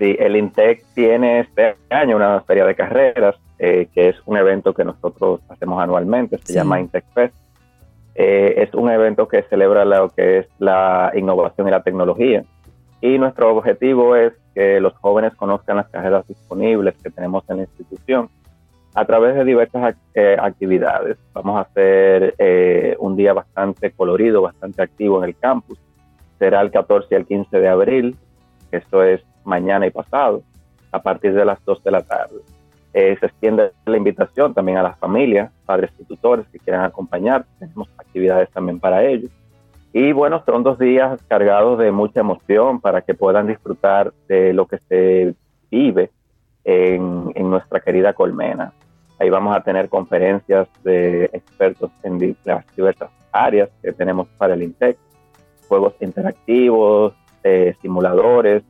[0.00, 4.74] Sí, el INTEC tiene este año una feria de carreras, eh, que es un evento
[4.74, 6.54] que nosotros hacemos anualmente, se Sí.
[6.54, 7.34] llama INTEC Fest.
[8.16, 12.42] Eh, es un evento que celebra lo que es la innovación y la tecnología.
[13.02, 17.62] Y nuestro objetivo es que los jóvenes conozcan las carreras disponibles que tenemos en la
[17.64, 18.30] institución
[18.94, 21.18] a través de diversas eh, actividades.
[21.32, 25.78] Vamos a hacer eh, un día bastante colorido, bastante activo en el campus.
[26.38, 28.16] Será el 14 y el 15 de abril,
[28.70, 30.44] esto es mañana y pasado,
[30.92, 32.36] a partir de las 2 de la tarde.
[32.94, 37.46] Eh, se extiende la invitación también a las familias, padres y tutores que quieran acompañar.
[37.58, 39.30] Tenemos actividades también para ellos.
[39.92, 44.66] Y bueno, son dos días cargados de mucha emoción para que puedan disfrutar de lo
[44.66, 45.34] que se
[45.70, 46.10] vive
[46.64, 48.72] en, en nuestra querida Colmena.
[49.18, 54.62] Ahí vamos a tener conferencias de expertos en las diversas áreas que tenemos para el
[54.62, 54.96] INTEC,
[55.68, 57.14] juegos interactivos,
[57.44, 58.62] eh, simuladores,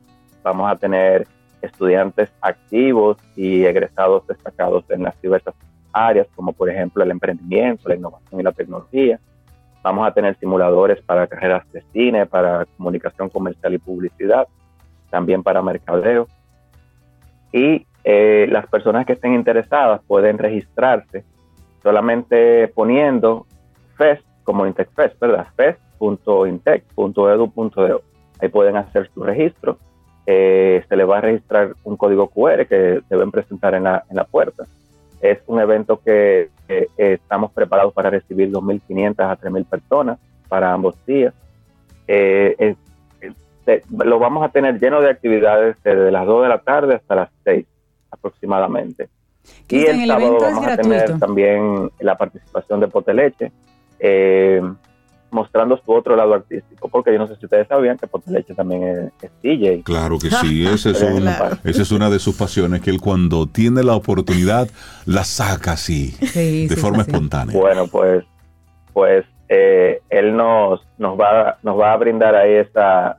[0.43, 1.27] vamos a tener
[1.61, 5.55] estudiantes activos y egresados destacados en las diversas
[5.93, 9.19] áreas, como por ejemplo el emprendimiento, la innovación y la tecnología.
[9.83, 14.47] Vamos a tener simuladores para carreras de cine, para comunicación comercial y publicidad,
[15.09, 16.27] también para mercadeo.
[17.51, 21.25] Y eh, las personas que estén interesadas pueden registrarse
[21.83, 23.45] solamente poniendo
[23.97, 25.45] FEST como IntecFest, ¿verdad?
[25.55, 28.01] fest.intec.edu.do.
[28.41, 29.77] Ahí pueden hacer su registro.
[30.25, 34.15] Eh, se les va a registrar un código QR que deben presentar en la, en
[34.15, 34.63] la puerta.
[35.23, 40.19] Es un evento que eh, eh, estamos preparados para recibir 2.500 a 3.000 personas
[40.49, 41.33] para ambos días.
[42.07, 42.75] Eh,
[43.89, 47.29] lo vamos a tener lleno de actividades desde las 2 de la tarde hasta las
[47.45, 47.65] 6
[48.11, 49.07] aproximadamente.
[49.69, 53.51] Y el el sábado vamos a tener también la participación de Poteleche,
[53.99, 54.61] eh,
[55.33, 58.83] mostrando su otro lado artístico, porque yo no sé si ustedes sabían que Poteleche también
[58.83, 59.83] es, es DJ.
[59.83, 61.15] Claro que sí, esa es, Claro.
[61.15, 64.67] una, esa es una de sus pasiones, que él cuando tiene la oportunidad
[65.05, 67.09] la saca así, Sí, de sí, forma sí.
[67.11, 67.59] espontánea.
[67.59, 68.23] Bueno, pues,
[68.93, 73.17] pues eh, él nos, nos, va, nos va a brindar ahí esa,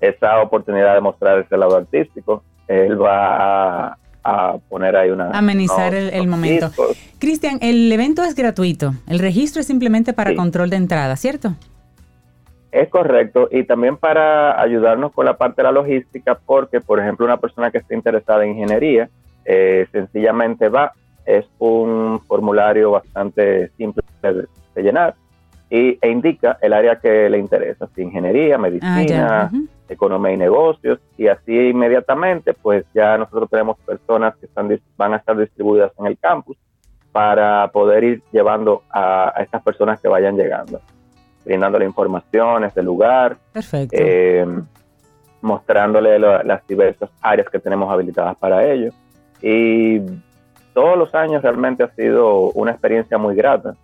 [0.00, 2.42] esa oportunidad de mostrar ese lado artístico.
[2.68, 5.30] Él va a, a poner ahí una...
[5.30, 6.66] Amenizar unos- el- el unos momento.
[6.68, 6.96] discos.
[7.18, 8.92] Cristian, el evento es gratuito.
[9.06, 10.36] El registro es simplemente para Sí.
[10.36, 11.54] control de entrada, ¿cierto?
[12.72, 17.26] Es correcto, y también para ayudarnos con la parte de la logística, porque, por ejemplo,
[17.26, 19.08] una persona que esté interesada en ingeniería,
[19.44, 20.92] eh, sencillamente va,
[21.26, 25.14] es un formulario bastante simple de, de llenar
[25.68, 29.50] y, e indica el área que le interesa, si ingeniería, Ah, medicina.
[29.90, 35.16] Economía y negocios, y así inmediatamente, pues ya nosotros tenemos personas que están, van a
[35.16, 36.56] estar distribuidas en el campus
[37.12, 40.80] para poder ir llevando a, a estas personas que vayan llegando,
[41.44, 43.96] brindándole informaciones del lugar, Perfecto.
[43.98, 44.46] eh,
[45.42, 48.92] mostrándole la- las diversas áreas que tenemos habilitadas para ello.
[49.42, 50.00] Y
[50.74, 53.74] todos los años realmente ha sido una experiencia muy grata.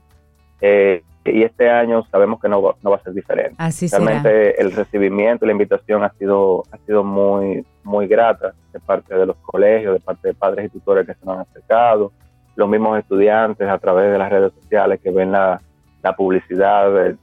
[0.60, 3.56] Eh, y este año sabemos que no va, no va a ser diferente.
[3.58, 4.04] Así será.
[4.04, 9.14] Realmente el recibimiento y la invitación ha sido, ha sido muy, muy grata de parte
[9.14, 12.12] de los colegios, de parte de padres y tutores que se nos han acercado,
[12.54, 15.60] los mismos estudiantes a través de las redes sociales que ven la,
[16.02, 17.18] la publicidad, el,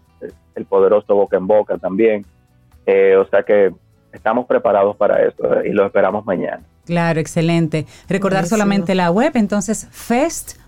[0.55, 2.25] el poderoso boca en boca también.
[2.85, 3.71] Eh, o sea que
[4.11, 6.61] estamos preparados para eso eh, y lo esperamos mañana.
[6.85, 7.85] Claro, excelente.
[8.09, 8.57] Recordar Buenísimo.
[8.57, 10.62] solamente la web, entonces fest.intec.edu.do.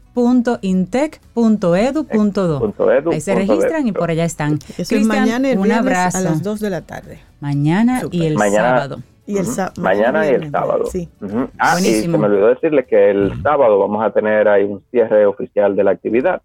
[2.60, 4.54] Punto edu, Ahí se registran y por allá están.
[4.56, 6.18] Eso es Cristian, mañana el un abrazo.
[6.18, 7.20] a las 2 de la tarde.
[7.42, 8.98] Mañana y el Mañana- sábado.
[9.28, 9.46] Y el
[9.80, 10.86] Mañana y el sábado.
[10.86, 11.10] Sí.
[11.58, 11.98] Ah, Buenísimo.
[11.98, 15.76] y se me olvidó decirle que el sábado vamos a tener ahí un cierre oficial
[15.76, 16.44] de la actividad,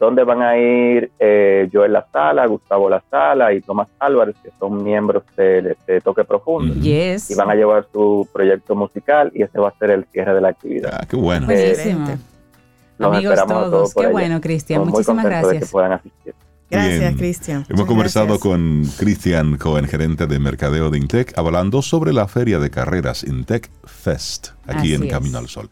[0.00, 4.50] donde van a ir eh, Joel La Sala, Gustavo La Sala y Tomás Álvarez, que
[4.58, 6.72] son miembros de, de Toque Profundo.
[6.80, 7.30] Yes.
[7.30, 10.40] Y van a llevar su proyecto musical y ese va a ser el cierre de
[10.40, 10.90] la actividad.
[10.94, 11.44] Ah, qué bueno.
[11.46, 12.00] Buenísimo.
[12.00, 12.18] Excelente.
[12.98, 14.10] Los Amigos esperamos a todos, qué allá.
[14.10, 14.80] bueno, Cristian.
[14.84, 15.70] Muchísimas contentos de que gracias.
[15.70, 16.34] puedan asistir.
[16.68, 17.14] Gracias.
[17.16, 17.56] Cristian.
[17.58, 18.42] Hemos Muchas conversado gracias.
[18.42, 23.70] con Cristian Cohen, gerente de mercadeo de Intec, hablando sobre la feria de carreras Intec
[23.84, 25.10] Fest, aquí Así en es.
[25.12, 25.70] Camino al Sol.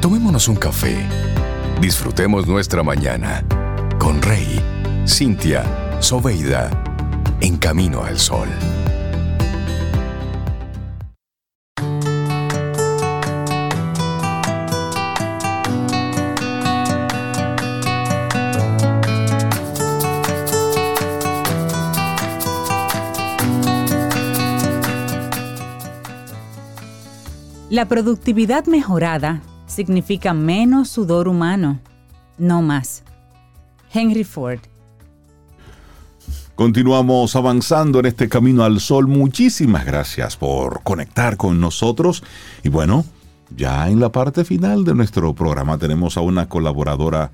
[0.00, 0.96] Tomémonos un café.
[1.80, 3.44] Disfrutemos nuestra mañana
[3.98, 4.60] con Rey,
[5.06, 5.64] Cintia,
[6.00, 6.70] Soveida,
[7.40, 8.48] en camino al sol.
[27.72, 31.80] La productividad mejorada significa menos sudor humano,
[32.36, 33.02] no más.
[33.90, 34.58] Henry Ford.
[36.54, 39.06] Continuamos avanzando en este camino al sol.
[39.06, 42.22] Muchísimas gracias por conectar con nosotros.
[42.62, 43.06] Y bueno,
[43.56, 47.32] ya en la parte final de nuestro programa tenemos a una colaboradora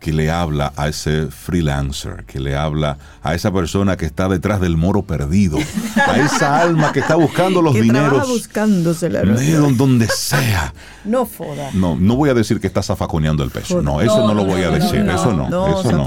[0.00, 4.60] que le habla a ese freelancer, que le habla a esa persona que está detrás
[4.60, 5.58] del moro perdido,
[5.96, 10.72] a esa alma que está buscando los que dineros buscándose la de donde sea.
[11.04, 11.70] No foda.
[11.72, 13.80] No, no voy a decir que está zafaconeando el peso.
[13.82, 15.00] No, eso no, lo voy a decir.
[15.00, 15.48] eso no.
[15.48, 16.06] No, eso no.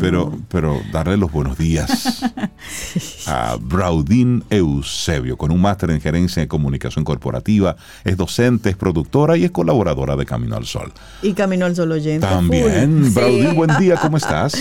[0.00, 2.22] Pero, pero darle los buenos días
[3.26, 7.76] a Braudín Eusebio, con un máster en gerencia de comunicación corporativa.
[8.04, 10.92] Es docente, es productora y es colaboradora de Camino al Sol.
[11.22, 12.26] Y Camino al Sol oyente.
[12.26, 14.54] También, Braudín, buen día, ¿cómo estás?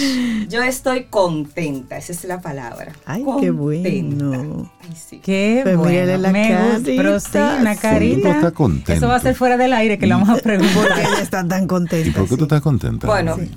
[0.49, 2.91] Yo estoy contenta, esa es la palabra.
[3.05, 4.25] Ay, qué Contenta.
[4.25, 4.71] bueno.
[4.81, 5.19] Ay, sí.
[5.23, 6.17] Qué Pues bueno.
[6.17, 7.71] la Me gusta, pero sí, carita, una.
[7.73, 8.31] ¿Por qué carita.
[8.31, 8.93] estás contento?
[8.93, 10.99] Eso va a ser fuera del aire que le vamos a preguntar.
[10.99, 12.07] ella está tan contenta.
[12.07, 13.07] ¿Y por qué tú estás contenta?
[13.07, 13.51] Bueno, Sí.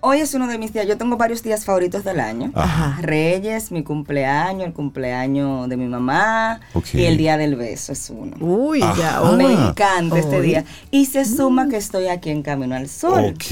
[0.00, 2.50] Hoy es uno de mis días, yo tengo varios días favoritos del año.
[2.54, 2.98] Ajá.
[3.02, 6.94] Reyes, mi cumpleaños, el cumpleaños de mi mamá Ok.
[6.94, 8.36] y el día del beso es uno.
[8.40, 9.20] Uy, ya.
[9.36, 10.64] Me encanta este día.
[10.90, 13.34] Y se suma que estoy aquí en Camino al Sol.
[13.34, 13.44] Ok.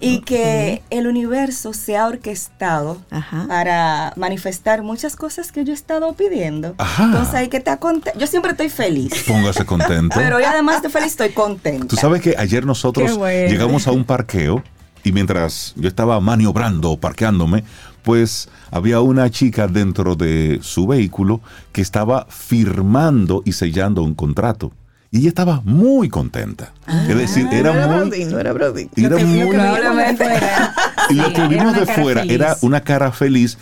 [0.00, 3.46] Y que el universo se ha orquestado Ajá.
[3.48, 6.74] para manifestar muchas cosas que yo he estado pidiendo.
[6.78, 7.04] Ajá.
[7.04, 8.18] Entonces hay que estar contenta.
[8.18, 9.12] Yo siempre estoy feliz.
[9.26, 10.16] Póngase contento.
[10.18, 11.86] Pero hoy además de feliz estoy contenta.
[11.88, 13.50] Tú sabes que ayer nosotros bueno.
[13.50, 14.62] llegamos a un parqueo
[15.04, 17.64] y mientras yo estaba maniobrando, parqueándome,
[18.02, 21.40] pues había una chica dentro de su vehículo
[21.72, 24.72] que estaba firmando y sellando un contrato.
[25.10, 26.72] Y ella estaba muy contenta.
[27.08, 28.10] es decir, era no era muy...
[28.10, 28.88] Brody, no era Brody.
[28.96, 29.40] Era muy...
[31.08, 31.14] que.
[31.14, 32.34] Y lo Sí, que vimos de fuera feliz.
[32.34, 33.58] era una cara feliz,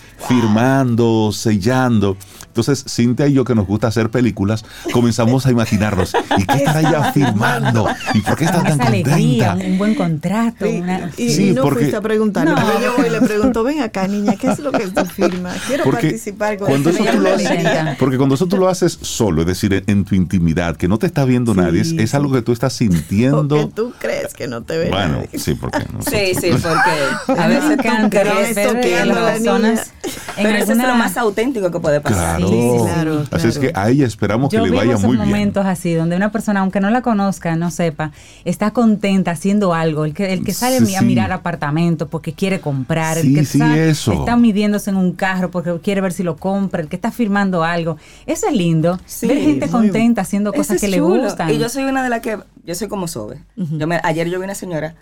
[0.51, 2.16] firmando, sellando.
[2.47, 6.81] Entonces, Cintia y yo, que nos gusta hacer películas, comenzamos a imaginarnos, ¿y qué estará
[6.81, 7.86] ella firmando?
[8.14, 9.66] ¿Y por qué está tan esa alegría, contenta?
[9.66, 10.64] un, un buen contrato.
[10.64, 12.55] Sí, una- y, Sí, y no porque- fuiste a preguntarle.
[12.55, 12.81] No.
[12.81, 15.52] yo voy y le pregunto, ven acá, niña, ¿qué es lo que tú firma?
[15.66, 18.98] Quiero Porque participar con cuando eso tú lo haces, porque cuando eso tú lo haces
[19.02, 21.93] solo, es decir, en, en tu intimidad, que no te está viendo Sí, nadie, es,
[21.93, 22.16] es sí.
[22.16, 23.68] algo que tú estás Porque sintiendo.
[23.68, 25.39] tú crees que no te ve Bueno, nadie.
[25.39, 28.10] sí, porque no Sí, sí, porque a veces ver
[28.80, 29.92] que las la personas
[30.36, 32.38] Pero eso es lo más auténtico que puede pasar.
[32.38, 32.48] Claro.
[32.48, 35.16] Sí, sí, claro, Así es que a ella esperamos Yo que le vaya esos muy
[35.16, 35.28] bien.
[35.28, 38.12] momentos así, donde una persona, aunque no la conozca, no sepa,
[38.44, 40.04] está contenta haciendo algo.
[40.04, 41.04] El que, el que sale Sí, a sí.
[41.06, 44.12] mirar apartamentos porque quiere comprar, Sí, el que sí, está, eso.
[44.12, 47.64] está midiéndose en un carro porque quiere ver si lo compra, el que está firmando
[47.64, 47.96] algo.
[48.26, 48.98] Eso es lindo.
[49.06, 51.22] Sí, ver gente contenta haciendo cosas es que le chulo.
[51.24, 51.50] gustan.
[51.50, 53.38] Y yo soy una de las que, yo soy como Sobe.
[53.56, 54.94] yo me, ayer yo vi una señora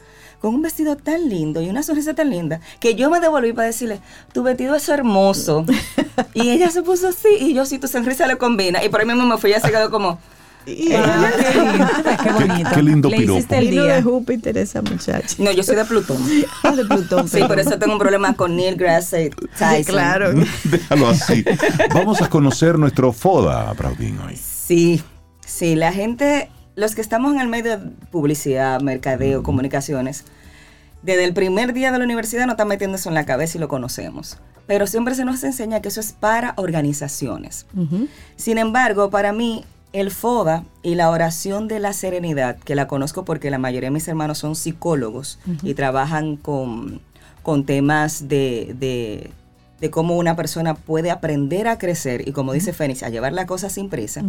[0.44, 3.68] con un vestido tan lindo y una sonrisa tan linda que yo me devolví para
[3.68, 4.00] decirle,
[4.34, 5.64] tu vestido es hermoso.
[6.34, 8.84] y ella se puso así y yo, si tu sonrisa le combina.
[8.84, 10.18] Y por ahí mismo me fui, ya se quedó como,
[10.94, 11.86] Ah, qué lindo,
[12.22, 12.70] qué bonito.
[12.74, 13.38] qué lindo Le piropo.
[13.38, 13.84] hiciste el día.
[13.94, 15.34] de Júpiter esa muchacha.
[15.38, 16.18] No, yo soy de Plutón.
[16.62, 17.26] Ah, de Plutón.
[17.26, 19.30] Sí, por eso tengo un problema con Neil Tyson.
[19.86, 20.30] claro.
[20.64, 21.42] Déjalo así.
[21.94, 24.36] Vamos a conocer nuestro FODA, Braudín, hoy.
[24.36, 25.02] Sí,
[25.46, 30.26] sí, la gente, los que estamos en el medio de publicidad, mercadeo, comunicaciones,
[31.04, 33.60] desde el primer día de la universidad nos están metiendo eso en la cabeza y
[33.60, 34.38] lo conocemos.
[34.66, 37.66] Pero siempre se nos enseña que eso es para organizaciones.
[38.36, 43.24] Sin embargo, para mí, el FODA y la oración de la serenidad, que la conozco
[43.24, 47.00] porque la mayoría de mis hermanos son psicólogos y trabajan con,
[47.42, 49.30] con temas de, de-
[49.80, 53.44] de cómo una persona puede aprender a crecer y, como dice Fénix, a llevar la
[53.46, 54.22] cosa sin prisa.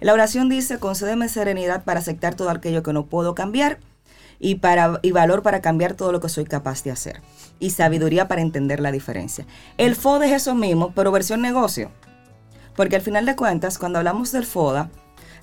[0.00, 3.78] La oración dice, concédeme serenidad para aceptar todo aquello que no puedo cambiar
[4.42, 7.22] y, para, y valor para cambiar todo lo que soy capaz de hacer.
[7.60, 9.46] Y sabiduría para entender la diferencia.
[9.78, 11.90] El FODA es eso mismo, pero versión negocio.
[12.76, 14.90] Porque al final de cuentas, cuando hablamos del FODA,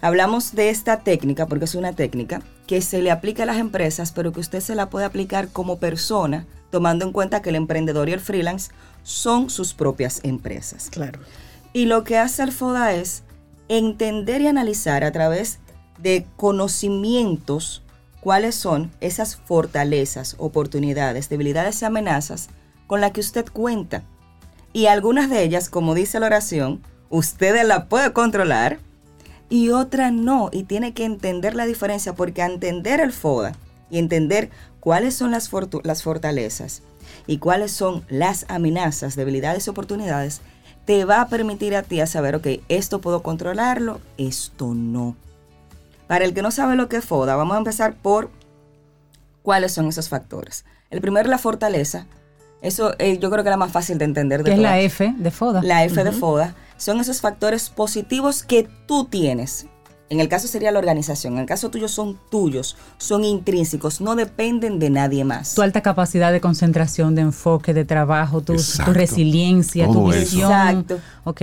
[0.02, 4.12] hablamos de esta técnica, porque es una técnica que se le aplica a las empresas,
[4.12, 8.10] pero que usted se la puede aplicar como persona, tomando en cuenta que el emprendedor
[8.10, 8.70] y el freelance
[9.04, 10.90] son sus propias empresas.
[10.92, 11.22] Claro.
[11.72, 13.24] Y lo que hace el FODA es
[13.70, 15.60] entender y analizar a través
[16.00, 17.82] de conocimientos
[18.22, 22.50] cuáles son esas fortalezas, oportunidades, debilidades y amenazas
[22.88, 24.04] con las que usted cuenta.
[24.74, 28.80] Y algunas de ellas, como dice la oración, usted las puede controlar
[29.50, 30.50] y otras no.
[30.52, 33.54] Y tiene que entender la diferencia porque entender el FODA
[33.90, 35.50] y entender cuáles son las,
[35.84, 36.84] las fortalezas
[37.26, 40.41] y cuáles son las amenazas, debilidades y oportunidades,
[40.86, 45.16] te va a permitir a ti a saber, ok, esto puedo controlarlo, esto no.
[46.10, 48.31] Para el que no sabe lo que es FODA, vamos a empezar por
[49.44, 50.65] cuáles son esos factores.
[50.90, 52.07] El primero, la fortaleza.
[52.64, 54.41] Eso eh, yo creo que es la más fácil de entender.
[54.41, 54.80] De Que es la.
[54.80, 55.61] F de FODA.
[55.61, 56.11] La F de.
[56.11, 59.68] FODA son esos factores positivos que tú tienes.
[60.10, 64.15] En el caso sería la organización, en el caso tuyo son tuyos, son intrínsecos, no
[64.15, 65.53] dependen de nadie más.
[65.53, 68.56] Tu alta capacidad de concentración, de enfoque, de trabajo, tu,
[68.88, 70.19] resiliencia, tu eso.
[70.19, 70.52] visión.
[70.52, 70.99] Exacto.
[71.26, 71.41] Ok.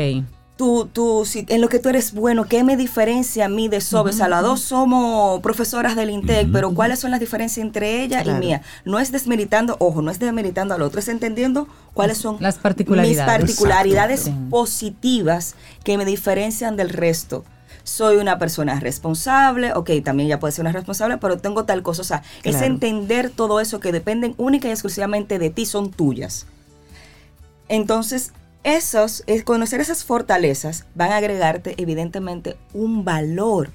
[0.57, 3.83] Tú, tú, si- en lo que tú eres bueno, ¿qué me diferencia a mí de
[3.83, 4.09] Sobe?
[4.09, 8.23] O sea, las dos somos profesoras del INTEC, pero ¿cuáles son las diferencias entre ella
[8.23, 8.39] Claro.
[8.39, 8.63] y mía?
[8.87, 13.19] No es desmeritando, ojo, no es desmeritando al otro, es entendiendo cuáles son Las particularidades.
[13.19, 14.49] mis particularidades Exacto.
[14.49, 17.45] positivas que me diferencian del resto.
[17.85, 22.01] Soy una persona responsable, ok, también ya puede ser una responsable, pero tengo tal cosa.
[22.01, 26.47] O sea, es entender todo eso que dependen única y exclusivamente de ti, son tuyas.
[27.69, 28.33] Entonces,
[28.67, 33.71] esos, es conocer esas fortalezas van a agregarte evidentemente un valor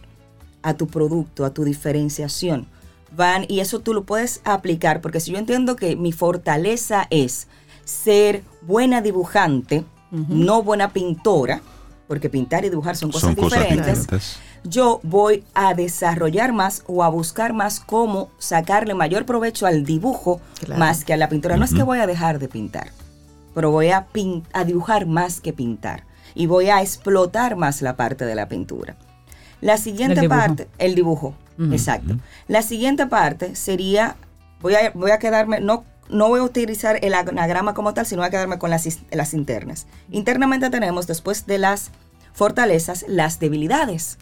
[0.63, 2.67] a tu producto, a tu diferenciación.
[3.15, 7.47] Van, y eso tú lo puedes aplicar, porque si yo entiendo que mi fortaleza es
[7.85, 11.61] ser buena dibujante, no buena pintora,
[12.09, 14.37] porque pintar y dibujar son cosas Son cosas diferentes, diferentes.
[14.65, 20.41] yo voy a desarrollar más o a buscar más cómo sacarle mayor provecho al dibujo
[20.59, 20.79] Claro.
[20.79, 21.55] más que a la pintura.
[21.55, 22.91] No es que voy a dejar de pintar,
[23.53, 24.07] pero voy a,
[24.53, 28.95] a dibujar más que pintar y voy a explotar más la parte de la pintura.
[29.59, 31.35] La siguiente El parte, el dibujo,
[31.71, 32.17] exacto.
[32.47, 34.15] La siguiente parte sería,
[34.61, 38.21] voy a, voy a quedarme, no, no voy a utilizar el anagrama como tal, sino
[38.21, 39.85] voy a quedarme con las, las internas.
[40.09, 41.91] Internamente tenemos, después de las
[42.33, 44.17] fortalezas, las debilidades.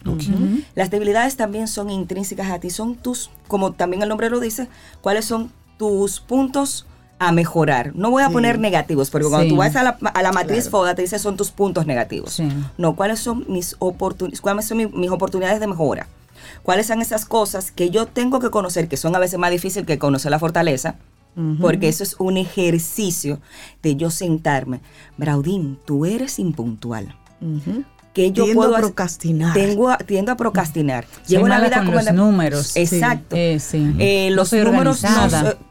[0.74, 4.68] Las debilidades también son intrínsecas a ti, son tus, como también el nombre lo dice,
[5.00, 6.86] cuáles son tus puntos
[7.20, 7.94] a mejorar.
[7.94, 8.32] No voy a Sí.
[8.32, 9.50] poner negativos, porque cuando Sí.
[9.50, 10.70] tú vas a la, a la matriz Claro.
[10.70, 12.32] FODA te dice son tus puntos negativos.
[12.32, 12.48] Sí.
[12.78, 16.08] No, cuáles son mis oportunidades, cuáles son mi- mis oportunidades de mejora.
[16.62, 19.86] ¿Cuáles son esas cosas que yo tengo que conocer, que son a veces más difíciles
[19.86, 20.96] que conocer la fortaleza?
[21.60, 23.38] Porque eso es un ejercicio
[23.82, 24.80] de yo sentarme.
[25.16, 27.14] Braudín, tú eres impuntual.
[27.40, 27.84] Ujú.
[28.12, 29.54] Que yo Tiendo puedo a procrastinar.
[29.54, 31.06] Tengo a- tiendo a procrastinar.
[31.22, 32.76] Soy Llevo mala vida con como los números.
[32.76, 33.36] Exacto.
[33.36, 33.40] Sí.
[33.40, 33.94] Eh, sí.
[34.00, 35.10] Eh, No los números no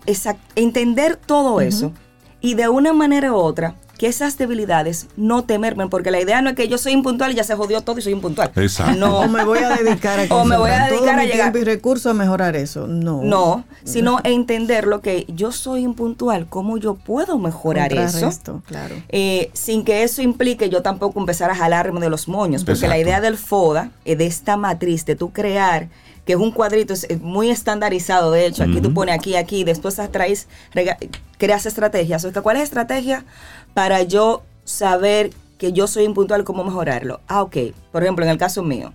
[0.05, 1.91] exact- entender todo eso
[2.39, 6.41] y de una manera u otra que esas debilidades no te mermen porque la idea
[6.41, 8.95] no es que yo soy impuntual y ya se jodió todo y soy impuntual Exacto.
[8.97, 11.21] no O me voy a dedicar a o me voy a concentrar todo dedicar a
[11.23, 12.87] mi llegar y recursos a mejorar eso.
[12.87, 13.21] No.
[13.21, 18.31] no sino entender lo que yo soy impuntual cómo yo puedo mejorar eso
[18.65, 18.95] claro.
[19.09, 22.97] eh, sin que eso implique yo tampoco empezar a jalarme de los moños, porque la
[22.97, 25.89] idea del FODA, eh, de esta matriz, de tú crear,
[26.25, 29.99] que es un cuadrito es, muy estandarizado, de hecho, aquí tú pones aquí, aquí, después
[30.11, 30.97] traes, rega-
[31.37, 32.23] creas estrategias.
[32.25, 33.25] O sea, ¿Cuál es la estrategia
[33.73, 37.21] para yo saber que yo soy impuntual, cómo mejorarlo?
[37.27, 37.57] Ah, ok.
[37.91, 38.93] Por ejemplo, en el caso mío,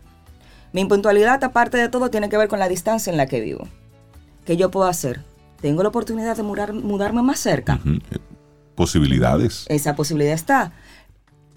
[0.72, 3.68] mi impuntualidad, aparte de todo, tiene que ver con la distancia en la que vivo.
[4.44, 5.22] ¿Qué yo puedo hacer?
[5.60, 7.76] Tengo la oportunidad de mudar- mudarme más cerca.
[7.84, 7.98] Ujú.
[8.74, 9.64] Posibilidades.
[9.68, 10.72] Esa posibilidad está.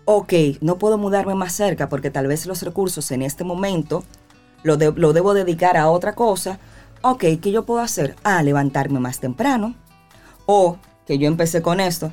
[0.05, 4.03] Ok, no puedo mudarme más cerca porque tal vez los recursos en este momento
[4.63, 6.59] lo, de- lo debo dedicar a otra cosa.
[7.01, 8.15] Ok, ¿qué yo puedo hacer?
[8.23, 9.75] Ah, levantarme más temprano.
[10.45, 12.11] O, que yo empecé con esto,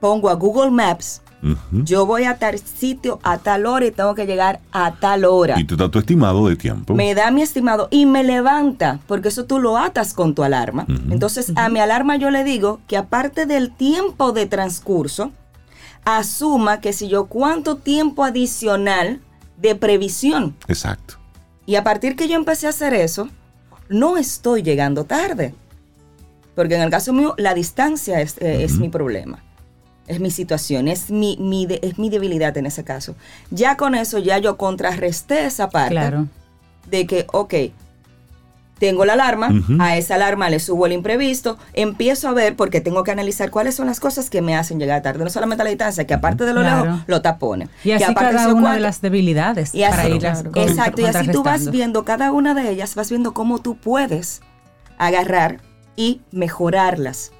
[0.00, 1.22] pongo a Google Maps,
[1.70, 5.58] yo voy a tal sitio a tal hora y tengo que llegar a tal hora.
[5.60, 6.94] Y tú das tu estimado de tiempo.
[6.94, 10.86] Me da mi estimado y me levanta, porque eso tú lo atas con tu alarma.
[11.10, 15.30] Entonces, a mi alarma yo le digo que aparte del tiempo de transcurso,
[16.04, 19.20] asuma que si yo cuánto tiempo adicional
[19.56, 20.56] de previsión.
[20.68, 21.14] Exacto.
[21.64, 23.28] Y a partir que yo empecé a hacer eso,
[23.88, 25.54] no estoy llegando tarde.
[26.54, 29.42] Porque en el caso mío, la distancia es, eh, es mi problema.
[30.06, 33.16] Es mi situación, es mi, mi de- es mi debilidad en ese caso.
[33.50, 36.26] Ya con eso, ya yo contrarresté esa parte Claro.
[36.88, 37.54] de que, ok,
[38.78, 39.48] tengo la alarma,
[39.80, 43.74] a esa alarma le subo el imprevisto, empiezo a ver, porque tengo que analizar cuáles
[43.74, 45.24] son las cosas que me hacen llegar tarde.
[45.24, 46.84] No solamente la distancia, que aparte de lo Claro.
[46.84, 47.70] lejos, lo tapones.
[47.82, 51.00] Y que así aparte cada una de las debilidades Y así, para irlas con- exacto,
[51.00, 54.42] y así tú vas viendo cada una de ellas, vas viendo cómo tú puedes
[54.98, 55.62] agarrar
[55.96, 57.32] y mejorarlas.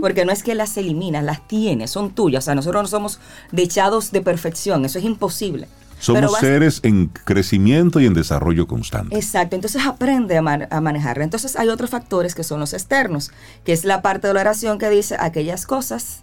[0.00, 2.44] Porque no es que las eliminas, las tienes, son tuyas.
[2.44, 3.18] O sea, nosotros no somos
[3.50, 5.66] dechados de perfección, eso es imposible.
[5.98, 9.16] Somos vas- seres en crecimiento y en desarrollo constante.
[9.16, 11.24] Exacto, entonces aprende a, man- a manejarla.
[11.24, 13.30] Entonces hay otros factores que son los externos,
[13.64, 16.20] que es la parte de la oración que dice aquellas cosas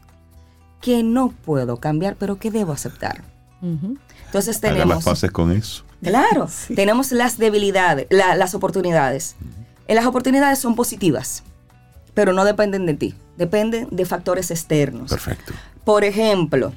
[0.79, 3.23] que no puedo cambiar, pero que debo aceptar.
[3.61, 5.03] Entonces Haga las tenemos...
[5.03, 5.83] paces con eso.
[6.03, 9.35] Claro, tenemos las debilidades, la- las oportunidades.
[9.87, 11.43] Eh, Las oportunidades son positivas,
[12.13, 15.09] pero no dependen de ti, dependen de factores externos.
[15.09, 15.53] Perfecto.
[15.83, 16.73] Por ejemplo,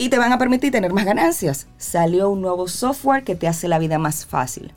[0.00, 1.66] y te van a permitir tener más ganancias.
[1.76, 4.72] Salió un nuevo software que te hace la vida más fácil.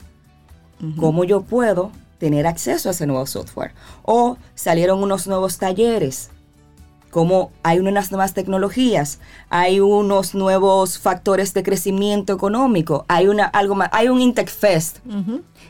[1.00, 3.72] ¿Cómo yo puedo tener acceso a ese nuevo software?
[4.02, 6.30] O salieron unos nuevos talleres.
[7.14, 9.20] Como hay unas nuevas tecnologías,
[9.52, 14.98] hay unos nuevos factores de crecimiento económico, hay una algo más, hay un Intec Fest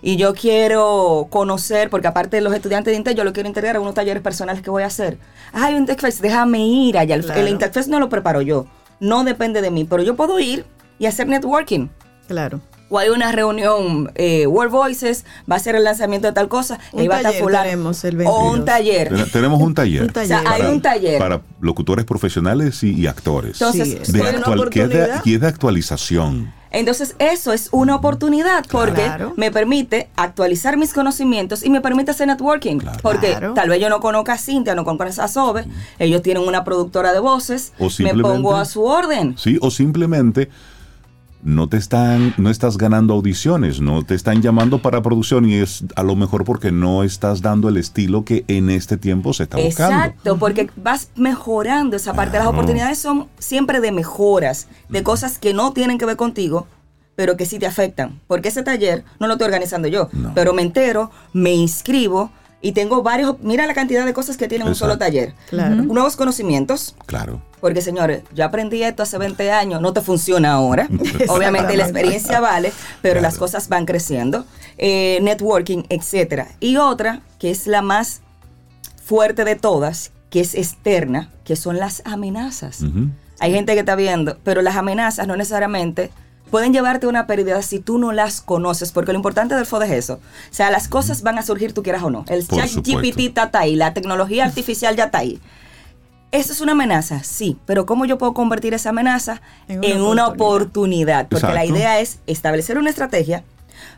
[0.02, 3.76] y yo quiero conocer, porque aparte de los estudiantes de Intec, yo lo quiero integrar
[3.76, 5.18] a unos talleres personales que voy a hacer.
[5.52, 7.15] Ah, hay un Intec Fest, déjame ir allá.
[7.15, 7.41] El- Claro.
[7.41, 8.65] El Intec Fest no lo preparo yo,
[9.02, 10.65] no depende de mí, pero yo puedo ir
[10.98, 11.90] y hacer networking.
[12.30, 12.61] Claro.
[12.89, 16.80] O hay una reunión, eh, World Voices, va a ser el lanzamiento de tal cosa,
[16.91, 17.64] Un ahí va a estar fulano.
[17.64, 18.65] tenemos el O un 22.
[18.65, 19.10] taller.
[19.10, 20.01] Ten- Tenemos un taller.
[20.03, 20.38] Un taller.
[20.38, 21.18] O sea, hay un taller.
[21.19, 23.53] Para locutores profesionales y, y actores.
[23.61, 25.22] Entonces, Sí, de actual- que es de- oportunidad.
[25.26, 26.53] y es de actualización.
[26.72, 29.34] Entonces, eso es una oportunidad porque Claro.
[29.38, 32.77] me permite actualizar mis conocimientos y me permite hacer networking.
[32.80, 32.97] Claro.
[33.03, 33.53] Porque Claro.
[33.53, 35.65] tal vez yo no conozca a Cintia, no conozca a Sobe,
[35.99, 39.35] ellos tienen una productora de voces, O me pongo a su orden.
[39.38, 39.60] ¿sí?
[39.61, 40.49] O simplemente
[41.44, 45.84] no te están, no estás ganando audiciones, no te están llamando para producción y es
[45.95, 49.57] a lo mejor porque no estás dando el estilo que en este tiempo se está
[49.57, 49.98] buscando.
[49.98, 52.38] Exacto, porque vas mejorando esa parte.
[52.38, 56.68] Las oportunidades son siempre de mejoras, de cosas que no tienen que ver contigo,
[57.15, 58.20] pero que sí te afectan.
[58.28, 60.32] Porque ese taller no lo estoy organizando yo, No.
[60.34, 62.32] pero me entero, me inscribo
[62.64, 63.35] y tengo varios.
[63.41, 65.35] Mira la cantidad de cosas que tiene un solo taller.
[65.49, 65.76] Claro.
[65.76, 66.95] Nuevos conocimientos.
[67.06, 67.41] Claro.
[67.61, 70.88] Porque señores, yo aprendí esto hace 20 años, no te funciona ahora.
[71.27, 72.72] Obviamente la experiencia vale,
[73.02, 73.22] pero Claro.
[73.27, 74.45] las cosas van creciendo.
[74.77, 76.48] Eh, networking, etcétera.
[76.60, 78.22] Y otra, que es la más
[79.03, 82.80] fuerte de todas, que es externa, que son las amenazas.
[83.40, 86.11] Hay gente que está viendo, pero las amenazas no necesariamente
[86.54, 89.86] pueden llevarte a una pérdida si tú no las conoces, porque lo importante del FOD
[89.86, 90.14] es eso.
[90.52, 92.26] O sea, las cosas van a surgir, tú quieras o no.
[92.28, 92.70] El chat.
[92.70, 95.42] GPT está ahí, la tecnología artificial ya está ahí.
[96.32, 97.24] ¿Eso es una amenaza?
[97.24, 101.28] Sí, pero ¿cómo yo puedo convertir esa amenaza En en una una, oportunidad.
[101.28, 103.44] Porque la idea es establecer una estrategia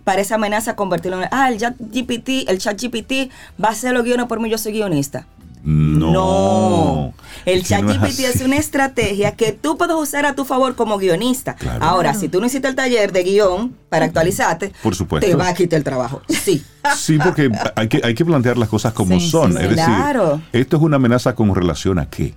[0.06, 1.28] para esa amenaza convertirlo en...
[1.32, 4.58] Ah, el chat GPT, el chat GPT va a hacer los guiones por mí, yo
[4.58, 5.28] soy guionista.
[5.66, 7.14] No.
[7.46, 10.98] El no es ChatGPT es, una estrategia que tú puedes usar a tu favor como
[10.98, 11.56] guionista.
[11.56, 11.84] Claro.
[11.84, 15.28] Ahora, si tú no hiciste el taller de guion para actualizarte, Por supuesto.
[15.28, 16.22] te va a quitar el trabajo.
[16.30, 16.64] Sí.
[16.96, 19.54] Sí, porque hay que, hay que plantear las cosas como Sí, son.
[19.54, 20.40] sí, es decir, Claro.
[20.54, 22.36] esto es una amenaza con relación a qué.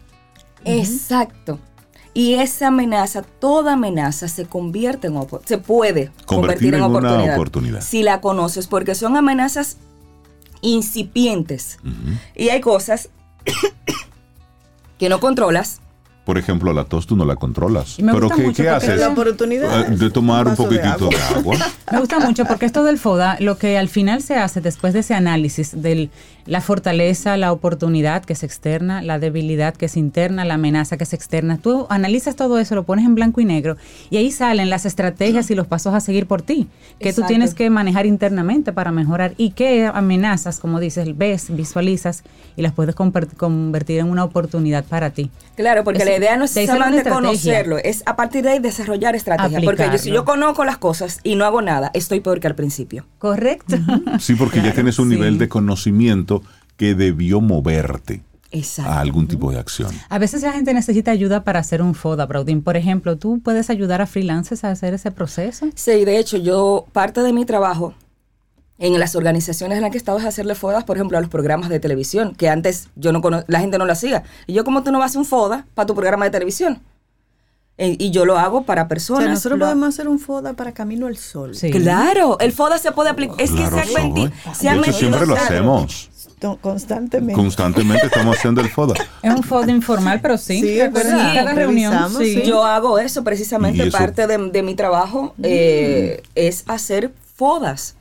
[0.65, 1.59] Exacto.
[2.15, 6.99] Y esa amenaza, toda amenaza se convierte en se puede Convertir convertir en, en una
[6.99, 7.81] oportunidad, oportunidad.
[7.83, 9.77] Si la conoces, porque son amenazas
[10.63, 11.79] incipientes.
[12.35, 13.11] Y hay cosas
[14.99, 15.81] que no controlas.
[16.29, 17.99] Por ejemplo, la tos tú no la controlas.
[17.99, 19.01] Y me Pero gusta ¿qué, mucho qué porque haces?
[19.01, 21.39] La oportunidad Eh, De tomar un poquitito de agua.
[21.39, 21.57] agua.
[21.91, 25.01] Me gusta mucho porque esto del FODA, lo que al final se hace después de
[25.01, 26.11] ese análisis de
[26.45, 31.05] la fortaleza, la oportunidad que es externa, la debilidad que es interna, la amenaza que
[31.05, 33.77] es externa, tú analizas todo eso, lo pones en blanco y negro
[34.11, 36.67] y ahí salen las estrategias y los pasos a seguir por ti,
[37.01, 42.23] que tú tienes que manejar internamente para mejorar y qué amenazas, como dices, ves, visualizas
[42.57, 45.31] y las puedes convertir en una oportunidad para ti.
[45.55, 49.17] Claro, porque la idea no es De solamente conocerlo, es a partir de ahí desarrollar
[49.17, 49.63] estrategias.
[49.65, 52.55] Porque yo, si yo conozco las cosas y no hago nada, estoy peor que al
[52.55, 53.07] principio.
[53.19, 53.77] Correcto.
[54.19, 56.43] Sí, porque ya tienes un nivel de conocimiento
[56.77, 58.91] que debió moverte Exacto.
[58.91, 59.91] a algún tipo de acción.
[60.09, 62.63] A veces la gente necesita ayuda para hacer un FODA, Braudín.
[62.63, 65.69] Por ejemplo, ¿tú puedes ayudar a freelancers a hacer ese proceso?
[65.75, 67.95] Sí, de hecho, yo, parte de mi trabajo
[68.79, 71.31] en las organizaciones en las que he estado es hacerle fodas, por ejemplo, a los
[71.31, 74.23] programas de televisión, que antes yo no cono- la gente no lo hacía.
[74.47, 76.81] Y yo, como tú no vas a hacer un foda para tu programa de televisión?
[77.81, 79.23] Eh, y yo lo hago para O personas.
[79.25, 81.53] sea, nosotros lo- podemos hacer un FODA para Camino al Sol.
[81.73, 83.37] Claro, el FODA se puede aplicar.
[83.41, 84.55] Es que se han menti- Zoe.
[84.55, 86.11] se han De hecho, metido siempre lo hacemos.
[86.41, 87.35] To- Constantemente.
[87.35, 88.95] Constantemente estamos haciendo el FODA.
[89.23, 90.61] Es un FODA informal, pero sí.
[90.61, 92.11] Sí, recuerda, sí, cada reunión.
[92.19, 92.43] sí.
[92.45, 97.95] Yo hago eso precisamente, eso- parte de, de mi trabajo eh, es hacer fodas.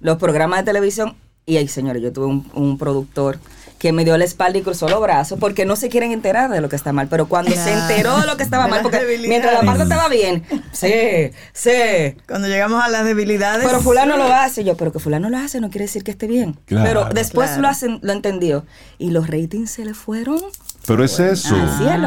[0.00, 1.16] Los programas de televisión.
[1.46, 3.38] Y ahí, señores, yo tuve un, un productor
[3.78, 6.60] que me dio la espalda y cruzó los brazos porque no se quieren enterar de
[6.60, 7.06] lo que está mal.
[7.08, 10.08] Pero cuando se enteró de lo que estaba De mal, porque mientras la parte estaba
[10.08, 12.16] bien, sí, sí.
[12.26, 13.64] Cuando llegamos a las debilidades.
[13.64, 16.26] Pero fulano lo hace, yo, pero que fulano lo hace no quiere decir que esté
[16.26, 16.58] bien.
[16.66, 16.86] Claro.
[16.86, 17.62] pero después Claro.
[17.62, 18.66] lo hacen, lo entendió.
[18.98, 20.40] Y los ratings se le fueron.
[20.88, 21.54] Pero es eso.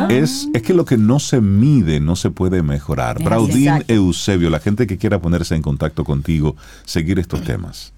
[0.10, 3.22] Es, es que lo que no se mide no se puede mejorar.
[3.22, 3.30] Exacto.
[3.30, 7.94] Braudín Eusebio, la gente que quiera ponerse en contacto contigo, seguir estos temas.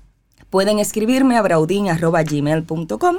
[0.50, 3.16] Pueden escribirme a braudin.gmail.com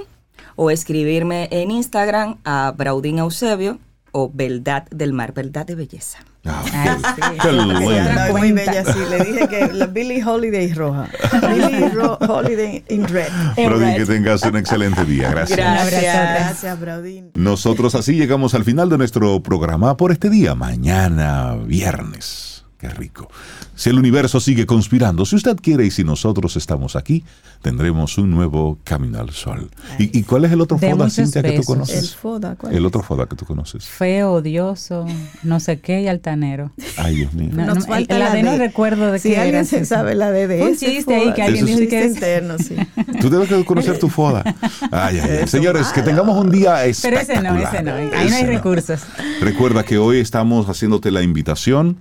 [0.57, 3.79] o escribirme en Instagram a Braudin Eusebio
[4.13, 6.19] o Verdad del Mar, Verdad de Belleza.
[6.45, 7.91] Qué lindo.
[7.91, 8.99] Anda muy bella, sí.
[9.11, 11.09] Le dije que la Billie Holiday roja.
[11.41, 13.29] Billie Ro- Holiday in red.
[13.57, 15.31] Que tengas un excelente día.
[15.31, 15.59] Gracias.
[15.59, 16.03] Gracias.
[16.03, 17.31] Gracias, Braudín.
[17.35, 22.54] Nosotros así llegamos al final de nuestro programa por este día, mañana viernes.
[22.89, 23.29] Qué rico.
[23.75, 27.25] Si el universo sigue conspirando, si usted quiere y si nosotros estamos aquí,
[27.63, 29.71] tendremos un nuevo Camino al Sol.
[29.99, 31.69] ¿Y, y cuál es el otro De foda, Cintia, que tú besos.
[31.71, 32.15] El conoces?
[32.17, 32.85] FODA, ¿cuál El es?
[32.87, 33.87] otro foda que tú conoces.
[33.87, 35.07] Feo, odioso,
[35.43, 36.73] no sé qué y altanero.
[36.99, 37.49] Ay, Dios mío.
[37.53, 39.65] No, Nos no, falta el- la la D no recuerdo de Si qué alguien era
[39.65, 42.15] se sabe la D de Un ese chiste ahí que alguien dice que es...
[42.15, 42.77] interno, sí.
[43.21, 44.45] Tú debes de conocer tu foda.
[44.93, 45.49] Ay, ay, ay.
[45.49, 47.55] Señores, que tengamos un día Pero ese espectacular.
[47.55, 48.17] no, ese no.
[48.19, 49.01] Ahí no hay recursos.
[49.41, 51.97] Recuerda que hoy estamos haciéndote la invitación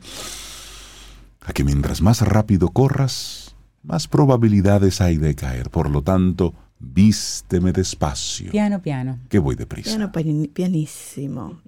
[1.45, 5.70] a que mientras más rápido corras, más probabilidades hay de caer.
[5.70, 8.52] Por lo tanto, vísteme despacio.
[8.52, 9.20] Piano, piano.
[9.30, 9.90] Que voy deprisa.
[9.91, 11.60] Piano pian- pianísimo.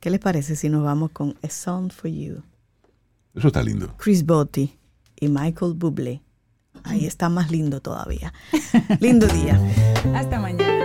[0.00, 2.42] ¿Qué les parece si nos vamos con A Song for You?
[3.34, 3.94] Eso está lindo.
[3.96, 4.76] Chris Botti
[5.20, 6.20] y Michael Bublé.
[6.84, 8.32] Ahí está más lindo todavía.
[9.00, 9.60] Lindo día.
[10.16, 10.84] Hasta mañana.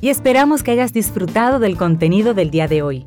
[0.00, 3.06] Y esperamos que hayas disfrutado del contenido del día de hoy.